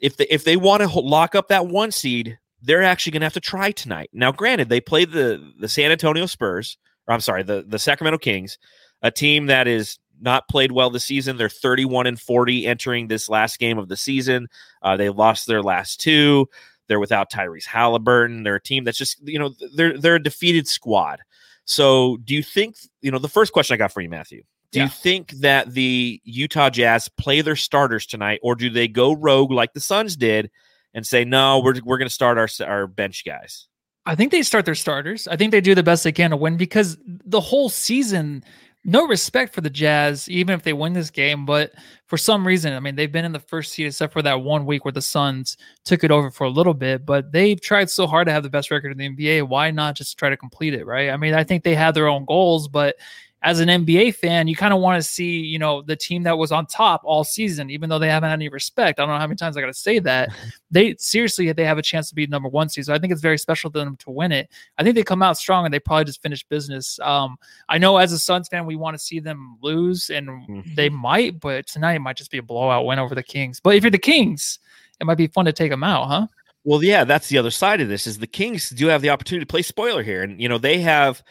if 0.00 0.16
they 0.16 0.26
if 0.28 0.42
they 0.42 0.56
want 0.56 0.82
to 0.82 0.88
lock 0.98 1.36
up 1.36 1.46
that 1.48 1.68
one 1.68 1.92
seed, 1.92 2.36
they're 2.60 2.82
actually 2.82 3.12
going 3.12 3.20
to 3.20 3.26
have 3.26 3.32
to 3.34 3.40
try 3.40 3.70
tonight. 3.70 4.10
Now, 4.12 4.32
granted, 4.32 4.70
they 4.70 4.80
played 4.80 5.12
the 5.12 5.52
the 5.60 5.68
San 5.68 5.92
Antonio 5.92 6.26
Spurs, 6.26 6.78
or 7.06 7.14
I'm 7.14 7.20
sorry, 7.20 7.44
the 7.44 7.64
the 7.64 7.78
Sacramento 7.78 8.18
Kings, 8.18 8.58
a 9.02 9.12
team 9.12 9.46
that 9.46 9.68
is 9.68 10.00
not 10.20 10.48
played 10.48 10.72
well 10.72 10.90
this 10.90 11.04
season. 11.04 11.36
They're 11.36 11.48
31 11.48 12.08
and 12.08 12.20
40 12.20 12.66
entering 12.66 13.06
this 13.06 13.28
last 13.28 13.60
game 13.60 13.78
of 13.78 13.86
the 13.86 13.96
season. 13.96 14.48
Uh, 14.82 14.96
they 14.96 15.10
lost 15.10 15.46
their 15.46 15.62
last 15.62 16.00
two. 16.00 16.48
They're 16.88 16.98
without 16.98 17.30
Tyrese 17.30 17.66
Halliburton. 17.66 18.42
They're 18.42 18.56
a 18.56 18.60
team 18.60 18.82
that's 18.82 18.98
just 18.98 19.20
you 19.22 19.38
know 19.38 19.54
they're 19.76 19.96
they're 19.96 20.16
a 20.16 20.22
defeated 20.22 20.66
squad. 20.66 21.20
So, 21.66 22.16
do 22.24 22.34
you 22.34 22.42
think 22.42 22.74
you 23.00 23.12
know 23.12 23.20
the 23.20 23.28
first 23.28 23.52
question 23.52 23.74
I 23.74 23.78
got 23.78 23.92
for 23.92 24.00
you, 24.00 24.10
Matthew? 24.10 24.42
Do 24.74 24.80
yeah. 24.80 24.86
you 24.86 24.90
think 24.90 25.30
that 25.34 25.72
the 25.72 26.20
Utah 26.24 26.68
Jazz 26.68 27.08
play 27.08 27.42
their 27.42 27.54
starters 27.54 28.06
tonight, 28.06 28.40
or 28.42 28.56
do 28.56 28.68
they 28.68 28.88
go 28.88 29.12
rogue 29.12 29.52
like 29.52 29.72
the 29.72 29.78
Suns 29.78 30.16
did 30.16 30.50
and 30.92 31.06
say, 31.06 31.24
no, 31.24 31.60
we're, 31.60 31.74
we're 31.84 31.96
going 31.96 32.08
to 32.08 32.12
start 32.12 32.38
our, 32.38 32.48
our 32.66 32.88
bench 32.88 33.24
guys? 33.24 33.68
I 34.04 34.16
think 34.16 34.32
they 34.32 34.42
start 34.42 34.64
their 34.64 34.74
starters. 34.74 35.28
I 35.28 35.36
think 35.36 35.52
they 35.52 35.60
do 35.60 35.76
the 35.76 35.84
best 35.84 36.02
they 36.02 36.10
can 36.10 36.30
to 36.30 36.36
win 36.36 36.56
because 36.56 36.98
the 37.06 37.40
whole 37.40 37.68
season, 37.68 38.42
no 38.84 39.06
respect 39.06 39.54
for 39.54 39.60
the 39.60 39.70
Jazz, 39.70 40.28
even 40.28 40.56
if 40.56 40.64
they 40.64 40.72
win 40.72 40.92
this 40.92 41.10
game. 41.12 41.46
But 41.46 41.70
for 42.06 42.16
some 42.16 42.44
reason, 42.44 42.72
I 42.72 42.80
mean, 42.80 42.96
they've 42.96 43.12
been 43.12 43.24
in 43.24 43.30
the 43.30 43.38
first 43.38 43.70
seed 43.70 43.86
except 43.86 44.12
for 44.12 44.22
that 44.22 44.40
one 44.40 44.66
week 44.66 44.84
where 44.84 44.90
the 44.90 45.00
Suns 45.00 45.56
took 45.84 46.02
it 46.02 46.10
over 46.10 46.32
for 46.32 46.42
a 46.42 46.50
little 46.50 46.74
bit. 46.74 47.06
But 47.06 47.30
they've 47.30 47.60
tried 47.60 47.90
so 47.90 48.08
hard 48.08 48.26
to 48.26 48.32
have 48.32 48.42
the 48.42 48.50
best 48.50 48.72
record 48.72 48.90
in 48.90 48.98
the 48.98 49.24
NBA. 49.24 49.46
Why 49.46 49.70
not 49.70 49.94
just 49.94 50.18
try 50.18 50.30
to 50.30 50.36
complete 50.36 50.74
it, 50.74 50.84
right? 50.84 51.10
I 51.10 51.16
mean, 51.16 51.32
I 51.32 51.44
think 51.44 51.62
they 51.62 51.76
had 51.76 51.94
their 51.94 52.08
own 52.08 52.24
goals, 52.24 52.66
but 52.66 52.96
as 53.44 53.60
an 53.60 53.68
NBA 53.68 54.14
fan, 54.14 54.48
you 54.48 54.56
kind 54.56 54.72
of 54.72 54.80
want 54.80 55.00
to 55.00 55.06
see, 55.06 55.38
you 55.38 55.58
know, 55.58 55.82
the 55.82 55.94
team 55.94 56.22
that 56.22 56.38
was 56.38 56.50
on 56.50 56.64
top 56.64 57.02
all 57.04 57.24
season, 57.24 57.68
even 57.68 57.90
though 57.90 57.98
they 57.98 58.08
haven't 58.08 58.30
had 58.30 58.38
any 58.38 58.48
respect. 58.48 58.98
I 58.98 59.02
don't 59.02 59.10
know 59.10 59.18
how 59.18 59.26
many 59.26 59.36
times 59.36 59.54
I 59.54 59.60
got 59.60 59.66
to 59.66 59.74
say 59.74 59.98
that. 59.98 60.30
they 60.70 60.96
seriously, 60.98 61.52
they 61.52 61.66
have 61.66 61.76
a 61.76 61.82
chance 61.82 62.08
to 62.08 62.14
be 62.14 62.26
number 62.26 62.48
one 62.48 62.70
seed. 62.70 62.86
So 62.86 62.94
I 62.94 62.98
think 62.98 63.12
it's 63.12 63.20
very 63.20 63.36
special 63.36 63.70
to 63.70 63.78
them 63.78 63.96
to 63.96 64.10
win 64.10 64.32
it. 64.32 64.48
I 64.78 64.82
think 64.82 64.94
they 64.94 65.02
come 65.02 65.22
out 65.22 65.36
strong 65.36 65.66
and 65.66 65.74
they 65.74 65.78
probably 65.78 66.06
just 66.06 66.22
finish 66.22 66.42
business. 66.42 66.98
Um, 67.00 67.36
I 67.68 67.76
know 67.76 67.98
as 67.98 68.12
a 68.12 68.18
Suns 68.18 68.48
fan, 68.48 68.64
we 68.64 68.76
want 68.76 68.96
to 68.96 69.04
see 69.04 69.20
them 69.20 69.58
lose, 69.60 70.08
and 70.08 70.26
mm-hmm. 70.28 70.74
they 70.74 70.88
might, 70.88 71.38
but 71.38 71.66
tonight 71.66 71.94
it 71.96 72.00
might 72.00 72.16
just 72.16 72.30
be 72.30 72.38
a 72.38 72.42
blowout 72.42 72.86
win 72.86 72.98
over 72.98 73.14
the 73.14 73.22
Kings. 73.22 73.60
But 73.60 73.76
if 73.76 73.84
you're 73.84 73.90
the 73.90 73.98
Kings, 73.98 74.58
it 75.00 75.04
might 75.04 75.18
be 75.18 75.26
fun 75.26 75.44
to 75.44 75.52
take 75.52 75.70
them 75.70 75.84
out, 75.84 76.08
huh? 76.08 76.26
Well, 76.64 76.82
yeah, 76.82 77.04
that's 77.04 77.28
the 77.28 77.36
other 77.36 77.50
side 77.50 77.82
of 77.82 77.88
this. 77.88 78.06
Is 78.06 78.18
the 78.18 78.26
Kings 78.26 78.70
do 78.70 78.86
have 78.86 79.02
the 79.02 79.10
opportunity 79.10 79.44
to 79.44 79.50
play 79.50 79.60
spoiler 79.60 80.02
here, 80.02 80.22
and 80.22 80.40
you 80.40 80.48
know 80.48 80.56
they 80.56 80.80
have 80.80 81.22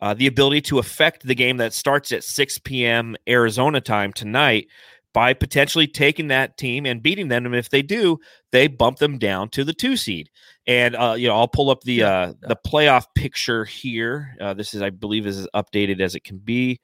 uh, 0.00 0.14
the 0.14 0.26
ability 0.26 0.60
to 0.62 0.78
affect 0.78 1.26
the 1.26 1.34
game 1.34 1.56
that 1.58 1.72
starts 1.72 2.12
at 2.12 2.24
6 2.24 2.58
p.m. 2.58 3.16
Arizona 3.28 3.80
time 3.80 4.12
tonight 4.12 4.68
by 5.12 5.34
potentially 5.34 5.86
taking 5.86 6.28
that 6.28 6.56
team 6.56 6.86
and 6.86 7.02
beating 7.02 7.28
them. 7.28 7.46
And 7.46 7.54
if 7.54 7.70
they 7.70 7.82
do, 7.82 8.18
they 8.52 8.68
bump 8.68 8.98
them 8.98 9.18
down 9.18 9.48
to 9.50 9.64
the 9.64 9.72
two 9.72 9.96
seed. 9.96 10.30
And 10.66 10.94
uh, 10.94 11.14
you 11.18 11.28
know, 11.28 11.34
I'll 11.34 11.48
pull 11.48 11.70
up 11.70 11.80
the 11.82 12.02
uh, 12.02 12.32
the 12.40 12.56
playoff 12.66 13.06
picture 13.14 13.64
here. 13.64 14.36
Uh, 14.40 14.54
this 14.54 14.74
is, 14.74 14.82
I 14.82 14.90
believe, 14.90 15.26
is 15.26 15.38
as 15.38 15.48
updated 15.54 16.00
as 16.00 16.14
it 16.14 16.24
can 16.24 16.38
be. 16.38 16.80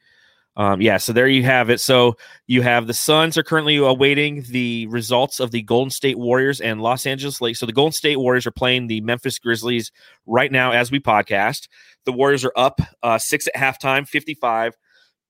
Um, 0.57 0.80
yeah, 0.80 0.98
so 0.98 1.12
there 1.12 1.26
you 1.26 1.42
have 1.42 1.68
it. 1.68 1.80
So 1.80 2.16
you 2.46 2.62
have 2.62 2.86
the 2.86 2.94
Suns 2.94 3.36
are 3.36 3.42
currently 3.42 3.76
awaiting 3.76 4.44
the 4.48 4.86
results 4.86 5.40
of 5.40 5.50
the 5.50 5.62
Golden 5.62 5.90
State 5.90 6.18
Warriors 6.18 6.61
and 6.61 6.80
Los 6.80 7.07
Angeles 7.07 7.40
Lakers. 7.40 7.59
So 7.59 7.66
the 7.66 7.72
Golden 7.72 7.92
State 7.92 8.16
Warriors 8.16 8.46
are 8.46 8.52
playing 8.52 8.86
the 8.86 9.00
Memphis 9.00 9.38
Grizzlies 9.38 9.90
right 10.26 10.52
now 10.52 10.70
as 10.70 10.90
we 10.90 11.00
podcast. 11.00 11.68
The 12.05 12.12
Warriors 12.12 12.44
are 12.44 12.52
up 12.57 12.80
uh, 13.02 13.18
six 13.18 13.48
at 13.48 13.55
halftime, 13.55 14.07
55 14.07 14.76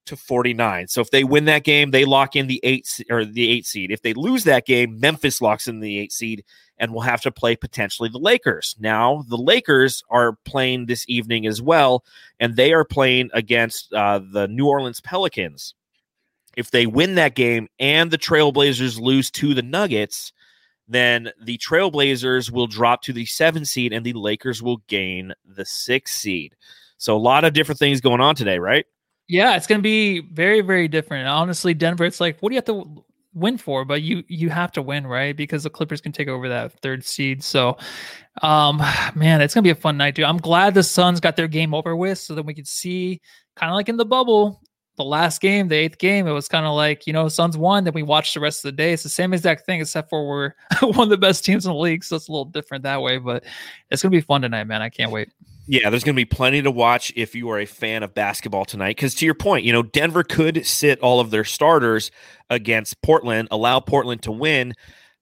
to 0.05 0.15
49. 0.15 0.87
So 0.87 1.01
if 1.01 1.09
they 1.09 1.23
win 1.23 1.45
that 1.45 1.63
game, 1.63 1.91
they 1.91 2.05
lock 2.05 2.35
in 2.35 2.45
the 2.47 2.59
eight 2.63 2.87
or 3.09 3.25
the 3.25 3.49
eight 3.49 3.65
seed. 3.65 3.91
If 3.91 4.03
they 4.03 4.13
lose 4.13 4.43
that 4.43 4.67
game, 4.67 4.99
Memphis 4.99 5.41
locks 5.41 5.67
in 5.67 5.79
the 5.79 5.97
eight 5.97 6.11
seed 6.11 6.43
and 6.77 6.93
will 6.93 7.01
have 7.01 7.21
to 7.21 7.31
play 7.31 7.55
potentially 7.55 8.09
the 8.09 8.19
Lakers. 8.19 8.75
Now, 8.79 9.23
the 9.27 9.37
Lakers 9.37 10.03
are 10.09 10.37
playing 10.45 10.85
this 10.85 11.05
evening 11.07 11.47
as 11.47 11.61
well, 11.61 12.03
and 12.39 12.55
they 12.55 12.73
are 12.73 12.85
playing 12.85 13.29
against 13.33 13.93
uh, 13.93 14.19
the 14.31 14.47
New 14.47 14.67
Orleans 14.67 15.01
Pelicans. 15.01 15.73
If 16.57 16.71
they 16.71 16.85
win 16.85 17.15
that 17.15 17.35
game 17.35 17.67
and 17.79 18.11
the 18.11 18.17
Trailblazers 18.17 18.99
lose 18.99 19.29
to 19.31 19.53
the 19.53 19.61
Nuggets, 19.61 20.31
then 20.87 21.31
the 21.41 21.57
Trailblazers 21.57 22.51
will 22.51 22.67
drop 22.67 23.01
to 23.03 23.13
the 23.13 23.25
seven 23.25 23.65
seed 23.65 23.91
and 23.91 24.05
the 24.05 24.13
Lakers 24.13 24.61
will 24.61 24.77
gain 24.87 25.33
the 25.45 25.65
six 25.65 26.13
seed. 26.13 26.55
So 26.97 27.15
a 27.15 27.19
lot 27.19 27.43
of 27.43 27.53
different 27.53 27.79
things 27.79 28.01
going 28.01 28.21
on 28.21 28.35
today, 28.35 28.59
right? 28.59 28.85
Yeah, 29.27 29.55
it's 29.55 29.67
going 29.67 29.79
to 29.79 29.83
be 29.83 30.21
very, 30.21 30.61
very 30.61 30.87
different. 30.87 31.27
Honestly, 31.27 31.73
Denver, 31.73 32.05
it's 32.05 32.21
like, 32.21 32.39
what 32.39 32.49
do 32.49 32.55
you 32.55 32.57
have 32.57 32.65
to 32.65 33.03
win 33.35 33.57
for? 33.57 33.85
But 33.85 34.01
you 34.01 34.23
you 34.27 34.49
have 34.49 34.71
to 34.73 34.81
win, 34.81 35.05
right? 35.05 35.35
Because 35.35 35.63
the 35.63 35.69
Clippers 35.69 36.01
can 36.01 36.11
take 36.11 36.27
over 36.27 36.49
that 36.49 36.73
third 36.81 37.05
seed. 37.05 37.43
So, 37.43 37.77
um, 38.41 38.77
man, 39.15 39.41
it's 39.41 39.53
gonna 39.53 39.63
be 39.63 39.69
a 39.69 39.75
fun 39.75 39.97
night, 39.97 40.15
dude. 40.15 40.25
I'm 40.25 40.37
glad 40.37 40.73
the 40.73 40.83
Suns 40.83 41.19
got 41.19 41.35
their 41.35 41.47
game 41.47 41.73
over 41.73 41.95
with, 41.95 42.17
so 42.17 42.33
that 42.33 42.45
we 42.45 42.53
could 42.53 42.67
see 42.67 43.21
kind 43.55 43.69
of 43.69 43.75
like 43.75 43.89
in 43.89 43.97
the 43.97 44.05
bubble 44.05 44.61
the 44.97 45.03
last 45.03 45.41
game, 45.41 45.67
the 45.67 45.75
eighth 45.75 45.97
game, 45.97 46.27
it 46.27 46.31
was 46.31 46.47
kind 46.47 46.65
of 46.65 46.73
like, 46.73 47.05
you 47.05 47.13
know, 47.13 47.27
Suns 47.27 47.57
won, 47.57 47.83
then 47.83 47.93
we 47.93 48.03
watched 48.03 48.33
the 48.33 48.39
rest 48.39 48.63
of 48.63 48.69
the 48.69 48.77
day. 48.77 48.93
It's 48.93 49.03
the 49.03 49.09
same 49.09 49.33
exact 49.33 49.65
thing, 49.65 49.81
except 49.81 50.09
for 50.09 50.27
we're 50.27 50.53
one 50.81 51.01
of 51.01 51.09
the 51.09 51.17
best 51.17 51.43
teams 51.43 51.65
in 51.65 51.71
the 51.71 51.77
league. 51.77 52.03
So 52.03 52.15
it's 52.15 52.27
a 52.27 52.31
little 52.31 52.45
different 52.45 52.83
that 52.83 53.01
way, 53.01 53.17
but 53.17 53.43
it's 53.91 54.01
to 54.01 54.09
be 54.09 54.21
fun 54.21 54.41
tonight, 54.41 54.65
man. 54.65 54.81
I 54.81 54.89
can't 54.89 55.11
wait. 55.11 55.29
Yeah, 55.67 55.89
there's 55.89 56.03
going 56.03 56.15
to 56.15 56.19
be 56.19 56.25
plenty 56.25 56.61
to 56.61 56.69
watch 56.69 57.11
if 57.15 57.33
you 57.33 57.49
are 57.49 57.59
a 57.59 57.65
fan 57.65 58.03
of 58.03 58.13
basketball 58.13 58.65
tonight. 58.65 58.95
Because 58.95 59.15
to 59.15 59.25
your 59.25 59.33
point, 59.33 59.65
you 59.65 59.73
know, 59.73 59.81
Denver 59.81 60.23
could 60.23 60.65
sit 60.65 60.99
all 60.99 61.19
of 61.19 61.31
their 61.31 61.43
starters 61.43 62.11
against 62.49 63.01
Portland, 63.01 63.47
allow 63.49 63.79
Portland 63.79 64.21
to 64.23 64.31
win, 64.31 64.73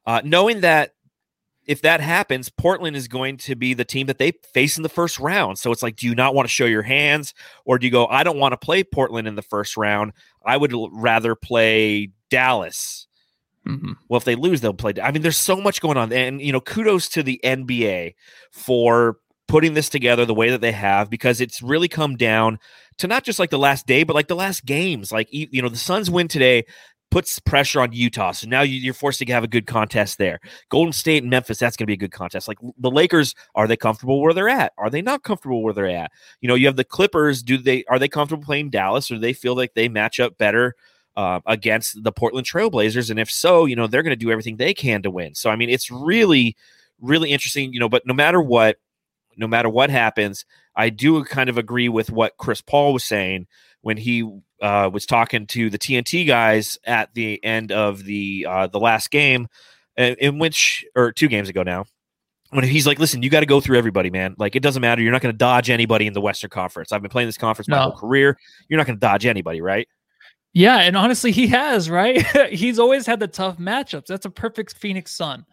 uh, 0.05 0.21
knowing 0.23 0.61
that 0.61 0.93
if 1.65 1.81
that 1.81 2.01
happens, 2.01 2.49
Portland 2.49 2.95
is 2.95 3.07
going 3.07 3.37
to 3.37 3.55
be 3.55 3.73
the 3.73 3.85
team 3.85 4.07
that 4.07 4.17
they 4.17 4.33
face 4.53 4.75
in 4.75 4.83
the 4.83 4.89
first 4.89 5.17
round. 5.17 5.57
So 5.57 5.71
it's 5.71 5.81
like, 5.81 5.95
do 5.95 6.07
you 6.07 6.15
not 6.15 6.35
want 6.35 6.47
to 6.47 6.53
show 6.53 6.65
your 6.65 6.81
hands, 6.81 7.33
or 7.63 7.79
do 7.79 7.87
you 7.87 7.91
go, 7.91 8.05
I 8.07 8.23
don't 8.23 8.37
want 8.37 8.51
to 8.51 8.57
play 8.57 8.83
Portland 8.83 9.27
in 9.27 9.35
the 9.35 9.41
first 9.41 9.77
round. 9.77 10.11
I 10.45 10.57
would 10.57 10.73
rather 10.91 11.35
play 11.35 12.09
Dallas. 12.29 13.07
Mm-hmm. 13.65 13.93
Well, 14.09 14.17
if 14.17 14.25
they 14.25 14.35
lose, 14.35 14.59
they'll 14.59 14.73
play. 14.73 14.93
I 15.01 15.11
mean, 15.11 15.21
there's 15.21 15.37
so 15.37 15.55
much 15.61 15.79
going 15.79 15.95
on, 15.95 16.11
and 16.11 16.41
you 16.41 16.51
know, 16.51 16.59
kudos 16.59 17.07
to 17.09 17.23
the 17.23 17.39
NBA 17.45 18.15
for 18.51 19.17
putting 19.47 19.73
this 19.73 19.89
together 19.89 20.25
the 20.25 20.33
way 20.33 20.49
that 20.49 20.61
they 20.61 20.71
have 20.71 21.09
because 21.09 21.41
it's 21.41 21.61
really 21.61 21.87
come 21.87 22.15
down 22.15 22.59
to 22.97 23.07
not 23.07 23.23
just 23.23 23.39
like 23.39 23.49
the 23.49 23.59
last 23.59 23.87
day, 23.87 24.03
but 24.03 24.15
like 24.15 24.27
the 24.27 24.35
last 24.35 24.65
games. 24.65 25.11
Like 25.11 25.27
you 25.31 25.61
know, 25.61 25.69
the 25.69 25.77
Suns 25.77 26.09
win 26.09 26.27
today 26.27 26.65
puts 27.13 27.37
pressure 27.37 27.79
on 27.79 27.91
Utah. 27.91 28.31
So 28.31 28.47
now 28.47 28.61
you're 28.63 28.93
forced 28.93 29.19
to 29.19 29.25
have 29.31 29.43
a 29.43 29.47
good 29.47 29.67
contest 29.67 30.17
there. 30.17 30.39
Golden 30.69 30.91
State 30.91 31.21
and 31.21 31.29
Memphis, 31.29 31.59
that's 31.59 31.77
going 31.77 31.83
to 31.83 31.87
be 31.87 31.93
a 31.93 31.97
good 31.97 32.11
contest. 32.11 32.47
Like 32.47 32.57
the 32.79 32.89
Lakers, 32.89 33.35
are 33.53 33.67
they 33.67 33.77
comfortable 33.77 34.19
where 34.19 34.33
they're 34.33 34.49
at? 34.49 34.73
Are 34.79 34.89
they 34.89 35.03
not 35.03 35.21
comfortable 35.21 35.61
where 35.61 35.73
they're 35.73 35.85
at? 35.85 36.11
You 36.41 36.47
know, 36.47 36.55
you 36.55 36.65
have 36.65 36.75
the 36.75 36.83
Clippers. 36.83 37.43
Do 37.43 37.59
they 37.59 37.83
are 37.85 37.99
they 37.99 38.07
comfortable 38.07 38.43
playing 38.43 38.71
Dallas, 38.71 39.11
or 39.11 39.15
do 39.15 39.19
they 39.19 39.33
feel 39.33 39.55
like 39.55 39.75
they 39.75 39.87
match 39.87 40.19
up 40.19 40.37
better? 40.37 40.75
Uh, 41.15 41.39
against 41.45 42.03
the 42.03 42.11
Portland 42.11 42.47
Trailblazers, 42.47 43.11
and 43.11 43.19
if 43.19 43.29
so, 43.29 43.65
you 43.65 43.75
know 43.75 43.85
they're 43.85 44.01
going 44.01 44.09
to 44.09 44.15
do 44.15 44.31
everything 44.31 44.57
they 44.57 44.73
can 44.73 45.03
to 45.03 45.11
win. 45.11 45.35
So 45.35 45.51
I 45.51 45.55
mean, 45.55 45.69
it's 45.69 45.91
really, 45.91 46.55
really 46.99 47.29
interesting. 47.29 47.71
You 47.71 47.79
know, 47.79 47.87
but 47.87 48.01
no 48.07 48.15
matter 48.15 48.41
what, 48.41 48.77
no 49.37 49.47
matter 49.47 49.69
what 49.69 49.89
happens, 49.89 50.45
I 50.75 50.89
do 50.89 51.23
kind 51.23 51.49
of 51.49 51.57
agree 51.57 51.89
with 51.89 52.09
what 52.09 52.37
Chris 52.37 52.61
Paul 52.61 52.93
was 52.93 53.03
saying 53.03 53.47
when 53.81 53.97
he 53.97 54.23
uh, 54.61 54.89
was 54.91 55.05
talking 55.05 55.45
to 55.47 55.69
the 55.69 55.77
TNT 55.77 56.25
guys 56.25 56.77
at 56.85 57.13
the 57.13 57.43
end 57.43 57.71
of 57.71 58.03
the 58.03 58.45
uh, 58.49 58.67
the 58.67 58.79
last 58.79 59.11
game, 59.11 59.47
in, 59.97 60.15
in 60.15 60.39
which 60.39 60.85
or 60.95 61.11
two 61.11 61.27
games 61.27 61.49
ago 61.49 61.63
now. 61.63 61.85
When 62.49 62.63
he's 62.63 62.85
like, 62.85 62.99
"Listen, 62.99 63.23
you 63.23 63.29
got 63.29 63.39
to 63.39 63.47
go 63.47 63.59
through 63.59 63.79
everybody, 63.79 64.11
man. 64.11 64.35
Like, 64.37 64.55
it 64.55 64.61
doesn't 64.61 64.81
matter. 64.81 65.01
You're 65.01 65.11
not 65.11 65.21
going 65.21 65.33
to 65.33 65.37
dodge 65.37 65.71
anybody 65.71 66.05
in 66.05 66.13
the 66.13 66.21
Western 66.21 66.51
Conference. 66.51 66.91
I've 66.91 67.01
been 67.01 67.09
playing 67.09 67.27
this 67.27 67.37
conference 67.37 67.67
my 67.67 67.79
whole 67.79 67.93
career. 67.93 68.37
You're 68.69 68.77
not 68.77 68.85
going 68.85 68.97
to 68.97 69.01
dodge 69.01 69.25
anybody, 69.25 69.61
right?" 69.61 69.87
Yeah, 70.53 70.77
and 70.77 70.95
honestly, 70.95 71.31
he 71.31 71.47
has, 71.47 71.89
right? 71.89 72.23
He's 72.51 72.77
always 72.77 73.07
had 73.07 73.19
the 73.19 73.27
tough 73.27 73.57
matchups. 73.57 74.05
That's 74.05 74.25
a 74.25 74.29
perfect 74.29 74.75
Phoenix 74.75 75.11
Sun 75.11 75.45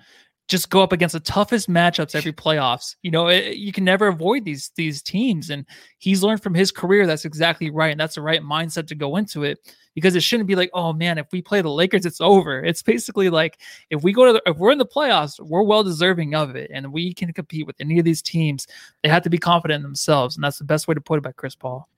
just 0.51 0.69
go 0.69 0.83
up 0.83 0.93
against 0.93 1.13
the 1.13 1.21
toughest 1.21 1.71
matchups 1.71 2.15
every 2.15 2.33
playoffs. 2.45 2.97
You 3.03 3.11
know, 3.11 3.29
it, 3.29 3.57
you 3.57 3.73
can 3.73 3.85
never 3.85 4.09
avoid 4.09 4.45
these 4.45 4.71
these 4.77 5.01
teams, 5.01 5.49
and 5.49 5.65
he's 5.99 6.23
learned 6.23 6.43
from 6.43 6.55
his 6.55 6.71
career. 6.73 7.07
That's 7.07 7.25
exactly 7.25 7.71
right, 7.71 7.93
and 7.93 8.01
that's 8.01 8.17
the 8.17 8.23
right 8.23 8.43
mindset 8.43 8.89
to 8.89 8.95
go 8.95 9.17
into 9.17 9.45
it 9.45 9.59
because 9.95 10.15
it 10.15 10.23
shouldn't 10.23 10.49
be 10.49 10.57
like, 10.57 10.71
oh 10.75 10.93
man, 10.93 11.19
if 11.19 11.27
we 11.33 11.41
play 11.41 11.63
the 11.63 11.71
Lakers, 11.71 12.05
it's 12.05 12.21
over. 12.21 12.63
It's 12.63 12.83
basically 12.83 13.31
like 13.31 13.61
if 13.91 14.03
we 14.03 14.13
go 14.13 14.27
to 14.27 14.33
the, 14.35 14.43
if 14.45 14.57
we're 14.57 14.73
in 14.73 14.79
the 14.79 14.87
playoffs, 14.87 15.41
we're 15.41 15.63
well 15.63 15.85
deserving 15.85 16.35
of 16.35 16.57
it, 16.57 16.71
and 16.75 16.93
we 16.93 17.15
can 17.15 17.33
compete 17.33 17.67
with 17.67 17.77
any 17.81 17.99
of 17.99 18.05
these 18.05 18.21
teams. 18.21 18.67
They 19.03 19.09
have 19.09 19.23
to 19.23 19.31
be 19.31 19.39
confident 19.39 19.79
in 19.79 19.83
themselves, 19.83 20.37
and 20.37 20.45
that's 20.45 20.59
the 20.59 20.65
best 20.65 20.89
way 20.89 20.95
to 20.95 21.01
put 21.01 21.19
it 21.19 21.23
by 21.23 21.33
Chris 21.33 21.55
Paul. 21.55 21.89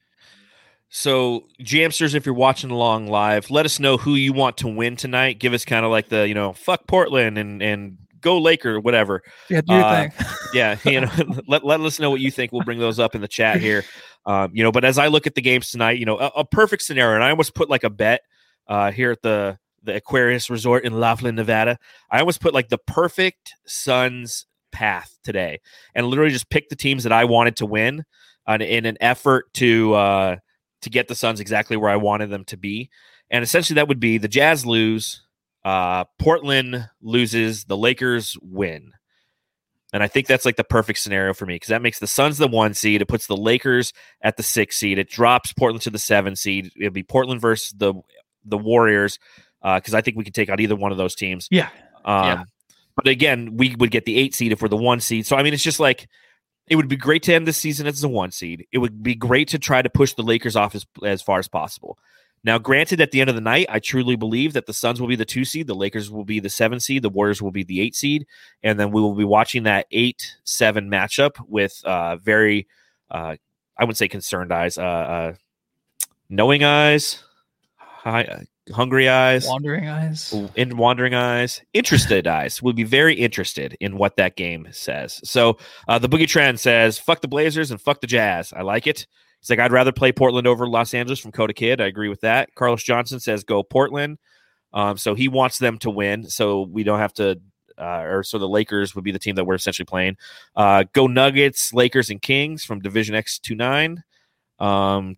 So, 0.95 1.45
Jamsters, 1.59 2.15
if 2.15 2.27
you're 2.27 2.35
watching 2.35 2.71
along 2.71 3.07
live, 3.07 3.51
let 3.51 3.65
us 3.65 3.81
know 3.81 3.97
who 3.97 4.15
you 4.15 4.35
want 4.35 4.59
to 4.59 4.69
win 4.69 4.95
tonight. 4.95 5.39
Give 5.39 5.55
us 5.55 5.65
kind 5.65 5.87
of 5.87 5.91
like 5.91 6.11
the, 6.11 6.29
you 6.29 6.35
know, 6.35 6.53
fuck 6.53 6.87
Portland 6.87 7.39
and 7.39 7.63
and 7.63 7.97
go 8.23 8.39
Laker, 8.39 8.81
whatever. 8.81 9.23
Yeah, 9.51 9.61
do 9.61 9.75
your 9.75 9.85
uh, 9.85 10.09
thing. 10.09 10.27
yeah, 10.55 10.79
you 10.85 11.01
know, 11.03 11.11
let, 11.49 11.65
let 11.65 11.81
us 11.81 12.01
know 12.01 12.11
what 12.11 12.21
you 12.21 12.31
think. 12.31 12.53
We'll 12.53 12.65
bring 12.65 12.79
those 12.79 12.99
up 12.99 13.15
in 13.15 13.21
the 13.21 13.29
chat 13.29 13.61
here. 13.61 13.85
Um, 14.25 14.51
you 14.55 14.63
know, 14.63 14.73
but 14.73 14.85
as 14.85 14.99
I 14.99 15.09
look 15.09 15.27
at 15.27 15.35
the 15.35 15.43
games 15.43 15.71
tonight, 15.71 15.99
you 15.99 16.07
know, 16.07 16.19
a, 16.19 16.29
a, 16.37 16.45
perfect 16.45 16.83
scenario, 16.83 17.17
and 17.17 17.25
I 17.25 17.31
almost 17.31 17.55
put 17.55 17.69
like 17.69 17.85
a 17.85 17.91
bet 17.91 18.23
uh, 18.69 18.93
here 18.93 19.11
at 19.11 19.23
the 19.23 19.59
the 19.83 19.97
Aquarius 19.97 20.49
Resort 20.49 20.85
in 20.85 20.99
Laughlin, 20.99 21.35
Nevada. 21.35 21.79
I 22.11 22.21
almost 22.21 22.41
put 22.41 22.55
like 22.55 22.69
the 22.69 22.79
perfect 22.79 23.55
Suns 23.67 24.47
path 24.71 25.19
today, 25.25 25.61
and 25.95 26.07
literally 26.07 26.31
just 26.31 26.51
picked 26.51 26.71
the 26.71 26.77
teams 26.77 27.03
that 27.03 27.13
I 27.13 27.25
wanted 27.25 27.57
to 27.57 27.67
win, 27.67 28.05
uh, 28.47 28.59
in 28.61 28.87
an 28.87 28.97
effort 29.01 29.53
to 29.55 29.95
uh, 29.95 30.37
to 30.83 30.91
get 30.91 31.09
the 31.09 31.15
Suns 31.15 31.41
exactly 31.41 31.77
where 31.77 31.91
I 31.91 31.97
wanted 31.97 32.31
them 32.31 32.45
to 32.47 32.57
be. 32.57 32.91
And 33.31 33.43
essentially, 33.43 33.77
that 33.77 33.89
would 33.89 34.01
be 34.01 34.19
the 34.19 34.29
Jazz 34.29 34.67
lose, 34.67 35.23
uh, 35.65 36.05
Portland 36.19 36.89
loses, 37.01 37.65
the 37.65 37.77
Lakers 37.77 38.37
win. 38.43 38.93
And 39.93 40.03
I 40.03 40.09
think 40.09 40.27
that's 40.27 40.47
like 40.47 40.57
the 40.57 40.65
perfect 40.65 40.99
scenario 41.01 41.35
for 41.35 41.45
me 41.45 41.55
because 41.57 41.69
that 41.69 41.83
makes 41.83 41.99
the 41.99 42.07
Suns 42.07 42.39
the 42.39 42.49
one 42.49 42.73
seed. 42.73 43.03
It 43.03 43.09
puts 43.09 43.27
the 43.27 43.37
Lakers 43.37 43.93
at 44.23 44.39
the 44.39 44.43
six 44.43 44.79
seed. 44.79 44.99
It 44.99 45.11
drops 45.11 45.53
Portland 45.53 45.83
to 45.83 45.91
the 45.91 45.99
seven 45.99 46.35
seed. 46.35 46.73
It'll 46.77 46.91
be 46.91 47.03
Portland 47.03 47.41
versus 47.41 47.75
the 47.77 47.95
the 48.45 48.57
Warriors 48.57 49.19
because 49.63 49.95
uh, 49.95 49.99
I 49.99 50.01
think 50.01 50.17
we 50.17 50.25
could 50.25 50.35
take 50.35 50.49
out 50.49 50.61
either 50.61 50.77
one 50.77 50.93
of 50.93 50.99
those 50.99 51.15
teams. 51.15 51.47
Yeah. 51.51 51.69
Um, 52.05 52.25
Yeah. 52.25 52.45
But 52.97 53.09
again, 53.09 53.57
we 53.57 53.75
would 53.77 53.91
get 53.91 54.05
the 54.05 54.19
eight 54.19 54.35
seed 54.35 54.53
if 54.53 54.61
we're 54.61 54.69
the 54.69 54.77
one 54.77 55.01
seed. 55.01 55.27
So 55.27 55.37
I 55.37 55.43
mean, 55.43 55.55
it's 55.55 55.63
just 55.63 55.81
like 55.81 56.09
it 56.69 56.77
would 56.77 56.89
be 56.89 56.97
great 56.97 57.23
to 57.25 57.35
end 57.35 57.47
this 57.47 57.59
season 57.59 57.87
as 57.87 58.01
the 58.01 58.09
one 58.09 58.31
seed. 58.31 58.67
It 58.73 58.79
would 58.79 59.03
be 59.03 59.15
great 59.15 59.49
to 59.49 59.59
try 59.59 59.83
to 59.83 59.91
push 59.91 60.15
the 60.15 60.23
Lakers 60.23 60.57
off 60.57 60.75
as, 60.75 60.87
as 61.05 61.21
far 61.21 61.39
as 61.39 61.49
possible. 61.49 61.99
Now, 62.45 62.59
granted, 62.59 63.01
at 63.01 63.13
the 63.13 63.21
end 63.21 63.31
of 63.31 63.37
the 63.37 63.41
night, 63.41 63.67
I 63.69 63.79
truly 63.79 64.17
believe 64.17 64.53
that 64.55 64.67
the 64.67 64.73
Suns 64.73 65.01
will 65.01 65.09
be 65.09 65.17
the 65.17 65.25
two 65.25 65.45
seed, 65.45 65.69
the 65.69 65.75
Lakers 65.75 66.11
will 66.11 66.25
be 66.25 66.41
the 66.41 66.51
seven 66.51 66.81
seed, 66.81 67.03
the 67.03 67.09
Warriors 67.09 67.41
will 67.41 67.53
be 67.53 67.63
the 67.63 67.81
eight 67.81 67.95
seed, 67.95 68.27
and 68.63 68.81
then 68.81 68.91
we 68.91 69.01
will 69.01 69.15
be 69.15 69.25
watching 69.25 69.63
that 69.65 69.87
eight 69.93 70.37
seven 70.45 70.91
matchup 70.91 71.37
with 71.47 71.81
uh, 71.85 72.17
very, 72.17 72.67
uh, 73.11 73.37
I 73.79 73.85
wouldn't 73.85 73.97
say 73.99 74.09
concerned 74.09 74.53
eyes, 74.53 74.77
uh, 74.77 74.83
uh, 74.83 75.33
knowing 76.29 76.65
eyes, 76.65 77.23
high, 77.77 78.25
uh, 78.25 78.41
hungry 78.73 79.09
eyes, 79.09 79.47
Wandering 79.47 79.89
eyes. 79.89 80.35
in 80.57 80.77
wandering 80.77 81.15
eyes, 81.15 81.63
interested 81.75 82.27
eyes 82.27 82.61
will 82.61 82.73
be 82.73 82.85
very 82.85 83.15
interested 83.15 83.77
in 83.79 83.99
what 83.99 84.17
that 84.17 84.35
game 84.35 84.67
says. 84.73 85.21
So 85.23 85.59
uh, 85.87 86.01
the 86.01 86.09
Boogie 86.09 86.29
Trend 86.29 86.59
says, 86.59 86.99
"Fuck 86.99 87.21
the 87.21 87.29
Blazers 87.29 87.71
and 87.71 87.81
fuck 87.81 88.01
the 88.01 88.07
Jazz." 88.09 88.53
I 88.53 88.63
like 88.63 88.89
it. 88.89 89.07
He's 89.43 89.51
like, 89.51 89.59
"I'd 89.59 89.73
rather 89.73 89.93
play 89.93 90.13
Portland 90.13 90.47
over 90.47 90.67
Los 90.67 90.95
Angeles." 90.95 91.19
From 91.19 91.33
Coda 91.33 91.53
Kid, 91.53 91.81
I 91.81 91.87
agree 91.87 92.09
with 92.09 92.21
that. 92.23 92.55
Carlos 92.55 92.83
Johnson 92.83 93.21
says, 93.21 93.45
"Go 93.45 93.63
Portland." 93.63 94.19
Um, 94.73 94.97
so 94.97 95.15
he 95.15 95.29
wants 95.29 95.59
them 95.59 95.77
to 95.81 95.91
win, 95.91 96.25
so 96.31 96.63
we 96.63 96.83
don't 96.85 96.99
have 97.01 97.13
to. 97.15 97.41
Uh, 97.79 98.03
or 98.05 98.23
so 98.23 98.39
the 98.39 98.49
Lakers 98.49 98.95
would 98.95 99.03
be 99.05 99.13
the 99.13 99.19
team 99.19 99.35
that 99.35 99.45
we're 99.45 99.55
essentially 99.55 99.87
playing. 99.87 100.17
Uh, 100.55 100.85
go 100.93 101.07
Nuggets, 101.07 101.73
Lakers, 101.75 102.11
and 102.11 102.21
Kings 102.23 102.65
from 102.65 102.81
Division 102.81 103.15
X 103.15 103.39
two 103.39 103.55
nine. 103.55 104.03
Um, 104.59 105.17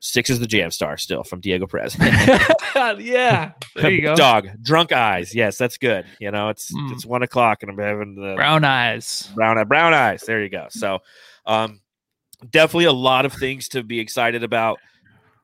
six 0.00 0.28
is 0.30 0.40
the 0.40 0.46
Jam 0.46 0.70
Star 0.70 0.96
still 0.96 1.22
from 1.24 1.40
Diego 1.40 1.66
Perez. 1.66 1.96
yeah. 2.98 3.52
There 3.76 3.90
you 3.90 4.02
go. 4.02 4.14
Dog, 4.16 4.48
drunk 4.62 4.92
eyes. 4.92 5.34
Yes, 5.34 5.56
that's 5.56 5.78
good. 5.78 6.04
You 6.18 6.30
know, 6.30 6.48
it's 6.48 6.72
Mm. 6.72 6.92
it's 6.92 7.06
one 7.06 7.22
o'clock 7.22 7.62
and 7.62 7.70
I'm 7.70 7.78
having 7.78 8.14
the 8.16 8.34
Brown 8.34 8.64
eyes. 8.64 9.30
brown 9.34 9.64
brown 9.68 9.94
eyes. 9.94 10.22
There 10.22 10.42
you 10.42 10.48
go. 10.50 10.66
So, 10.70 10.98
um, 11.46 11.80
definitely 12.50 12.84
a 12.86 12.92
lot 12.92 13.24
of 13.24 13.32
things 13.32 13.68
to 13.68 13.82
be 13.82 14.00
excited 14.00 14.42
about 14.42 14.78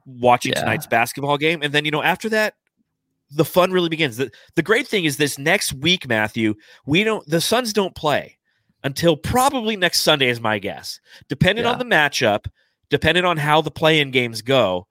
watching 0.07 0.53
Yeah. 0.53 0.61
tonight's 0.61 0.87
basketball 0.87 1.39
game, 1.39 1.61
and 1.63 1.73
then 1.73 1.85
you 1.85 1.91
know 1.91 2.03
after 2.03 2.29
that. 2.31 2.55
The 3.31 3.45
fun 3.45 3.73
really 3.73 3.91
begins. 3.91 4.17
The, 4.17 4.31
the 4.55 4.63
great 4.63 4.89
thing 4.89 5.05
is 5.05 5.19
this 5.19 5.37
next 5.39 5.75
week, 5.75 6.09
Matthew, 6.09 6.55
we 6.87 7.05
don't 7.05 7.29
the 7.29 7.43
Suns 7.43 7.75
don't 7.75 7.95
play 7.95 8.39
until 8.85 9.19
probably 9.19 9.77
next 9.77 10.01
Sunday, 10.01 10.31
is 10.31 10.41
my 10.41 10.59
guess. 10.59 10.99
Depending 11.29 11.67
on 11.67 11.79
the 11.79 11.85
matchup, 11.85 12.47
depending 12.89 13.27
on 13.27 13.37
how 13.37 13.61
the 13.61 13.71
play-in 13.71 14.13
games 14.13 14.41
go, 14.41 14.87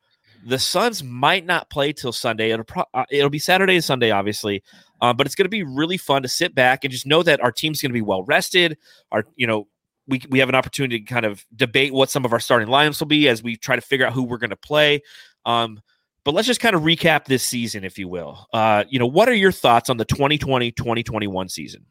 the 0.45 0.59
Suns 0.59 1.03
might 1.03 1.47
not 1.47 1.71
play 1.71 1.91
till 1.93 2.11
Sunday. 2.11 2.51
It'll 2.51 2.63
pro- 2.63 2.85
uh, 2.93 3.05
it'll 3.09 3.31
be 3.31 3.39
Saturday 3.39 3.73
and 3.73 3.83
Sunday, 3.83 4.11
obviously, 4.11 4.61
uh, 5.01 5.13
but 5.13 5.25
it's 5.25 5.33
going 5.33 5.45
to 5.45 5.49
be 5.49 5.63
really 5.63 5.97
fun 5.97 6.21
to 6.21 6.27
sit 6.27 6.53
back 6.53 6.83
and 6.83 6.91
just 6.91 7.07
know 7.07 7.23
that 7.23 7.41
our 7.41 7.51
team's 7.51 7.81
going 7.81 7.89
to 7.89 7.93
be 7.93 8.01
well 8.03 8.21
rested. 8.21 8.77
Our 9.11 9.23
you 9.35 9.47
know 9.47 9.67
we 10.07 10.21
we 10.29 10.39
have 10.39 10.49
an 10.49 10.55
opportunity 10.55 10.99
to 10.99 11.05
kind 11.05 11.25
of 11.25 11.45
debate 11.55 11.93
what 11.93 12.09
some 12.09 12.25
of 12.25 12.33
our 12.33 12.39
starting 12.39 12.67
lineups 12.67 12.99
will 12.99 13.07
be 13.07 13.27
as 13.27 13.43
we 13.43 13.55
try 13.55 13.75
to 13.75 13.81
figure 13.81 14.05
out 14.05 14.13
who 14.13 14.23
we're 14.23 14.37
going 14.37 14.49
to 14.49 14.55
play. 14.55 15.01
Um, 15.45 15.81
but 16.23 16.33
let's 16.33 16.47
just 16.47 16.59
kind 16.59 16.75
of 16.75 16.81
recap 16.81 17.23
this 17.25 17.41
season, 17.41 17.85
if 17.85 17.97
you 17.97 18.09
will. 18.09 18.47
Uh, 18.51 18.83
you 18.89 18.99
know, 18.99 19.07
what 19.07 19.29
are 19.29 19.33
your 19.33 19.53
thoughts 19.53 19.89
on 19.89 19.95
the 19.95 20.05
2020-2021 20.05 21.49
season? 21.49 21.85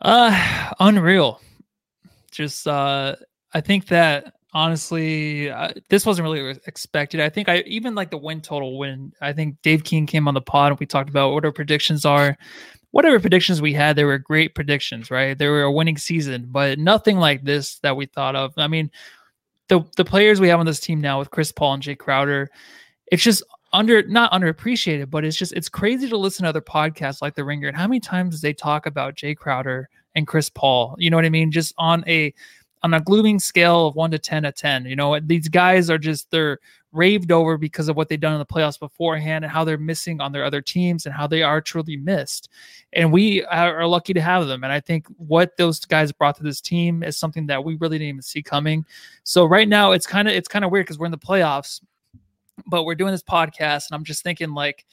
Uh, 0.00 0.70
unreal. 0.80 1.40
Just, 2.30 2.66
uh, 2.66 3.14
I 3.52 3.60
think 3.60 3.88
that 3.88 4.32
honestly, 4.54 5.50
uh, 5.50 5.72
this 5.90 6.06
wasn't 6.06 6.24
really 6.24 6.58
expected. 6.66 7.20
I 7.20 7.28
think 7.28 7.48
I 7.50 7.58
even 7.66 7.94
like 7.94 8.10
the 8.10 8.16
win 8.16 8.40
total 8.40 8.78
when 8.78 9.12
I 9.20 9.34
think 9.34 9.60
Dave 9.62 9.84
King 9.84 10.06
came 10.06 10.26
on 10.26 10.34
the 10.34 10.40
pod 10.40 10.72
and 10.72 10.80
we 10.80 10.86
talked 10.86 11.10
about 11.10 11.34
what 11.34 11.44
our 11.44 11.52
predictions 11.52 12.06
are. 12.06 12.38
Whatever 12.94 13.18
predictions 13.18 13.60
we 13.60 13.72
had, 13.72 13.96
they 13.96 14.04
were 14.04 14.18
great 14.18 14.54
predictions, 14.54 15.10
right? 15.10 15.36
They 15.36 15.48
were 15.48 15.64
a 15.64 15.72
winning 15.72 15.98
season, 15.98 16.46
but 16.48 16.78
nothing 16.78 17.18
like 17.18 17.42
this 17.42 17.80
that 17.80 17.96
we 17.96 18.06
thought 18.06 18.36
of. 18.36 18.54
I 18.56 18.68
mean, 18.68 18.88
the 19.66 19.82
the 19.96 20.04
players 20.04 20.40
we 20.40 20.46
have 20.46 20.60
on 20.60 20.66
this 20.66 20.78
team 20.78 21.00
now 21.00 21.18
with 21.18 21.32
Chris 21.32 21.50
Paul 21.50 21.74
and 21.74 21.82
Jay 21.82 21.96
Crowder, 21.96 22.48
it's 23.10 23.24
just 23.24 23.42
under 23.72 24.06
not 24.06 24.30
underappreciated, 24.30 25.10
but 25.10 25.24
it's 25.24 25.36
just 25.36 25.52
it's 25.54 25.68
crazy 25.68 26.08
to 26.08 26.16
listen 26.16 26.44
to 26.44 26.48
other 26.50 26.60
podcasts 26.60 27.20
like 27.20 27.34
The 27.34 27.42
Ringer 27.42 27.66
and 27.66 27.76
how 27.76 27.88
many 27.88 27.98
times 27.98 28.40
they 28.40 28.52
talk 28.52 28.86
about 28.86 29.16
Jay 29.16 29.34
Crowder 29.34 29.88
and 30.14 30.24
Chris 30.24 30.48
Paul. 30.48 30.94
You 30.96 31.10
know 31.10 31.16
what 31.16 31.24
I 31.24 31.30
mean? 31.30 31.50
Just 31.50 31.74
on 31.76 32.04
a 32.06 32.32
on 32.84 32.94
a 32.94 33.00
glooming 33.00 33.40
scale 33.40 33.88
of 33.88 33.96
one 33.96 34.12
to 34.12 34.20
ten 34.20 34.44
at 34.44 34.56
ten. 34.56 34.84
You 34.84 34.94
know, 34.94 35.18
these 35.18 35.48
guys 35.48 35.90
are 35.90 35.98
just 35.98 36.30
they're 36.30 36.60
raved 36.94 37.32
over 37.32 37.58
because 37.58 37.88
of 37.88 37.96
what 37.96 38.08
they've 38.08 38.20
done 38.20 38.32
in 38.32 38.38
the 38.38 38.46
playoffs 38.46 38.78
beforehand 38.78 39.44
and 39.44 39.52
how 39.52 39.64
they're 39.64 39.76
missing 39.76 40.20
on 40.20 40.32
their 40.32 40.44
other 40.44 40.62
teams 40.62 41.04
and 41.04 41.14
how 41.14 41.26
they 41.26 41.42
are 41.42 41.60
truly 41.60 41.96
missed. 41.96 42.48
And 42.92 43.12
we 43.12 43.44
are 43.44 43.86
lucky 43.86 44.14
to 44.14 44.20
have 44.20 44.46
them. 44.46 44.64
And 44.64 44.72
I 44.72 44.80
think 44.80 45.06
what 45.16 45.56
those 45.56 45.80
guys 45.80 46.12
brought 46.12 46.36
to 46.36 46.42
this 46.42 46.60
team 46.60 47.02
is 47.02 47.18
something 47.18 47.46
that 47.48 47.64
we 47.64 47.76
really 47.76 47.98
didn't 47.98 48.08
even 48.08 48.22
see 48.22 48.42
coming. 48.42 48.86
So 49.24 49.44
right 49.44 49.68
now 49.68 49.92
it's 49.92 50.06
kind 50.06 50.28
of 50.28 50.34
it's 50.34 50.48
kind 50.48 50.64
of 50.64 50.70
weird 50.70 50.86
because 50.86 50.98
we're 50.98 51.06
in 51.06 51.12
the 51.12 51.18
playoffs, 51.18 51.82
but 52.66 52.84
we're 52.84 52.94
doing 52.94 53.12
this 53.12 53.22
podcast 53.22 53.88
and 53.88 53.96
I'm 53.96 54.04
just 54.04 54.22
thinking 54.22 54.54
like 54.54 54.86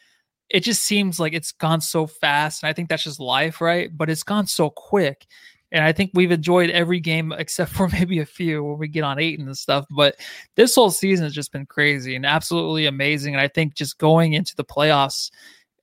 it 0.50 0.62
just 0.62 0.84
seems 0.84 1.20
like 1.20 1.34
it's 1.34 1.54
gone 1.54 1.80
so 1.80 2.06
fast. 2.06 2.64
And 2.64 2.70
I 2.70 2.74
think 2.74 2.90
that's 2.90 3.04
just 3.04 3.20
life, 3.20 3.62
right? 3.62 3.96
But 3.96 4.10
it's 4.10 4.24
gone 4.24 4.48
so 4.48 4.70
quick. 4.70 5.26
And 5.72 5.84
I 5.84 5.92
think 5.92 6.12
we've 6.14 6.32
enjoyed 6.32 6.70
every 6.70 7.00
game 7.00 7.32
except 7.38 7.72
for 7.72 7.88
maybe 7.90 8.20
a 8.20 8.26
few 8.26 8.64
where 8.64 8.76
we 8.76 8.88
get 8.88 9.04
on 9.04 9.20
eight 9.20 9.40
and 9.40 9.58
stuff. 9.58 9.86
But 9.90 10.16
this 10.56 10.76
whole 10.76 10.92
season 10.92 11.26
has 11.26 11.34
just 11.34 11.52
been 11.52 11.66
crazy 11.66 12.16
and 12.16 12.26
absolutely 12.26 12.86
amazing. 12.86 13.34
And 13.34 13.42
I 13.42 13.48
think 13.48 13.76
just 13.76 13.98
going 13.98 14.34
into 14.34 14.56
the 14.56 14.66
playoffs, 14.66 15.32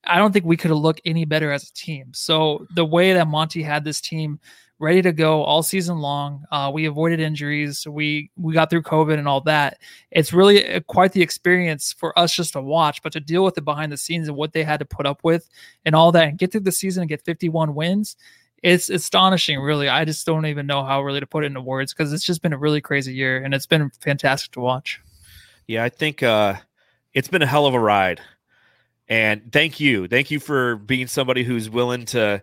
I 0.05 0.19
don't 0.19 0.33
think 0.33 0.45
we 0.45 0.57
could 0.57 0.71
have 0.71 0.79
looked 0.79 1.01
any 1.05 1.25
better 1.25 1.53
as 1.53 1.65
a 1.65 1.73
team. 1.75 2.13
So 2.15 2.67
the 2.75 2.85
way 2.85 3.13
that 3.13 3.29
Monty 3.29 3.63
had 3.63 3.85
this 3.85 4.01
team 4.01 4.39
ready 4.81 5.03
to 5.03 5.13
go 5.13 5.43
all 5.43 5.63
season 5.63 5.99
long, 5.99 6.45
uh, 6.53 6.71
we 6.73 6.87
avoided 6.87 7.21
injuries, 7.21 7.87
we 7.87 8.31
we 8.37 8.55
got 8.55 8.71
through 8.71 8.83
COVID 8.83 9.19
and 9.19 9.27
all 9.27 9.41
that. 9.43 9.79
It's 10.11 10.33
really 10.33 10.75
uh, 10.75 10.81
quite 10.87 11.13
the 11.13 11.23
experience 11.23 11.93
for 11.93 12.17
us 12.19 12.33
just 12.33 12.53
to 12.53 12.63
watch, 12.63 13.03
but 13.03 13.13
to 13.15 13.21
deal 13.21 13.45
with 13.45 13.59
it 13.59 13.65
behind 13.65 13.91
the 13.91 13.97
scenes 13.97 14.29
and 14.29 14.37
what 14.37 14.53
they 14.53 14.63
had 14.63 14.79
to 14.79 14.87
put 14.87 15.07
up 15.07 15.21
with 15.25 15.49
and 15.85 15.95
all 15.95 16.13
that, 16.13 16.29
and 16.29 16.39
get 16.39 16.53
through 16.53 16.61
the 16.61 16.73
season 16.73 17.03
and 17.03 17.09
get 17.09 17.25
51 17.25 17.75
wins. 17.75 18.17
It's 18.63 18.91
astonishing, 18.91 19.61
really. 19.61 19.89
I 19.89 20.05
just 20.05 20.27
don't 20.27 20.47
even 20.47 20.67
know 20.67 20.85
how 20.85 21.03
really 21.03 21.21
to 21.21 21.27
put 21.27 21.45
it 21.45 21.49
into 21.49 21.61
words 21.61 21.93
because 21.93 22.13
it's 22.13 22.25
just 22.25 22.43
been 22.43 22.53
a 22.53 22.59
really 22.59 22.81
crazy 22.81 23.15
year 23.15 23.43
and 23.43 23.55
it's 23.55 23.67
been 23.67 23.91
fantastic 24.01 24.53
to 24.53 24.61
watch. 24.61 25.01
Yeah, 25.67 25.85
I 25.85 25.89
think 25.91 26.23
uh, 26.23 26.55
it's 27.13 27.29
been 27.29 27.43
a 27.43 27.47
hell 27.47 27.67
of 27.67 27.75
a 27.75 27.81
ride. 27.81 28.21
And 29.09 29.53
thank 29.53 29.81
you. 29.81 30.09
Thank 30.09 30.31
you 30.31 30.41
for 30.41 30.77
being 30.77 31.07
somebody 31.07 31.43
who's 31.45 31.71
willing 31.71 32.05
to, 32.07 32.43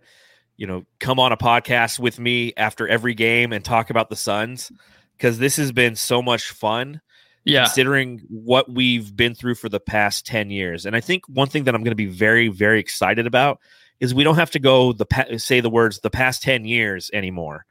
you 0.57 0.66
know, 0.68 0.86
come 0.99 1.20
on 1.20 1.32
a 1.32 1.38
podcast 1.38 1.99
with 1.99 2.20
me 2.20 2.53
after 2.57 2.88
every 2.88 3.13
game 3.13 3.51
and 3.53 3.63
talk 3.63 3.89
about 3.89 4.09
the 4.09 4.16
Suns 4.16 4.72
because 5.18 5.38
this 5.38 5.57
has 5.57 5.72
been 5.72 5.95
so 5.95 6.22
much 6.22 6.49
fun 6.49 7.01
Yeah. 7.43 7.66
considering 7.66 8.22
what 8.30 8.72
we've 8.72 9.16
been 9.16 9.36
through 9.36 9.55
for 9.55 9.70
the 9.70 9.80
past 9.80 10.26
10 10.26 10.49
years. 10.49 10.86
And 10.86 10.95
I 10.95 11.01
think 11.01 11.28
one 11.28 11.49
thing 11.49 11.66
that 11.66 11.76
I'm 11.76 11.84
going 11.84 11.91
to 11.91 11.95
be 11.95 12.05
very, 12.07 12.47
very 12.47 12.80
excited 12.80 13.28
about 13.28 13.59
is 13.99 14.13
we 14.13 14.23
don't 14.23 14.35
have 14.35 14.51
to 14.51 14.59
go 14.59 14.93
the 14.93 15.05
pa- 15.05 15.37
say 15.37 15.59
the 15.61 15.69
words 15.69 15.99
the 15.99 16.09
past 16.09 16.43
10 16.43 16.65
years 16.65 17.09
anymore 17.13 17.65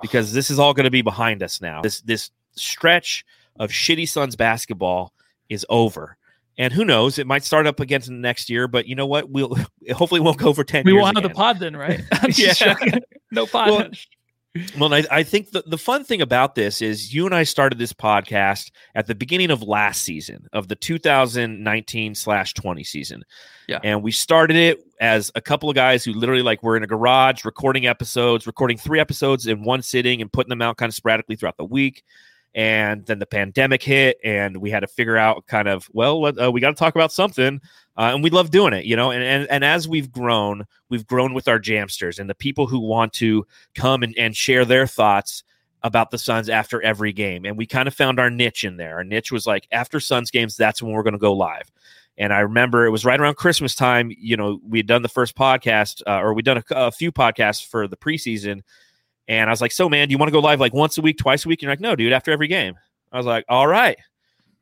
because 0.00 0.32
this 0.32 0.50
is 0.50 0.58
all 0.58 0.74
going 0.74 0.84
to 0.84 0.90
be 0.90 1.02
behind 1.02 1.42
us 1.42 1.60
now. 1.60 1.80
This 1.82 2.00
this 2.02 2.30
stretch 2.52 3.24
of 3.58 3.70
shitty 3.70 4.08
Suns 4.08 4.36
basketball 4.36 5.12
is 5.48 5.64
over. 5.68 6.16
And 6.56 6.72
who 6.72 6.84
knows, 6.84 7.18
it 7.18 7.26
might 7.26 7.42
start 7.42 7.66
up 7.66 7.80
again 7.80 8.00
next 8.08 8.48
year, 8.48 8.68
but 8.68 8.86
you 8.86 8.94
know 8.94 9.06
what? 9.06 9.28
We'll 9.28 9.56
hopefully 9.92 10.20
won't 10.20 10.38
go 10.38 10.52
for 10.52 10.62
10 10.62 10.84
We 10.84 10.92
years. 10.92 11.02
won't 11.02 11.16
have 11.16 11.24
the 11.24 11.30
pod 11.30 11.58
then, 11.58 11.76
right? 11.76 12.00
Yeah. 12.36 12.76
no 13.32 13.46
pod. 13.46 13.68
Well, 13.70 13.88
Well, 14.78 14.94
I, 14.94 15.04
I 15.10 15.22
think 15.24 15.50
the, 15.50 15.64
the 15.66 15.78
fun 15.78 16.04
thing 16.04 16.22
about 16.22 16.54
this 16.54 16.80
is 16.80 17.12
you 17.12 17.26
and 17.26 17.34
I 17.34 17.42
started 17.42 17.76
this 17.76 17.92
podcast 17.92 18.70
at 18.94 19.08
the 19.08 19.14
beginning 19.14 19.50
of 19.50 19.62
last 19.62 20.02
season 20.02 20.46
of 20.52 20.68
the 20.68 20.76
2019 20.76 22.14
slash 22.14 22.54
20 22.54 22.84
season. 22.84 23.24
Yeah. 23.66 23.80
And 23.82 24.00
we 24.00 24.12
started 24.12 24.56
it 24.56 24.86
as 25.00 25.32
a 25.34 25.40
couple 25.40 25.68
of 25.68 25.74
guys 25.74 26.04
who 26.04 26.12
literally 26.12 26.42
like 26.42 26.62
were 26.62 26.76
in 26.76 26.84
a 26.84 26.86
garage 26.86 27.44
recording 27.44 27.86
episodes, 27.86 28.46
recording 28.46 28.78
three 28.78 29.00
episodes 29.00 29.48
in 29.48 29.64
one 29.64 29.82
sitting 29.82 30.22
and 30.22 30.32
putting 30.32 30.50
them 30.50 30.62
out 30.62 30.76
kind 30.76 30.88
of 30.88 30.94
sporadically 30.94 31.34
throughout 31.34 31.56
the 31.56 31.64
week. 31.64 32.04
And 32.54 33.04
then 33.06 33.18
the 33.18 33.26
pandemic 33.26 33.82
hit 33.82 34.18
and 34.22 34.58
we 34.58 34.70
had 34.70 34.80
to 34.80 34.86
figure 34.86 35.16
out 35.16 35.46
kind 35.46 35.68
of 35.68 35.88
well 35.92 36.24
uh, 36.40 36.50
we 36.50 36.60
got 36.60 36.68
to 36.68 36.74
talk 36.74 36.94
about 36.94 37.12
something 37.12 37.60
uh, 37.96 38.10
and 38.14 38.22
we 38.22 38.30
love 38.30 38.50
doing 38.50 38.72
it 38.72 38.84
you 38.84 38.94
know 38.94 39.10
and, 39.10 39.22
and 39.22 39.50
and 39.50 39.64
as 39.64 39.88
we've 39.88 40.12
grown 40.12 40.64
we've 40.88 41.06
grown 41.06 41.34
with 41.34 41.48
our 41.48 41.58
jamsters 41.58 42.18
and 42.18 42.30
the 42.30 42.34
people 42.34 42.66
who 42.66 42.78
want 42.78 43.12
to 43.12 43.46
come 43.74 44.02
and, 44.02 44.14
and 44.16 44.36
share 44.36 44.64
their 44.64 44.86
thoughts 44.86 45.42
about 45.82 46.10
the 46.10 46.18
suns 46.18 46.48
after 46.48 46.80
every 46.82 47.12
game 47.12 47.44
and 47.44 47.58
we 47.58 47.66
kind 47.66 47.88
of 47.88 47.94
found 47.94 48.20
our 48.20 48.30
niche 48.30 48.64
in 48.64 48.76
there 48.76 48.96
our 48.96 49.04
niche 49.04 49.32
was 49.32 49.46
like 49.46 49.66
after 49.72 49.98
suns 49.98 50.30
games 50.30 50.56
that's 50.56 50.80
when 50.80 50.92
we're 50.92 51.02
going 51.02 51.12
to 51.12 51.18
go 51.18 51.32
live 51.32 51.70
and 52.16 52.32
I 52.32 52.40
remember 52.40 52.86
it 52.86 52.90
was 52.90 53.04
right 53.04 53.18
around 53.18 53.36
Christmas 53.36 53.74
time. 53.74 54.12
You 54.16 54.36
know, 54.36 54.60
we 54.66 54.78
had 54.78 54.86
done 54.86 55.02
the 55.02 55.08
first 55.08 55.36
podcast, 55.36 56.00
uh, 56.06 56.20
or 56.20 56.32
we'd 56.32 56.44
done 56.44 56.58
a, 56.58 56.64
a, 56.70 56.92
few 56.92 57.10
podcasts 57.10 57.66
for 57.66 57.88
the 57.88 57.96
preseason. 57.96 58.62
And 59.28 59.48
I 59.48 59.52
was 59.52 59.60
like, 59.60 59.72
"So, 59.72 59.88
man, 59.88 60.08
do 60.08 60.12
you 60.12 60.18
want 60.18 60.28
to 60.28 60.32
go 60.32 60.40
live 60.40 60.60
like 60.60 60.74
once 60.74 60.98
a 60.98 61.00
week, 61.02 61.18
twice 61.18 61.44
a 61.44 61.48
week?" 61.48 61.60
And 61.60 61.64
you're 61.64 61.72
like, 61.72 61.80
"No, 61.80 61.96
dude, 61.96 62.12
after 62.12 62.30
every 62.30 62.48
game." 62.48 62.74
I 63.12 63.16
was 63.16 63.26
like, 63.26 63.44
"All 63.48 63.66
right, 63.66 63.96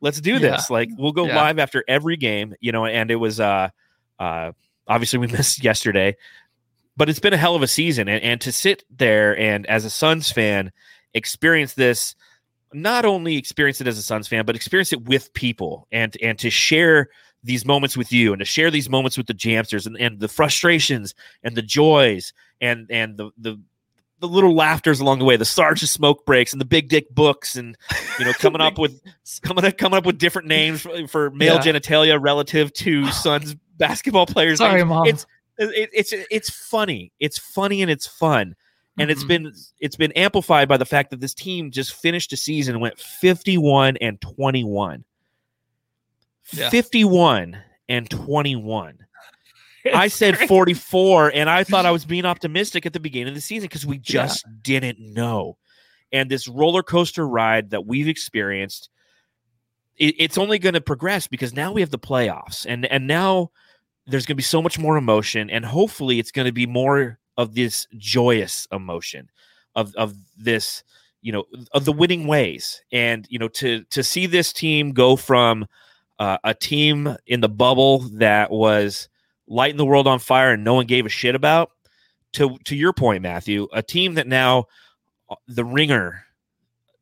let's 0.01 0.21
do 0.21 0.39
this. 0.39 0.69
Yeah. 0.69 0.73
Like, 0.73 0.89
we'll 0.97 1.11
go 1.11 1.27
yeah. 1.27 1.35
live 1.35 1.59
after 1.59 1.83
every 1.87 2.17
game." 2.17 2.55
You 2.59 2.71
know, 2.71 2.85
and 2.85 3.11
it 3.11 3.15
was 3.15 3.39
uh, 3.39 3.69
uh, 4.19 4.51
obviously 4.87 5.19
we 5.19 5.27
missed 5.31 5.63
yesterday, 5.63 6.15
but 6.95 7.09
it's 7.09 7.19
been 7.19 7.33
a 7.33 7.37
hell 7.37 7.55
of 7.55 7.61
a 7.61 7.67
season, 7.67 8.07
and, 8.07 8.23
and 8.23 8.41
to 8.41 8.51
sit 8.51 8.83
there 8.89 9.37
and 9.37 9.65
as 9.67 9.85
a 9.85 9.89
Suns 9.89 10.31
fan 10.31 10.71
experience 11.13 11.73
this 11.73 12.15
not 12.73 13.05
only 13.05 13.37
experience 13.37 13.79
it 13.81 13.87
as 13.87 13.97
a 13.97 14.01
Suns 14.01 14.27
fan, 14.27 14.45
but 14.45 14.55
experience 14.55 14.91
it 14.93 15.05
with 15.05 15.33
people 15.33 15.87
and 15.91 16.15
and 16.21 16.37
to 16.39 16.49
share 16.49 17.09
these 17.43 17.65
moments 17.65 17.97
with 17.97 18.11
you 18.11 18.33
and 18.33 18.39
to 18.39 18.45
share 18.45 18.71
these 18.71 18.89
moments 18.89 19.17
with 19.17 19.27
the 19.27 19.33
jamsters 19.33 19.85
and, 19.85 19.97
and 19.97 20.19
the 20.19 20.27
frustrations 20.27 21.13
and 21.43 21.55
the 21.55 21.61
joys 21.61 22.33
and 22.61 22.87
and 22.89 23.17
the 23.17 23.31
the 23.37 23.59
the 24.23 24.29
little 24.29 24.55
laughters 24.55 25.01
along 25.01 25.19
the 25.19 25.25
way, 25.25 25.35
the 25.35 25.43
sergeant 25.43 25.89
smoke 25.89 26.25
breaks 26.25 26.53
and 26.53 26.61
the 26.61 26.65
big 26.65 26.87
dick 26.87 27.13
books, 27.13 27.57
and 27.57 27.77
you 28.17 28.23
know, 28.23 28.31
coming 28.33 28.61
up 28.61 28.77
with 28.77 29.01
coming 29.41 29.65
up, 29.65 29.77
coming 29.77 29.97
up 29.97 30.05
with 30.05 30.17
different 30.17 30.47
names 30.47 30.81
for, 30.81 31.07
for 31.09 31.29
male 31.31 31.55
yeah. 31.55 31.61
genitalia 31.61 32.17
relative 32.19 32.71
to 32.73 33.05
sons 33.11 33.53
basketball 33.77 34.25
players. 34.25 34.59
Sorry, 34.59 34.83
mom. 34.85 35.07
It's 35.07 35.25
it, 35.57 35.89
it's 35.91 36.13
it's 36.31 36.49
funny. 36.49 37.11
It's 37.19 37.37
funny 37.37 37.81
and 37.81 37.91
it's 37.91 38.07
fun, 38.07 38.55
and 38.97 39.09
mm-hmm. 39.09 39.11
it's 39.11 39.23
been 39.25 39.53
it's 39.81 39.97
been 39.97 40.13
amplified 40.13 40.69
by 40.69 40.77
the 40.77 40.85
fact 40.85 41.09
that 41.09 41.19
this 41.19 41.33
team 41.33 41.69
just 41.69 41.93
finished 41.93 42.31
a 42.31 42.37
season 42.37 42.79
went 42.79 42.97
fifty 42.97 43.57
one 43.57 43.97
and 43.97 44.21
twenty 44.21 44.63
one 44.63 45.03
yeah. 46.51 46.69
51 46.69 47.57
and 47.89 48.09
21. 48.09 48.97
I 49.93 50.07
said 50.07 50.37
44, 50.37 51.31
and 51.33 51.49
I 51.49 51.63
thought 51.63 51.85
I 51.85 51.91
was 51.97 52.05
being 52.05 52.25
optimistic 52.25 52.85
at 52.85 52.93
the 52.93 52.99
beginning 52.99 53.29
of 53.29 53.35
the 53.35 53.41
season 53.41 53.67
because 53.67 53.85
we 53.85 53.97
just 53.97 54.43
yeah. 54.45 54.53
didn't 54.61 54.99
know. 54.99 55.57
And 56.11 56.29
this 56.29 56.47
roller 56.47 56.83
coaster 56.83 57.27
ride 57.27 57.71
that 57.71 57.85
we've 57.85 58.07
experienced, 58.07 58.89
it, 59.97 60.15
it's 60.19 60.37
only 60.37 60.59
going 60.59 60.75
to 60.75 60.81
progress 60.81 61.27
because 61.27 61.53
now 61.53 61.71
we 61.71 61.81
have 61.81 61.89
the 61.89 61.99
playoffs, 61.99 62.65
and 62.67 62.85
and 62.85 63.07
now 63.07 63.51
there's 64.05 64.25
going 64.25 64.35
to 64.35 64.37
be 64.37 64.43
so 64.43 64.61
much 64.61 64.77
more 64.77 64.97
emotion, 64.97 65.49
and 65.49 65.65
hopefully 65.65 66.19
it's 66.19 66.31
going 66.31 66.45
to 66.45 66.53
be 66.53 66.67
more 66.67 67.19
of 67.35 67.55
this 67.55 67.87
joyous 67.97 68.67
emotion, 68.71 69.29
of 69.75 69.93
of 69.95 70.15
this, 70.37 70.83
you 71.21 71.31
know, 71.31 71.45
of 71.73 71.85
the 71.85 71.91
winning 71.91 72.27
ways, 72.27 72.83
and 72.91 73.25
you 73.29 73.39
know, 73.39 73.47
to 73.49 73.83
to 73.85 74.03
see 74.03 74.27
this 74.27 74.53
team 74.53 74.91
go 74.91 75.15
from 75.15 75.65
uh, 76.19 76.37
a 76.43 76.53
team 76.53 77.15
in 77.25 77.41
the 77.41 77.49
bubble 77.49 77.99
that 77.99 78.51
was 78.51 79.09
lighting 79.47 79.77
the 79.77 79.85
world 79.85 80.07
on 80.07 80.19
fire 80.19 80.53
and 80.53 80.63
no 80.63 80.73
one 80.73 80.85
gave 80.85 81.05
a 81.05 81.09
shit 81.09 81.35
about. 81.35 81.71
To 82.33 82.57
to 82.65 82.75
your 82.75 82.93
point, 82.93 83.21
Matthew, 83.21 83.67
a 83.73 83.83
team 83.83 84.15
that 84.15 84.25
now 84.25 84.65
uh, 85.29 85.35
the 85.47 85.63
Ringer, 85.63 86.23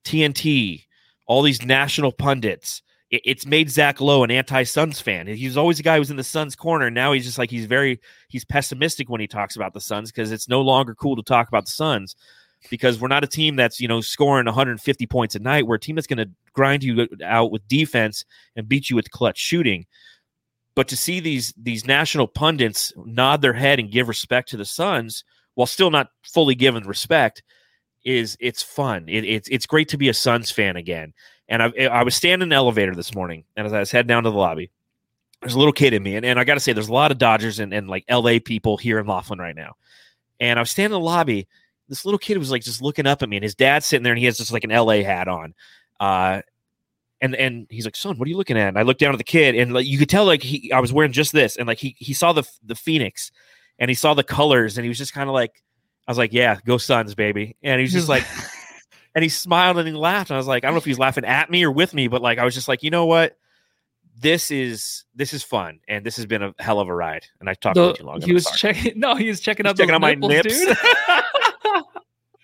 TNT, 0.04 0.84
all 1.26 1.42
these 1.42 1.66
national 1.66 2.12
pundits, 2.12 2.82
it, 3.10 3.22
it's 3.24 3.46
made 3.46 3.70
Zach 3.70 4.02
Lowe 4.02 4.26
an 4.26 4.32
anti-Suns 4.32 5.00
fan. 5.00 5.28
He's 5.28 5.56
always 5.56 5.80
a 5.80 5.84
guy 5.84 5.98
who's 5.98 6.12
in 6.12 6.18
the 6.18 6.24
Suns 6.24 6.54
corner. 6.54 6.89
Now 6.89 7.14
he's 7.14 7.24
just 7.24 7.38
like 7.38 7.50
he's 7.50 7.66
very 7.66 8.02
he's 8.28 8.44
pessimistic 8.44 9.10
when 9.10 9.22
he 9.22 9.28
talks 9.28 9.56
about 9.56 9.74
the 9.74 9.80
Suns 9.80 10.12
because 10.12 10.34
it's 10.34 10.50
no 10.50 10.60
longer 10.60 10.94
cool 10.96 11.16
to 11.16 11.24
talk 11.24 11.48
about 11.48 11.66
the 11.66 11.72
Suns 11.72 12.18
because 12.70 13.00
we're 13.00 13.08
not 13.08 13.24
a 13.24 13.28
team 13.28 13.56
that's 13.56 13.80
you 13.80 13.88
know 13.88 14.02
scoring 14.02 14.46
150 14.46 15.06
points 15.08 15.36
a 15.36 15.39
night. 15.39 15.66
We're 15.66 15.76
a 15.76 15.80
team 15.80 15.96
that's 15.96 16.08
going 16.08 16.18
to 16.18 16.30
grind 16.54 16.84
you 16.84 17.08
out 17.24 17.52
with 17.52 17.68
defense 17.68 18.26
and 18.56 18.68
beat 18.68 18.89
you 18.89 18.96
with 18.96 19.12
clutch 19.12 19.38
shooting. 19.38 19.86
But 20.76 20.88
to 20.89 20.97
see 20.97 21.19
these 21.19 21.53
these 21.57 21.86
national 21.86 22.28
pundits 22.28 22.93
nod 22.97 23.41
their 23.41 23.53
head 23.53 23.80
and 23.80 23.91
give 23.91 24.07
respect 24.07 24.49
to 24.49 24.57
the 24.57 24.65
Suns 24.65 25.24
while 25.55 25.67
still 25.67 25.91
not 25.91 26.09
fully 26.24 26.55
given 26.55 26.84
respect 26.84 27.43
is 28.05 28.38
it's 28.39 28.63
fun. 28.63 29.07
It, 29.09 29.26
it's 29.26 29.49
it's 29.49 29.65
great 29.65 29.89
to 29.89 29.97
be 29.97 30.09
a 30.09 30.13
Suns 30.13 30.51
fan 30.51 30.76
again. 30.76 31.13
And 31.49 31.61
I, 31.61 31.72
I 31.91 32.03
was 32.03 32.15
standing 32.15 32.43
in 32.43 32.49
the 32.49 32.55
elevator 32.55 32.95
this 32.95 33.13
morning, 33.13 33.43
and 33.57 33.67
as 33.67 33.74
I 33.74 33.80
was 33.80 33.91
heading 33.91 34.07
down 34.07 34.24
to 34.24 34.30
the 34.30 34.38
lobby, 34.38 34.72
there's 35.41 35.55
a 35.55 35.57
little 35.57 35.74
kid 35.74 35.93
in 35.93 36.01
me, 36.01 36.15
and, 36.15 36.26
and 36.26 36.39
I 36.39 36.45
got 36.45 36.53
to 36.53 36.61
say, 36.61 36.72
there's 36.72 36.88
a 36.88 36.93
lot 36.93 37.11
of 37.11 37.17
Dodgers 37.17 37.59
and, 37.59 37.74
and 37.74 37.89
like 37.89 38.05
LA 38.09 38.38
people 38.43 38.78
here 38.78 38.99
in 38.99 39.07
Laughlin 39.07 39.39
right 39.39 39.55
now. 39.55 39.74
And 40.39 40.57
I 40.57 40.61
was 40.61 40.72
standing 40.72 40.95
in 40.95 41.01
the 41.01 41.05
lobby, 41.05 41.47
this 41.89 42.05
little 42.05 42.17
kid 42.17 42.38
was 42.38 42.51
like 42.51 42.63
just 42.63 42.82
looking 42.82 43.05
up 43.05 43.22
at 43.22 43.28
me, 43.28 43.36
and 43.36 43.43
his 43.43 43.55
dad's 43.55 43.86
sitting 43.86 44.03
there, 44.03 44.13
and 44.13 44.19
he 44.19 44.26
has 44.26 44.38
just 44.38 44.53
like 44.53 44.63
an 44.63 44.69
LA 44.69 45.01
hat 45.03 45.28
on. 45.28 45.53
Uh, 45.99 46.41
and 47.22 47.36
and 47.36 47.67
he's 47.69 47.86
like, 47.86 47.95
"Son, 47.95 48.17
what 48.17 48.26
are 48.26 48.30
you 48.30 48.38
looking 48.38 48.57
at?" 48.57 48.69
And 48.69 48.80
I 48.80 48.82
looked 48.82 48.99
down 48.99 49.13
at 49.13 49.17
the 49.17 49.24
kid, 49.24 49.55
and 49.55 49.74
like 49.74 49.86
you 49.86 49.97
could 49.97 50.09
tell, 50.09 50.26
like 50.26 50.41
he, 50.41 50.72
I 50.72 50.80
was 50.80 50.91
wearing 50.91 51.11
just 51.11 51.32
this, 51.32 51.55
and 51.55 51.67
like 51.67 51.80
he 51.80 51.95
he 51.99 52.13
saw 52.13 52.34
the 52.34 52.43
the 52.63 52.76
phoenix, 52.76 53.32
and 53.80 53.89
he 53.89 53.95
saw 53.95 54.13
the 54.13 54.24
colors, 54.24 54.78
and 54.78 54.86
he 54.86 54.89
was 54.89 54.97
just 54.97 55.13
kind 55.13 55.30
of 55.30 55.34
like, 55.34 55.63
I 56.07 56.11
was 56.11 56.17
like, 56.17 56.34
"Yeah, 56.34 56.57
go 56.65 56.78
Suns, 56.78 57.15
baby," 57.15 57.55
and 57.63 57.80
he 57.80 57.84
was 57.84 57.93
just 57.93 58.09
like. 58.09 58.26
and 59.13 59.24
he 59.24 59.30
smiled 59.30 59.78
and 59.78 59.86
he 59.88 59.93
laughed. 59.93 60.30
And 60.30 60.36
I 60.36 60.38
was 60.38 60.47
like, 60.47 60.63
I 60.63 60.67
don't 60.67 60.76
know 60.76 60.80
if 60.80 60.86
he's 60.86 60.97
laughing 60.97 61.26
at 61.26 61.49
me 61.49 61.63
or 61.63 61.72
with 61.72 61.93
me, 61.93 62.07
but 62.07 62.22
like 62.22 62.38
I 62.39 62.45
was 62.45 62.55
just 62.55 62.69
like, 62.69 62.82
you 62.82 62.89
know 62.89 63.05
what? 63.05 63.38
This 64.17 64.51
is 64.51 65.05
this 65.15 65.34
is 65.34 65.43
fun, 65.43 65.80
and 65.88 66.05
this 66.05 66.15
has 66.17 66.26
been 66.26 66.43
a 66.43 66.53
hell 66.59 66.80
of 66.80 66.88
a 66.88 66.95
ride. 66.95 67.26
And 67.39 67.49
I 67.49 67.55
talked 67.55 67.76
the, 67.76 67.93
too 67.93 68.03
long. 68.03 68.22
He 68.22 68.34
was 68.34 68.45
checking. 68.55 68.99
No, 68.99 69.15
he 69.15 69.28
was 69.28 69.39
checking 69.39 69.65
out 69.65 69.78
checking 69.78 69.95
out 69.95 70.01
my 70.01 70.15
nips. 70.15 70.59
dude. 70.59 70.78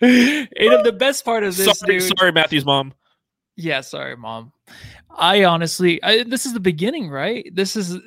and 0.00 0.84
the 0.84 0.94
best 0.96 1.24
part 1.24 1.44
of 1.44 1.56
this, 1.56 1.78
sorry, 1.78 1.98
dude, 1.98 2.18
sorry, 2.18 2.32
Matthew's 2.32 2.64
mom. 2.64 2.92
Yeah, 3.60 3.80
sorry, 3.80 4.16
mom. 4.16 4.52
I 5.10 5.42
honestly, 5.42 6.00
I, 6.04 6.22
this 6.22 6.46
is 6.46 6.52
the 6.52 6.60
beginning, 6.60 7.10
right? 7.10 7.44
This 7.52 7.74
is 7.74 7.98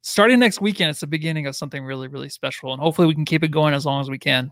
starting 0.00 0.38
next 0.38 0.62
weekend. 0.62 0.88
It's 0.88 1.00
the 1.00 1.06
beginning 1.06 1.46
of 1.46 1.54
something 1.54 1.84
really, 1.84 2.08
really 2.08 2.30
special, 2.30 2.72
and 2.72 2.80
hopefully, 2.80 3.06
we 3.06 3.14
can 3.14 3.26
keep 3.26 3.44
it 3.44 3.48
going 3.48 3.74
as 3.74 3.84
long 3.84 4.00
as 4.00 4.08
we 4.08 4.18
can. 4.18 4.50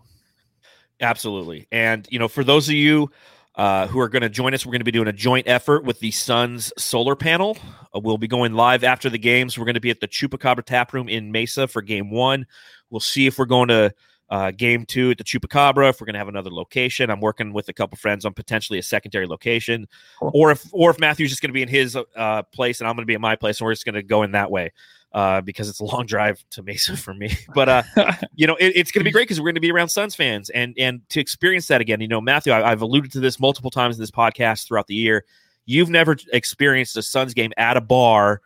Absolutely, 1.01 1.67
and 1.71 2.07
you 2.11 2.19
know, 2.19 2.27
for 2.27 2.43
those 2.43 2.69
of 2.69 2.75
you 2.75 3.09
uh, 3.55 3.87
who 3.87 3.99
are 3.99 4.07
going 4.07 4.21
to 4.21 4.29
join 4.29 4.53
us, 4.53 4.63
we're 4.63 4.73
going 4.73 4.81
to 4.81 4.85
be 4.85 4.91
doing 4.91 5.07
a 5.07 5.13
joint 5.13 5.47
effort 5.47 5.85
with 5.85 5.99
the 6.01 6.11
Suns 6.11 6.71
solar 6.77 7.15
panel. 7.15 7.57
Uh, 7.95 7.99
we'll 7.99 8.19
be 8.19 8.27
going 8.27 8.53
live 8.53 8.83
after 8.83 9.09
the 9.09 9.17
games. 9.17 9.57
We're 9.57 9.65
going 9.65 9.73
to 9.73 9.81
be 9.81 9.89
at 9.89 10.01
the 10.01 10.07
Chupacabra 10.07 10.65
Tap 10.65 10.93
Room 10.93 11.09
in 11.09 11.31
Mesa 11.31 11.67
for 11.67 11.81
Game 11.81 12.11
One. 12.11 12.45
We'll 12.91 12.99
see 12.99 13.25
if 13.25 13.39
we're 13.39 13.45
going 13.45 13.69
to 13.69 13.91
uh, 14.29 14.51
game 14.51 14.85
two 14.85 15.11
at 15.11 15.17
the 15.17 15.23
Chupacabra. 15.23 15.89
If 15.89 16.01
we're 16.01 16.05
going 16.05 16.13
to 16.13 16.19
have 16.19 16.27
another 16.27 16.49
location, 16.49 17.09
I'm 17.09 17.21
working 17.21 17.53
with 17.53 17.69
a 17.69 17.73
couple 17.73 17.97
friends 17.97 18.25
on 18.25 18.33
potentially 18.33 18.79
a 18.79 18.83
secondary 18.83 19.27
location, 19.27 19.87
cool. 20.19 20.31
or 20.33 20.51
if 20.51 20.65
or 20.71 20.89
if 20.89 20.99
Matthew's 20.99 21.29
just 21.29 21.41
going 21.41 21.49
to 21.49 21.53
be 21.53 21.61
in 21.61 21.67
his 21.67 21.97
uh, 22.15 22.43
place 22.43 22.79
and 22.79 22.87
I'm 22.87 22.95
going 22.95 23.03
to 23.03 23.07
be 23.07 23.15
at 23.15 23.21
my 23.21 23.35
place, 23.35 23.59
and 23.59 23.65
we're 23.65 23.73
just 23.73 23.85
going 23.85 23.95
to 23.95 24.03
go 24.03 24.23
in 24.23 24.31
that 24.31 24.49
way 24.49 24.71
uh, 25.13 25.41
because 25.41 25.69
it's 25.69 25.79
a 25.79 25.85
long 25.85 26.05
drive 26.07 26.43
to 26.51 26.63
Mesa 26.63 26.97
for 26.97 27.13
me. 27.13 27.35
But 27.53 27.69
uh, 27.69 27.83
you 28.35 28.47
know, 28.47 28.55
it, 28.55 28.73
it's 28.75 28.91
going 28.91 29.01
to 29.01 29.05
be 29.05 29.11
great 29.11 29.23
because 29.23 29.39
we're 29.39 29.47
going 29.47 29.55
to 29.55 29.61
be 29.61 29.71
around 29.71 29.89
Suns 29.89 30.15
fans 30.15 30.49
and 30.49 30.73
and 30.77 31.07
to 31.09 31.19
experience 31.19 31.67
that 31.67 31.81
again. 31.81 32.01
You 32.01 32.07
know, 32.07 32.21
Matthew, 32.21 32.53
I, 32.53 32.71
I've 32.71 32.81
alluded 32.81 33.11
to 33.13 33.19
this 33.19 33.39
multiple 33.39 33.71
times 33.71 33.95
in 33.95 34.01
this 34.01 34.11
podcast 34.11 34.67
throughout 34.67 34.87
the 34.87 34.95
year. 34.95 35.25
You've 35.65 35.89
never 35.89 36.17
experienced 36.33 36.97
a 36.97 37.01
Suns 37.01 37.33
game 37.33 37.53
at 37.57 37.77
a 37.77 37.81
bar. 37.81 38.41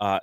Uh, 0.00 0.20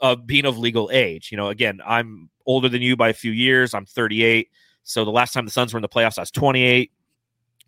of 0.00 0.26
being 0.26 0.44
of 0.44 0.58
legal 0.58 0.90
age. 0.92 1.30
You 1.30 1.36
know, 1.36 1.48
again, 1.48 1.80
I'm 1.86 2.30
older 2.46 2.68
than 2.68 2.82
you 2.82 2.96
by 2.96 3.08
a 3.08 3.14
few 3.14 3.32
years. 3.32 3.74
I'm 3.74 3.86
38. 3.86 4.48
So 4.82 5.04
the 5.04 5.10
last 5.10 5.32
time 5.32 5.44
the 5.44 5.50
Suns 5.50 5.72
were 5.72 5.78
in 5.78 5.82
the 5.82 5.88
playoffs, 5.88 6.18
I 6.18 6.22
was 6.22 6.30
28 6.30 6.92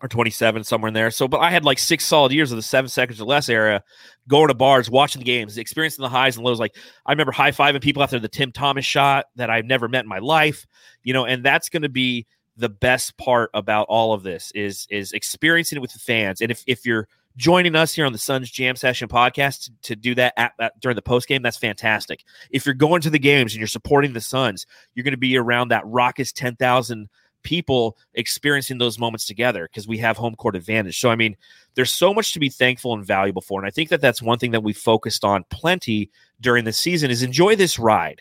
or 0.01 0.09
27, 0.09 0.63
somewhere 0.63 0.89
in 0.89 0.95
there. 0.95 1.11
So, 1.11 1.27
but 1.27 1.39
I 1.39 1.51
had 1.51 1.65
like 1.65 1.79
six 1.79 2.05
solid 2.05 2.31
years 2.33 2.53
of 2.53 2.57
the 2.57 2.63
seven 2.63 2.89
seconds 2.89 3.21
or 3.21 3.25
less 3.25 3.49
era, 3.49 3.83
going 4.29 4.49
to 4.49 4.55
bars, 4.55 4.89
watching 4.89 5.21
the 5.21 5.25
games, 5.25 5.59
experiencing 5.59 6.03
the 6.03 6.09
highs 6.09 6.37
and 6.37 6.45
lows. 6.45 6.61
Like 6.61 6.77
I 7.05 7.13
remember 7.13 7.33
high 7.33 7.51
fiving 7.51 7.81
people 7.81 8.03
after 8.03 8.21
the 8.21 8.29
Tim 8.29 8.53
Thomas 8.53 8.85
shot 8.85 9.27
that 9.35 9.51
I've 9.51 9.65
never 9.65 9.89
met 9.89 10.05
in 10.05 10.09
my 10.09 10.19
life, 10.19 10.67
you 11.03 11.13
know, 11.13 11.27
and 11.27 11.45
that's 11.45 11.69
going 11.69 11.83
to 11.83 11.89
be 11.89 12.27
the 12.57 12.69
best 12.69 13.17
part 13.17 13.51
about 13.55 13.87
all 13.89 14.13
of 14.13 14.23
this 14.23 14.51
is 14.55 14.87
is 14.91 15.13
experiencing 15.13 15.77
it 15.77 15.81
with 15.81 15.93
the 15.93 15.99
fans. 15.99 16.41
And 16.41 16.51
if 16.51 16.63
if 16.67 16.87
you're 16.87 17.09
joining 17.39 17.77
us 17.77 17.95
here 17.95 18.05
on 18.05 18.13
the 18.13 18.19
Suns 18.19 18.51
Jam 18.51 18.77
Session 18.77 19.09
podcast 19.09 19.65
to, 19.65 19.73
to 19.83 19.97
do 19.97 20.15
that 20.17 20.35
at, 20.37 20.53
at, 20.61 20.79
during 20.81 20.97
the 20.97 21.03
post 21.03 21.29
game, 21.29 21.41
that's 21.41 21.57
fantastic. 21.57 22.25
If 22.51 22.67
you're 22.67 22.75
going 22.75 23.01
to 23.03 23.11
the 23.11 23.19
games 23.19 23.55
and 23.55 23.61
you're 23.61 23.69
supporting 23.69 24.13
the 24.13 24.21
Suns, 24.21 24.67
you're 24.95 25.05
going 25.05 25.13
to 25.13 25.17
be 25.17 25.39
around 25.39 25.69
that 25.69 25.87
raucous 25.87 26.33
10,000 26.33 27.09
people 27.45 27.97
experiencing 28.15 28.79
those 28.79 28.99
moments 28.99 29.25
together 29.25 29.69
because 29.71 29.87
we 29.87 29.97
have 29.99 30.17
home 30.17 30.35
court 30.35 30.57
advantage. 30.57 30.99
So, 30.99 31.11
I 31.11 31.17
mean, 31.17 31.37
there's 31.75 31.95
so 31.95 32.13
much 32.13 32.33
to 32.33 32.41
be 32.41 32.51
thankful 32.51 32.93
and 32.93 33.07
valuable 33.07 33.41
for. 33.41 33.61
And 33.61 33.67
I 33.67 33.71
think 33.71 33.89
that 33.91 34.01
that's 34.01 34.21
one 34.21 34.39
thing 34.39 34.51
that 34.51 34.65
we 34.65 34.73
focused 34.73 35.25
on 35.25 35.45
plenty 35.49 36.11
during 36.41 36.65
the 36.65 36.73
season 36.73 37.11
is 37.11 37.23
enjoy 37.23 37.55
this 37.55 37.79
ride. 37.79 38.21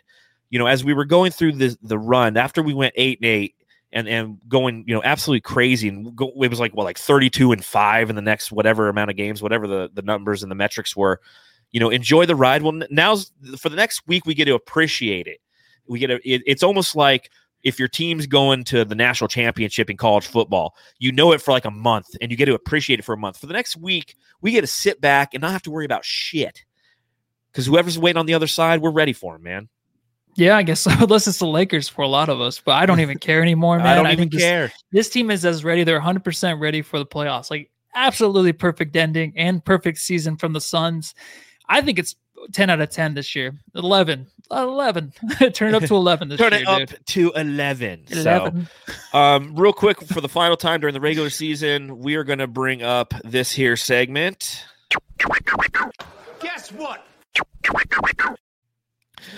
You 0.52 0.60
know, 0.60 0.68
as 0.68 0.84
we 0.86 0.94
were 0.94 1.06
going 1.06 1.32
through 1.32 1.54
the, 1.54 1.76
the 1.82 2.00
run 2.00 2.38
after 2.38 2.62
we 2.62 2.74
went 2.74 2.94
eight 2.96 3.20
and 3.20 3.26
eight, 3.26 3.56
and 3.92 4.08
and 4.08 4.38
going 4.48 4.84
you 4.88 4.94
know 4.94 5.02
absolutely 5.04 5.42
crazy 5.42 5.88
and 5.88 6.16
go, 6.16 6.32
it 6.42 6.50
was 6.50 6.60
like 6.60 6.76
well 6.76 6.86
like 6.86 6.98
32 6.98 7.52
and 7.52 7.64
5 7.64 8.10
in 8.10 8.16
the 8.16 8.22
next 8.22 8.52
whatever 8.52 8.90
amount 8.90 9.10
of 9.10 9.16
games 9.16 9.42
whatever 9.42 9.68
the 9.68 9.90
the 9.94 10.02
numbers 10.02 10.44
and 10.44 10.52
the 10.52 10.56
metrics 10.56 10.96
were. 10.96 11.22
You 11.72 11.80
know 11.80 11.90
enjoy 11.90 12.26
the 12.26 12.36
ride. 12.36 12.64
Well 12.64 12.82
now's 12.90 13.32
for 13.58 13.70
the 13.70 13.76
next 13.76 14.08
week 14.08 14.26
we 14.26 14.34
get 14.34 14.46
to 14.46 14.56
appreciate 14.56 15.28
it. 15.28 15.40
We 15.88 16.00
get 16.00 16.12
a, 16.12 16.16
it, 16.30 16.42
it's 16.46 16.64
almost 16.64 16.96
like 16.96 17.30
if 17.64 17.80
your 17.80 17.88
team's 17.88 18.28
going 18.28 18.64
to 18.66 18.86
the 18.86 18.96
national 18.96 19.28
championship 19.28 19.90
in 19.90 19.98
college 19.98 20.28
football 20.28 20.76
you 21.00 21.12
know 21.12 21.32
it 21.32 21.42
for 21.42 21.52
like 21.52 21.66
a 21.66 21.72
month 21.72 22.08
and 22.22 22.32
you 22.32 22.38
get 22.38 22.46
to 22.46 22.54
appreciate 22.54 23.00
it 23.00 23.04
for 23.04 23.14
a 23.14 23.18
month. 23.18 23.38
For 23.38 23.48
the 23.48 23.54
next 23.54 23.78
week 23.78 24.16
we 24.42 24.52
get 24.52 24.62
to 24.62 24.68
sit 24.68 25.02
back 25.02 25.34
and 25.34 25.42
not 25.42 25.52
have 25.52 25.64
to 25.64 25.72
worry 25.72 25.86
about 25.86 26.06
shit. 26.06 26.64
Because 27.52 27.66
whoever's 27.66 27.98
waiting 27.98 28.20
on 28.20 28.26
the 28.26 28.34
other 28.34 28.48
side 28.48 28.82
we're 28.82 28.92
ready 28.92 29.14
for 29.14 29.34
them 29.34 29.44
man 29.44 29.70
yeah, 30.38 30.56
I 30.56 30.64
guess 30.64 30.82
so. 30.82 30.92
Unless 31.00 31.28
it's 31.28 31.40
the 31.40 31.48
Lakers 31.48 31.90
for 31.90 32.04
a 32.04 32.08
lot 32.08 32.30
of 32.30 32.40
us, 32.40 32.62
but 32.64 32.74
I 32.74 32.86
don't 32.86 33.00
even 33.00 33.18
care 33.18 33.42
anymore, 33.42 33.78
man. 33.80 33.88
I 33.88 33.96
don't 33.96 34.12
even 34.12 34.30
care. 34.30 34.68
This, 34.68 34.84
this 34.92 35.10
team 35.10 35.32
is 35.32 35.44
as 35.44 35.64
ready. 35.64 35.84
They're 35.84 36.00
100% 36.00 36.60
ready 36.60 36.82
for 36.82 37.00
the 37.00 37.06
playoffs. 37.06 37.50
Like, 37.50 37.72
absolutely 37.96 38.54
perfect 38.54 38.96
ending 38.96 39.34
and 39.36 39.66
perfect 39.66 39.98
season 39.98 40.38
from 40.38 40.54
the 40.54 40.62
Suns. 40.62 41.16
I 41.68 41.82
think 41.82 41.98
it's 41.98 42.16
10 42.54 42.70
out 42.70 42.80
of 42.80 42.90
10 42.92 43.16
this 43.16 43.36
year. 43.36 43.56
11. 43.74 44.28
11. 44.52 45.12
Turn 45.54 45.74
it 45.74 45.76
up 45.76 45.84
to 45.84 45.96
11 45.96 46.30
this 46.30 46.40
Turn 46.40 46.54
year. 46.54 46.66
Turn 46.66 46.82
it 46.82 46.94
up 46.94 47.06
to 47.06 47.32
11. 47.32 48.06
11. 48.12 48.70
So, 49.12 49.18
um, 49.18 49.56
real 49.56 49.74
quick, 49.74 50.02
for 50.02 50.22
the 50.22 50.30
final 50.30 50.56
time 50.56 50.80
during 50.80 50.94
the 50.94 51.02
regular 51.02 51.32
season, 51.32 51.98
we 51.98 52.16
are 52.16 52.24
going 52.24 52.40
to 52.40 52.48
bring 52.48 52.84
up 52.84 53.14
this 53.24 53.52
here 53.52 53.76
segment. 53.76 54.64
Guess 56.40 56.72
what? 56.74 57.06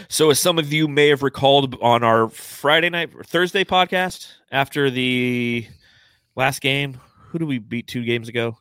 So, 0.07 0.29
as 0.29 0.39
some 0.39 0.59
of 0.59 0.71
you 0.73 0.87
may 0.87 1.09
have 1.09 1.23
recalled 1.23 1.75
on 1.81 2.03
our 2.03 2.29
Friday 2.29 2.89
night, 2.89 3.11
or 3.15 3.23
Thursday 3.23 3.63
podcast 3.63 4.31
after 4.51 4.89
the 4.89 5.67
last 6.35 6.61
game, 6.61 6.99
who 7.29 7.39
did 7.39 7.47
we 7.47 7.59
beat 7.59 7.87
two 7.87 8.03
games 8.03 8.27
ago? 8.27 8.57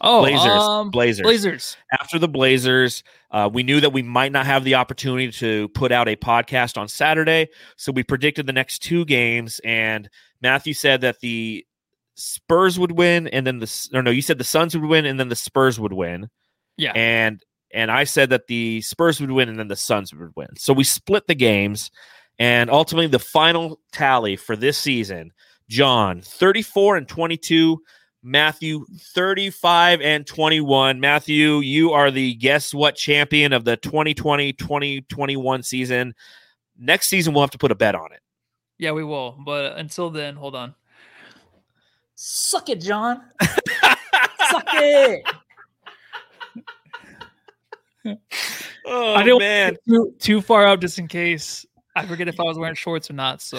Oh, 0.00 0.20
Blazers. 0.20 0.46
Um, 0.46 0.90
Blazers. 0.90 1.22
Blazers. 1.24 1.76
After 1.92 2.18
the 2.18 2.28
Blazers, 2.28 3.02
uh, 3.30 3.50
we 3.52 3.62
knew 3.62 3.80
that 3.80 3.92
we 3.92 4.02
might 4.02 4.32
not 4.32 4.46
have 4.46 4.64
the 4.64 4.76
opportunity 4.76 5.30
to 5.32 5.68
put 5.68 5.92
out 5.92 6.08
a 6.08 6.16
podcast 6.16 6.78
on 6.78 6.88
Saturday. 6.88 7.48
So 7.76 7.92
we 7.92 8.02
predicted 8.02 8.46
the 8.46 8.52
next 8.52 8.78
two 8.78 9.04
games. 9.04 9.60
And 9.62 10.08
Matthew 10.40 10.72
said 10.72 11.02
that 11.02 11.20
the 11.20 11.66
Spurs 12.14 12.78
would 12.78 12.92
win. 12.92 13.28
And 13.28 13.46
then 13.46 13.58
the, 13.58 13.88
or 13.92 14.02
no, 14.02 14.10
you 14.10 14.22
said 14.22 14.38
the 14.38 14.44
Suns 14.44 14.74
would 14.74 14.88
win 14.88 15.04
and 15.04 15.20
then 15.20 15.28
the 15.28 15.36
Spurs 15.36 15.78
would 15.78 15.92
win. 15.92 16.30
Yeah. 16.78 16.92
And, 16.92 17.42
and 17.72 17.90
I 17.90 18.04
said 18.04 18.30
that 18.30 18.46
the 18.46 18.80
Spurs 18.80 19.20
would 19.20 19.30
win 19.30 19.48
and 19.48 19.58
then 19.58 19.68
the 19.68 19.76
Suns 19.76 20.12
would 20.12 20.32
win. 20.36 20.48
So 20.56 20.72
we 20.72 20.84
split 20.84 21.26
the 21.26 21.34
games. 21.34 21.90
And 22.38 22.70
ultimately, 22.70 23.06
the 23.06 23.18
final 23.18 23.80
tally 23.92 24.34
for 24.34 24.56
this 24.56 24.78
season, 24.78 25.32
John, 25.68 26.22
34 26.22 26.96
and 26.96 27.08
22. 27.08 27.82
Matthew 28.22 28.84
35 29.14 30.02
and 30.02 30.26
21. 30.26 31.00
Matthew, 31.00 31.60
you 31.60 31.92
are 31.92 32.10
the 32.10 32.34
guess 32.34 32.74
what 32.74 32.94
champion 32.94 33.52
of 33.52 33.64
the 33.64 33.76
2020 33.78 34.52
2021 34.52 35.62
season. 35.62 36.14
Next 36.78 37.08
season, 37.08 37.32
we'll 37.32 37.42
have 37.42 37.50
to 37.52 37.58
put 37.58 37.72
a 37.72 37.74
bet 37.74 37.94
on 37.94 38.12
it. 38.12 38.20
Yeah, 38.78 38.92
we 38.92 39.04
will. 39.04 39.38
But 39.44 39.76
until 39.78 40.10
then, 40.10 40.36
hold 40.36 40.54
on. 40.54 40.74
Suck 42.14 42.68
it, 42.68 42.80
John. 42.80 43.22
Suck 43.40 44.68
it. 44.74 45.24
oh, 48.86 49.14
I 49.14 49.22
didn't 49.22 49.38
man. 49.38 49.76
Too, 49.88 50.14
too 50.18 50.40
far 50.40 50.64
out 50.64 50.80
just 50.80 50.98
in 50.98 51.08
case 51.08 51.66
I 51.96 52.06
forget 52.06 52.28
if 52.28 52.38
I 52.38 52.44
was 52.44 52.58
wearing 52.58 52.74
shorts 52.74 53.10
or 53.10 53.14
not. 53.14 53.42
So 53.42 53.58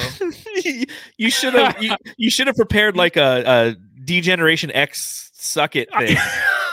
you 1.18 1.30
should 1.30 1.54
have 1.54 1.82
you, 1.82 1.96
you 2.18 2.30
should 2.30 2.48
have 2.48 2.56
prepared 2.56 2.96
like 2.96 3.18
a, 3.18 3.44
a 3.46 3.76
Degeneration 4.04 4.72
X 4.72 5.32
suck 5.34 5.76
it 5.76 5.90
thing. 5.98 6.18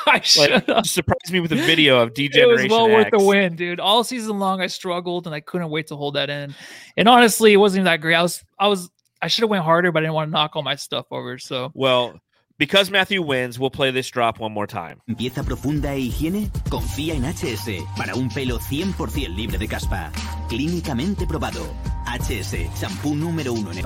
I 0.06 0.20
should 0.22 0.66
like, 0.68 0.86
surprise 0.86 1.30
me 1.30 1.40
with 1.40 1.52
a 1.52 1.56
video 1.56 2.00
of 2.00 2.14
Degeneration. 2.14 2.66
It 2.66 2.70
was 2.70 2.70
well 2.70 2.86
X. 2.86 3.12
worth 3.12 3.20
the 3.20 3.26
win, 3.26 3.56
dude. 3.56 3.80
All 3.80 4.04
season 4.04 4.38
long, 4.38 4.60
I 4.60 4.66
struggled 4.66 5.26
and 5.26 5.34
I 5.34 5.40
couldn't 5.40 5.68
wait 5.68 5.88
to 5.88 5.96
hold 5.96 6.14
that 6.14 6.30
in. 6.30 6.54
And 6.96 7.08
honestly, 7.08 7.52
it 7.52 7.56
wasn't 7.56 7.80
even 7.80 7.84
that 7.86 8.00
great. 8.00 8.14
I 8.14 8.22
was, 8.22 8.42
I 8.58 8.68
was, 8.68 8.90
I 9.20 9.28
should 9.28 9.42
have 9.42 9.50
went 9.50 9.64
harder, 9.64 9.92
but 9.92 9.98
I 9.98 10.02
didn't 10.04 10.14
want 10.14 10.28
to 10.28 10.32
knock 10.32 10.56
all 10.56 10.62
my 10.62 10.76
stuff 10.76 11.06
over. 11.10 11.38
So 11.38 11.72
well. 11.74 12.18
Because 12.58 12.90
Matthew 12.90 13.22
wins, 13.22 13.56
we'll 13.56 13.70
play 13.70 13.92
this 13.92 14.10
drop 14.10 14.40
one 14.40 14.52
more 14.52 14.66
time. 14.66 15.00
Pieza 15.16 15.44
profunda 15.44 15.94
e 15.94 16.08
higiene? 16.08 16.50
Confía 16.68 17.14
en 17.14 17.22
HS 17.22 17.84
para 17.96 18.16
un 18.16 18.28
pelo 18.28 18.58
100% 18.58 19.28
libre 19.36 19.58
de 19.58 19.68
caspa. 19.68 20.10
Clínicamente 20.48 21.24
probado. 21.24 21.64
HS, 22.04 22.56
shampoo 22.76 23.14
número 23.14 23.52
uno 23.52 23.70
en 23.70 23.84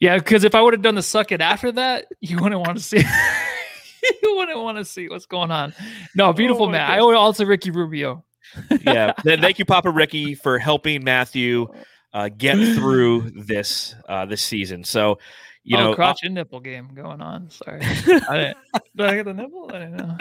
Yeah, 0.00 0.16
because 0.16 0.42
if 0.42 0.54
I 0.54 0.62
would 0.62 0.72
have 0.72 0.82
done 0.82 0.94
the 0.94 1.02
suck 1.02 1.32
it 1.32 1.42
after 1.42 1.70
that, 1.72 2.06
you 2.20 2.38
wouldn't 2.38 2.62
want 2.62 2.78
to 2.78 2.82
see. 2.82 2.98
you 4.22 4.36
wouldn't 4.36 4.58
want 4.58 4.78
to 4.78 4.86
see 4.86 5.08
what's 5.08 5.26
going 5.26 5.50
on. 5.50 5.74
No, 6.16 6.32
beautiful 6.32 6.66
oh 6.66 6.70
man. 6.70 6.88
God. 6.88 6.94
I 6.94 7.00
owe 7.00 7.14
also 7.14 7.44
Ricky 7.44 7.70
Rubio. 7.70 8.24
yeah, 8.86 9.12
thank 9.22 9.58
you, 9.58 9.64
Papa 9.64 9.90
Ricky, 9.90 10.34
for 10.34 10.58
helping 10.58 11.04
Matthew 11.04 11.68
uh, 12.14 12.30
get 12.36 12.56
through 12.74 13.30
this 13.36 13.94
uh, 14.08 14.24
this 14.24 14.42
season. 14.42 14.82
So, 14.82 15.18
you 15.64 15.76
oh, 15.76 15.80
know, 15.80 15.94
crotch 15.94 16.20
and 16.22 16.34
nipple 16.34 16.60
game 16.60 16.90
going 16.94 17.20
on. 17.20 17.50
Sorry, 17.50 17.80
I 17.82 18.36
didn't, 18.36 18.56
did 18.96 19.06
I 19.06 19.14
get 19.16 19.24
the 19.24 19.34
nipple? 19.34 19.70
I 19.72 19.78
didn't 19.78 19.96
know 19.96 20.16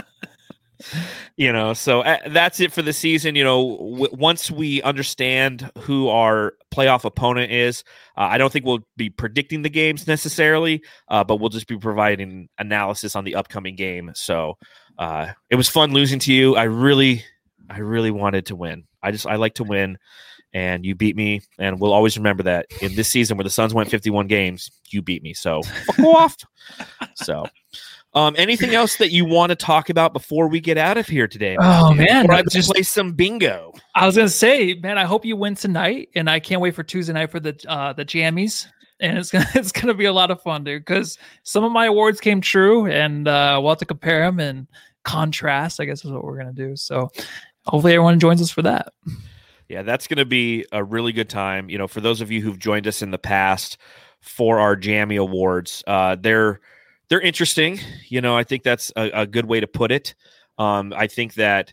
you 1.37 1.51
know 1.51 1.73
so 1.73 2.01
uh, 2.01 2.17
that's 2.29 2.59
it 2.59 2.71
for 2.71 2.81
the 2.81 2.93
season 2.93 3.35
you 3.35 3.43
know 3.43 3.77
w- 3.77 4.09
once 4.13 4.49
we 4.49 4.81
understand 4.83 5.69
who 5.79 6.09
our 6.09 6.53
playoff 6.73 7.05
opponent 7.05 7.51
is 7.51 7.83
uh, 8.17 8.27
i 8.29 8.37
don't 8.37 8.51
think 8.51 8.65
we'll 8.65 8.85
be 8.97 9.09
predicting 9.09 9.61
the 9.61 9.69
games 9.69 10.07
necessarily 10.07 10.81
uh, 11.09 11.23
but 11.23 11.37
we'll 11.37 11.49
just 11.49 11.67
be 11.67 11.77
providing 11.77 12.47
analysis 12.57 13.15
on 13.15 13.23
the 13.23 13.35
upcoming 13.35 13.75
game 13.75 14.11
so 14.13 14.57
uh, 14.97 15.27
it 15.49 15.55
was 15.55 15.69
fun 15.69 15.91
losing 15.93 16.19
to 16.19 16.33
you 16.33 16.55
i 16.55 16.63
really 16.63 17.23
i 17.69 17.79
really 17.79 18.11
wanted 18.11 18.45
to 18.45 18.55
win 18.55 18.83
i 19.03 19.11
just 19.11 19.27
i 19.27 19.35
like 19.35 19.53
to 19.53 19.63
win 19.63 19.97
and 20.53 20.85
you 20.85 20.95
beat 20.95 21.15
me 21.15 21.41
and 21.59 21.79
we'll 21.79 21.93
always 21.93 22.17
remember 22.17 22.43
that 22.43 22.65
in 22.81 22.93
this 22.95 23.07
season 23.07 23.37
where 23.37 23.43
the 23.43 23.49
suns 23.49 23.73
went 23.73 23.89
51 23.89 24.27
games 24.27 24.69
you 24.89 25.01
beat 25.01 25.23
me 25.23 25.33
so 25.33 25.61
fuck 25.63 25.99
off 26.05 26.37
so 27.15 27.45
um, 28.13 28.35
anything 28.37 28.75
else 28.75 28.97
that 28.97 29.11
you 29.11 29.23
want 29.23 29.51
to 29.51 29.55
talk 29.55 29.89
about 29.89 30.11
before 30.11 30.47
we 30.49 30.59
get 30.59 30.77
out 30.77 30.97
of 30.97 31.07
here 31.07 31.27
today? 31.29 31.55
Oh 31.59 31.93
man, 31.93 32.29
I 32.29 32.43
just 32.43 32.71
play 32.71 32.83
some 32.83 33.13
bingo. 33.13 33.73
I 33.95 34.05
was 34.05 34.17
gonna 34.17 34.27
say, 34.27 34.73
man, 34.73 34.97
I 34.97 35.05
hope 35.05 35.23
you 35.23 35.37
win 35.37 35.55
tonight, 35.55 36.09
and 36.13 36.29
I 36.29 36.41
can't 36.41 36.59
wait 36.59 36.75
for 36.75 36.83
Tuesday 36.83 37.13
night 37.13 37.31
for 37.31 37.39
the 37.39 37.57
uh, 37.69 37.93
the 37.93 38.03
jammies, 38.03 38.67
and 38.99 39.17
it's 39.17 39.31
gonna 39.31 39.47
it's 39.55 39.71
gonna 39.71 39.93
be 39.93 40.05
a 40.05 40.13
lot 40.13 40.29
of 40.29 40.41
fun, 40.41 40.65
dude. 40.65 40.81
Because 40.81 41.17
some 41.43 41.63
of 41.63 41.71
my 41.71 41.85
awards 41.85 42.19
came 42.19 42.41
true, 42.41 42.85
and 42.85 43.29
uh, 43.29 43.57
we'll 43.61 43.71
have 43.71 43.79
to 43.79 43.85
compare 43.85 44.25
them 44.25 44.41
and 44.41 44.67
contrast. 45.03 45.79
I 45.79 45.85
guess 45.85 46.03
is 46.03 46.11
what 46.11 46.25
we're 46.25 46.37
gonna 46.37 46.51
do. 46.51 46.75
So 46.75 47.09
hopefully 47.65 47.93
everyone 47.93 48.19
joins 48.19 48.41
us 48.41 48.51
for 48.51 48.63
that. 48.63 48.91
Yeah, 49.72 49.84
that's 49.84 50.07
gonna 50.07 50.26
be 50.26 50.65
a 50.74 50.84
really 50.84 51.13
good 51.13 51.30
time. 51.30 51.69
You 51.69 51.78
know, 51.78 51.88
for 51.88 52.01
those 52.01 52.19
of 52.19 52.30
you 52.30 52.41
who've 52.41 52.59
joined 52.59 52.88
us 52.88 53.01
in 53.01 53.11
the 53.11 53.17
past 53.17 53.78
for 54.19 54.59
our 54.59 54.76
Jammy 54.76 55.15
Awards, 55.15 55.82
uh, 55.88 56.17
they're 56.19 56.59
they're 57.07 57.22
interesting. 57.22 57.80
You 58.09 58.19
know, 58.19 58.36
I 58.36 58.43
think 58.43 58.63
that's 58.63 58.91
a, 58.97 59.22
a 59.22 59.26
good 59.26 59.45
way 59.45 59.61
to 59.61 59.67
put 59.67 59.93
it. 59.93 60.13
Um, 60.57 60.91
I 60.93 61.07
think 61.07 61.36
that 61.36 61.72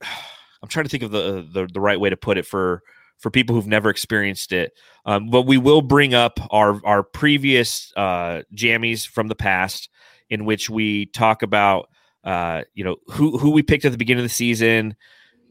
I'm 0.02 0.68
trying 0.68 0.84
to 0.84 0.88
think 0.88 1.02
of 1.02 1.10
the, 1.10 1.46
the, 1.52 1.68
the 1.72 1.80
right 1.80 1.98
way 1.98 2.08
to 2.10 2.16
put 2.16 2.38
it 2.38 2.46
for 2.46 2.82
for 3.18 3.32
people 3.32 3.56
who've 3.56 3.66
never 3.66 3.90
experienced 3.90 4.52
it. 4.52 4.74
Um, 5.06 5.30
but 5.30 5.42
we 5.42 5.58
will 5.58 5.82
bring 5.82 6.14
up 6.14 6.38
our 6.50 6.80
our 6.86 7.02
previous 7.02 7.92
uh, 7.96 8.42
jammies 8.54 9.04
from 9.04 9.26
the 9.26 9.34
past, 9.34 9.88
in 10.30 10.44
which 10.44 10.70
we 10.70 11.06
talk 11.06 11.42
about 11.42 11.90
uh, 12.22 12.62
you 12.74 12.84
know 12.84 12.94
who 13.08 13.38
who 13.38 13.50
we 13.50 13.64
picked 13.64 13.84
at 13.84 13.90
the 13.90 13.98
beginning 13.98 14.22
of 14.22 14.30
the 14.30 14.34
season, 14.34 14.94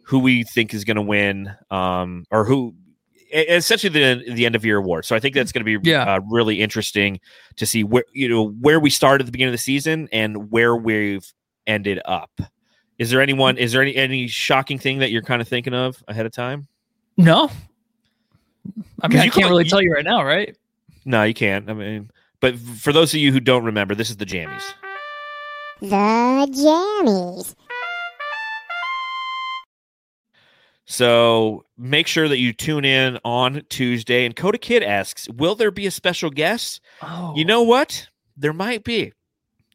who 0.03 0.19
we 0.19 0.43
think 0.43 0.73
is 0.73 0.83
going 0.83 0.95
to 0.95 1.01
win, 1.01 1.53
um, 1.71 2.25
or 2.31 2.45
who 2.45 2.75
essentially 3.33 3.89
the 3.89 4.31
the 4.33 4.45
end 4.45 4.55
of 4.55 4.63
year 4.65 4.77
award. 4.77 5.05
So 5.05 5.15
I 5.15 5.19
think 5.19 5.35
that's 5.35 5.51
going 5.51 5.65
to 5.65 5.79
be 5.79 5.89
yeah. 5.89 6.15
uh, 6.15 6.19
really 6.29 6.61
interesting 6.61 7.19
to 7.55 7.65
see 7.65 7.83
where 7.83 8.05
you 8.13 8.29
know 8.29 8.49
where 8.49 8.79
we 8.79 8.89
started 8.89 9.23
at 9.23 9.25
the 9.25 9.31
beginning 9.31 9.49
of 9.49 9.59
the 9.59 9.63
season 9.63 10.07
and 10.11 10.51
where 10.51 10.75
we've 10.75 11.25
ended 11.65 11.99
up. 12.05 12.31
Is 12.99 13.09
there 13.09 13.21
anyone? 13.21 13.57
Is 13.57 13.71
there 13.71 13.81
any 13.81 13.95
any 13.95 14.27
shocking 14.27 14.77
thing 14.77 14.99
that 14.99 15.11
you're 15.11 15.23
kind 15.23 15.41
of 15.41 15.47
thinking 15.47 15.73
of 15.73 16.03
ahead 16.07 16.25
of 16.25 16.31
time? 16.31 16.67
No, 17.17 17.49
I 19.01 19.07
mean 19.07 19.19
I 19.19 19.29
can't 19.29 19.49
really 19.49 19.63
you, 19.63 19.69
tell 19.69 19.81
you 19.81 19.93
right 19.93 20.05
now, 20.05 20.23
right? 20.23 20.55
No, 21.05 21.23
you 21.23 21.33
can't. 21.33 21.69
I 21.69 21.73
mean, 21.73 22.11
but 22.39 22.57
for 22.57 22.93
those 22.93 23.13
of 23.13 23.19
you 23.19 23.31
who 23.31 23.39
don't 23.39 23.65
remember, 23.65 23.95
this 23.95 24.09
is 24.09 24.17
the 24.17 24.25
jammies. 24.25 24.63
The 25.81 25.87
jammies. 25.87 27.55
So 30.93 31.65
make 31.75 32.05
sure 32.05 32.27
that 32.27 32.37
you 32.37 32.53
tune 32.53 32.85
in 32.85 33.17
on 33.25 33.63
Tuesday. 33.69 34.25
And 34.27 34.35
Coda 34.35 34.59
Kid 34.59 34.83
asks, 34.83 35.27
Will 35.27 35.55
there 35.55 35.71
be 35.71 35.87
a 35.87 35.91
special 35.91 36.29
guest? 36.29 36.81
Oh. 37.01 37.33
You 37.35 37.45
know 37.45 37.63
what? 37.63 38.07
There 38.37 38.53
might 38.53 38.83
be. 38.83 39.11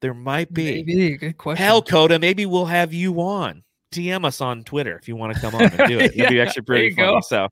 There 0.00 0.14
might 0.14 0.54
be. 0.54 0.84
Maybe. 0.84 1.16
Good 1.16 1.36
question. 1.36 1.64
Hell, 1.64 1.82
Coda, 1.82 2.20
maybe 2.20 2.46
we'll 2.46 2.66
have 2.66 2.94
you 2.94 3.20
on. 3.20 3.64
DM 3.92 4.24
us 4.24 4.40
on 4.40 4.62
Twitter 4.62 4.96
if 4.96 5.08
you 5.08 5.16
want 5.16 5.34
to 5.34 5.40
come 5.40 5.56
on 5.56 5.62
and 5.62 5.88
do 5.88 5.98
it. 5.98 6.12
It'd 6.14 6.28
be 6.28 6.40
actually 6.42 6.62
pretty 6.62 6.94
funny. 6.94 7.08
Go. 7.14 7.20
So 7.20 7.48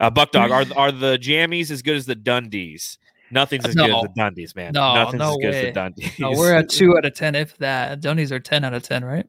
Uh, 0.00 0.08
Buck 0.08 0.30
Dog, 0.32 0.50
are 0.50 0.64
are 0.74 0.90
the 0.90 1.18
jammies 1.18 1.70
as 1.70 1.82
good 1.82 1.96
as 1.96 2.06
the 2.06 2.16
Dundies? 2.16 2.96
Nothing's 3.30 3.66
as 3.66 3.74
good 3.74 3.90
as 3.90 4.02
the 4.02 4.08
Dundies, 4.16 4.56
man. 4.56 4.72
No, 4.72 4.94
Nothing's 4.94 5.18
no 5.20 5.30
as 5.30 5.36
good 5.36 5.50
way. 5.52 5.68
as 5.68 5.74
the 5.74 5.80
Dundies. 5.80 6.18
No, 6.18 6.30
we're 6.32 6.54
at 6.54 6.68
two 6.68 6.96
out 6.96 7.04
of 7.04 7.14
ten, 7.14 7.34
if 7.34 7.56
that. 7.58 8.00
Dundies 8.00 8.30
are 8.32 8.40
ten 8.40 8.64
out 8.64 8.74
of 8.74 8.82
ten, 8.82 9.04
right? 9.04 9.26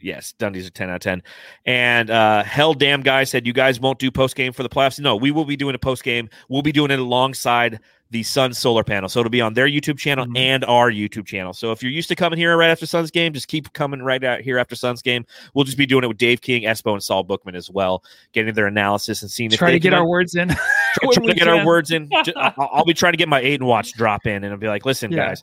yes, 0.00 0.34
Dundies 0.38 0.66
are 0.66 0.70
10 0.70 0.90
out 0.90 0.96
of 0.96 1.00
10. 1.00 1.22
And 1.66 2.10
uh 2.10 2.42
Hell 2.44 2.74
Damn 2.74 3.02
Guy 3.02 3.24
said, 3.24 3.46
You 3.46 3.52
guys 3.52 3.80
won't 3.80 3.98
do 3.98 4.10
post 4.10 4.36
game 4.36 4.52
for 4.52 4.62
the 4.62 4.68
playoffs. 4.68 5.00
No, 5.00 5.16
we 5.16 5.30
will 5.30 5.44
be 5.44 5.56
doing 5.56 5.74
a 5.74 5.78
post 5.78 6.04
game. 6.04 6.28
We'll 6.48 6.62
be 6.62 6.72
doing 6.72 6.90
it 6.90 6.98
alongside 6.98 7.80
the 8.14 8.22
Sun 8.22 8.54
solar 8.54 8.84
panel. 8.84 9.08
So 9.08 9.18
it'll 9.20 9.28
be 9.28 9.40
on 9.40 9.54
their 9.54 9.66
YouTube 9.66 9.98
channel 9.98 10.24
Mhm. 10.24 10.38
and 10.38 10.64
our 10.66 10.88
YouTube 10.90 11.26
channel. 11.26 11.52
So 11.52 11.72
if 11.72 11.82
you're 11.82 11.90
used 11.90 12.08
to 12.08 12.14
coming 12.14 12.38
here 12.38 12.56
right 12.56 12.70
after 12.70 12.86
Suns 12.86 13.10
game, 13.10 13.32
just 13.32 13.48
keep 13.48 13.72
coming 13.72 14.00
right 14.00 14.22
out 14.22 14.40
here 14.40 14.56
after 14.56 14.76
Suns 14.76 15.02
game. 15.02 15.26
We'll 15.52 15.64
just 15.64 15.76
be 15.76 15.84
doing 15.84 16.04
it 16.04 16.06
with 16.06 16.16
Dave 16.16 16.40
King, 16.40 16.62
Espo, 16.62 16.92
and 16.92 17.02
Saul 17.02 17.24
Bookman 17.24 17.56
as 17.56 17.68
well, 17.70 18.04
getting 18.32 18.54
their 18.54 18.68
analysis 18.68 19.22
and 19.22 19.30
seeing 19.30 19.50
if 19.50 19.58
Try 19.58 19.70
they 19.70 19.74
to 19.74 19.80
get 19.80 19.90
can- 19.90 19.98
our 19.98 20.06
words 20.06 20.36
in. 20.36 20.48
try, 20.94 21.12
try 21.12 21.26
to 21.26 21.34
get 21.34 21.48
our 21.48 21.66
words 21.66 21.90
in. 21.90 22.08
I'll, 22.36 22.54
I'll 22.72 22.84
be 22.84 22.94
trying 22.94 23.12
to 23.14 23.18
get 23.18 23.28
my 23.28 23.40
eight 23.40 23.60
and 23.60 23.66
watch 23.66 23.92
drop 23.94 24.24
in, 24.26 24.44
and 24.44 24.46
I'll 24.52 24.58
be 24.58 24.68
like, 24.68 24.86
listen, 24.86 25.10
Yeah. 25.10 25.26
guys, 25.28 25.42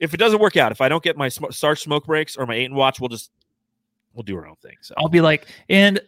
if 0.00 0.14
it 0.14 0.16
doesn't 0.16 0.40
work 0.40 0.56
out, 0.56 0.72
if 0.72 0.80
I 0.80 0.88
don't 0.88 1.02
get 1.02 1.16
my 1.16 1.28
sm- 1.28 1.50
Sarge 1.50 1.80
smoke 1.80 2.06
breaks 2.06 2.34
or 2.36 2.46
my 2.46 2.54
eight 2.54 2.64
and 2.64 2.74
watch, 2.74 2.98
we'll 2.98 3.08
just 3.10 3.30
we'll 4.14 4.22
do 4.22 4.36
our 4.36 4.46
own 4.46 4.56
thing. 4.62 4.76
So, 4.80 4.94
I'll 4.96 5.08
be 5.08 5.20
like, 5.20 5.46
and 5.68 6.00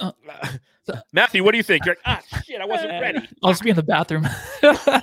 Matthew, 1.12 1.44
what 1.44 1.52
do 1.52 1.56
you 1.58 1.62
think? 1.62 1.84
You're 1.84 1.96
like, 2.04 2.22
ah, 2.32 2.40
shit, 2.44 2.60
I 2.60 2.64
wasn't 2.66 2.92
ready. 3.00 3.28
I'll 3.42 3.50
just 3.50 3.62
be 3.62 3.70
in 3.70 3.76
the 3.76 3.82
bathroom. 3.82 4.26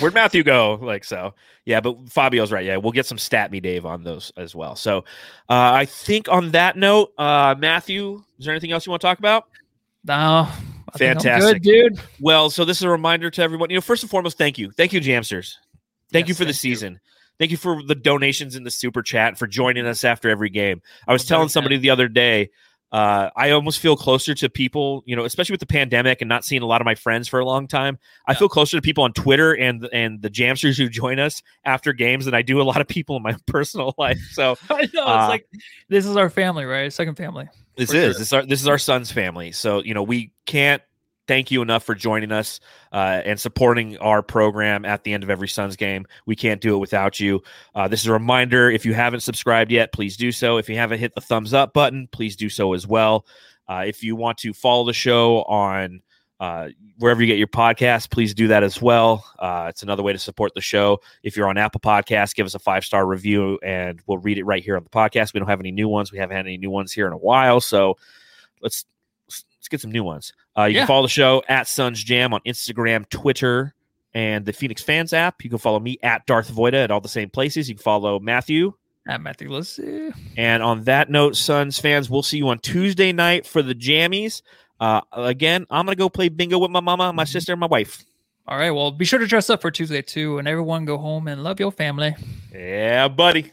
Where'd 0.00 0.14
Matthew 0.14 0.42
go? 0.42 0.78
Like 0.80 1.02
so, 1.02 1.34
yeah. 1.64 1.80
But 1.80 2.08
Fabio's 2.08 2.52
right. 2.52 2.64
Yeah, 2.64 2.76
we'll 2.76 2.92
get 2.92 3.06
some 3.06 3.18
stat 3.18 3.50
me 3.50 3.58
Dave 3.60 3.86
on 3.86 4.04
those 4.04 4.30
as 4.36 4.54
well. 4.54 4.76
So, 4.76 4.98
uh, 5.48 5.72
I 5.74 5.86
think 5.86 6.28
on 6.28 6.50
that 6.52 6.76
note, 6.76 7.12
uh, 7.18 7.54
Matthew, 7.58 8.22
is 8.38 8.44
there 8.44 8.52
anything 8.52 8.72
else 8.72 8.86
you 8.86 8.90
want 8.90 9.00
to 9.00 9.06
talk 9.06 9.18
about? 9.18 9.46
no, 10.04 10.48
I 10.94 10.98
Fantastic. 10.98 11.62
good, 11.62 11.94
dude. 11.94 12.00
Well, 12.20 12.50
so 12.50 12.64
this 12.64 12.78
is 12.78 12.82
a 12.82 12.90
reminder 12.90 13.30
to 13.30 13.42
everyone. 13.42 13.70
You 13.70 13.76
know, 13.76 13.80
first 13.80 14.02
and 14.02 14.10
foremost, 14.10 14.36
thank 14.36 14.58
you, 14.58 14.70
thank 14.72 14.92
you, 14.92 15.00
Jamsters. 15.00 15.54
Thank 16.12 16.28
you 16.28 16.32
Yes, 16.32 16.38
for 16.38 16.44
the 16.44 16.52
thank 16.52 16.64
you. 16.64 16.70
season. 16.70 17.00
Thank 17.38 17.50
you 17.50 17.56
for 17.56 17.82
the 17.82 17.94
donations 17.94 18.54
in 18.56 18.62
the 18.62 18.70
super 18.70 19.02
chat 19.02 19.38
for 19.38 19.46
joining 19.46 19.86
us 19.86 20.04
after 20.04 20.28
every 20.28 20.50
game. 20.50 20.82
I 21.08 21.12
was 21.12 21.24
telling 21.24 21.48
somebody 21.48 21.78
the 21.78 21.90
other 21.90 22.08
day. 22.08 22.50
Uh, 22.92 23.30
I 23.34 23.50
almost 23.52 23.80
feel 23.80 23.96
closer 23.96 24.34
to 24.34 24.50
people, 24.50 25.02
you 25.06 25.16
know, 25.16 25.24
especially 25.24 25.54
with 25.54 25.60
the 25.60 25.66
pandemic 25.66 26.20
and 26.20 26.28
not 26.28 26.44
seeing 26.44 26.60
a 26.60 26.66
lot 26.66 26.80
of 26.82 26.84
my 26.84 26.94
friends 26.94 27.26
for 27.26 27.40
a 27.40 27.44
long 27.44 27.66
time. 27.66 27.98
I 28.26 28.34
feel 28.34 28.50
closer 28.50 28.76
to 28.76 28.82
people 28.82 29.02
on 29.02 29.12
Twitter 29.14 29.54
and 29.54 29.88
and 29.94 30.20
the 30.20 30.28
Jamsters 30.28 30.76
who 30.76 30.88
join 30.90 31.18
us 31.18 31.42
after 31.64 31.94
games 31.94 32.26
than 32.26 32.34
I 32.34 32.42
do 32.42 32.60
a 32.60 32.64
lot 32.64 32.80
of 32.82 32.86
people 32.88 33.16
in 33.16 33.22
my 33.22 33.34
personal 33.46 33.94
life. 33.96 34.20
So 34.32 34.56
I 34.70 34.88
know 34.92 35.06
Uh, 35.06 35.20
it's 35.22 35.28
like 35.30 35.46
this 35.88 36.04
is 36.06 36.16
our 36.16 36.28
family, 36.28 36.66
right? 36.66 36.92
Second 36.92 37.16
family. 37.16 37.48
this 37.76 37.88
is 37.88 37.94
sure. 37.94 38.08
this 38.08 38.20
is 38.20 38.32
our 38.34 38.44
this 38.44 38.60
is 38.60 38.68
our 38.68 38.78
son's 38.78 39.10
family. 39.10 39.52
So 39.52 39.82
you 39.82 39.94
know 39.94 40.02
we 40.02 40.32
can't 40.44 40.82
thank 41.26 41.50
you 41.50 41.62
enough 41.62 41.84
for 41.84 41.94
joining 41.94 42.32
us 42.32 42.60
uh, 42.92 43.22
and 43.24 43.38
supporting 43.38 43.96
our 43.98 44.22
program 44.22 44.84
at 44.84 45.04
the 45.04 45.12
end 45.12 45.22
of 45.22 45.30
every 45.30 45.48
Suns 45.48 45.76
game. 45.76 46.06
We 46.26 46.36
can't 46.36 46.60
do 46.60 46.74
it 46.74 46.78
without 46.78 47.20
you. 47.20 47.42
Uh, 47.74 47.88
this 47.88 48.00
is 48.00 48.06
a 48.06 48.12
reminder: 48.12 48.70
if 48.70 48.84
you 48.84 48.94
haven't 48.94 49.20
subscribed 49.20 49.70
yet, 49.70 49.92
please 49.92 50.16
do 50.16 50.32
so. 50.32 50.56
If 50.56 50.68
you 50.68 50.76
haven't 50.76 50.98
hit 50.98 51.14
the 51.14 51.20
thumbs 51.20 51.54
up 51.54 51.72
button, 51.72 52.08
please 52.12 52.36
do 52.36 52.48
so 52.48 52.72
as 52.72 52.86
well. 52.86 53.26
Uh, 53.68 53.84
if 53.86 54.02
you 54.02 54.16
want 54.16 54.38
to 54.38 54.52
follow 54.52 54.84
the 54.84 54.92
show 54.92 55.42
on 55.44 56.02
uh, 56.42 56.68
wherever 56.98 57.20
you 57.20 57.26
get 57.28 57.38
your 57.38 57.46
podcast, 57.46 58.10
please 58.10 58.34
do 58.34 58.48
that 58.48 58.64
as 58.64 58.82
well. 58.82 59.24
Uh, 59.38 59.66
it's 59.68 59.84
another 59.84 60.02
way 60.02 60.12
to 60.12 60.18
support 60.18 60.52
the 60.54 60.60
show. 60.60 61.00
If 61.22 61.36
you're 61.36 61.48
on 61.48 61.56
Apple 61.56 61.80
Podcasts, 61.80 62.34
give 62.34 62.46
us 62.46 62.56
a 62.56 62.58
five 62.58 62.84
star 62.84 63.06
review 63.06 63.60
and 63.62 64.00
we'll 64.06 64.18
read 64.18 64.38
it 64.38 64.44
right 64.44 64.62
here 64.62 64.76
on 64.76 64.82
the 64.82 64.90
podcast. 64.90 65.32
We 65.32 65.38
don't 65.38 65.48
have 65.48 65.60
any 65.60 65.70
new 65.70 65.88
ones. 65.88 66.10
We 66.10 66.18
haven't 66.18 66.36
had 66.36 66.46
any 66.46 66.58
new 66.58 66.70
ones 66.70 66.92
here 66.92 67.06
in 67.06 67.12
a 67.12 67.18
while. 67.18 67.60
So 67.60 67.96
let's 68.60 68.86
let's 69.62 69.68
get 69.68 69.80
some 69.80 69.92
new 69.92 70.02
ones. 70.02 70.32
Uh, 70.58 70.64
you 70.64 70.74
Yeah. 70.74 70.80
can 70.80 70.86
follow 70.88 71.02
the 71.02 71.08
show 71.08 71.40
at 71.48 71.68
Suns 71.68 72.02
Jam 72.02 72.34
on 72.34 72.40
Instagram, 72.44 73.08
Twitter, 73.08 73.74
and 74.12 74.44
the 74.44 74.52
Phoenix 74.52 74.82
Fans 74.82 75.12
app. 75.12 75.44
You 75.44 75.50
can 75.50 75.60
follow 75.60 75.78
me 75.78 75.98
at 76.02 76.26
Darth 76.26 76.50
Voida 76.50 76.82
at 76.82 76.90
all 76.90 77.00
the 77.00 77.08
same 77.08 77.30
places. 77.30 77.68
You 77.68 77.76
can 77.76 77.82
follow 77.84 78.18
Matthew. 78.18 78.72
At 79.08 79.20
Matthew, 79.20 79.50
let's. 79.52 79.78
And 80.36 80.62
on 80.64 80.82
that 80.84 81.10
note, 81.10 81.36
Suns 81.36 81.78
fans, 81.78 82.10
we'll 82.10 82.22
see 82.24 82.38
you 82.38 82.48
on 82.48 82.58
Tuesday 82.58 83.12
night 83.12 83.46
for 83.46 83.62
the 83.62 83.74
Jammies. 83.74 84.42
Uh, 84.80 85.00
again, 85.12 85.64
I'm 85.70 85.86
gonna 85.86 85.94
go 85.94 86.08
play 86.08 86.28
bingo 86.28 86.58
with 86.58 86.72
my 86.72 86.80
mama, 86.80 87.12
my 87.12 87.22
sister, 87.24 87.52
and 87.52 87.60
my 87.60 87.66
wife. 87.68 88.04
All 88.48 88.58
right. 88.58 88.72
Well, 88.72 88.90
be 88.90 89.04
sure 89.04 89.20
to 89.20 89.26
dress 89.28 89.48
up 89.48 89.62
for 89.62 89.70
Tuesday 89.70 90.02
too, 90.02 90.38
and 90.38 90.48
everyone 90.48 90.84
go 90.86 90.98
home 90.98 91.28
and 91.28 91.44
love 91.44 91.60
your 91.60 91.70
family. 91.70 92.16
Yeah, 92.52 93.06
buddy. 93.06 93.52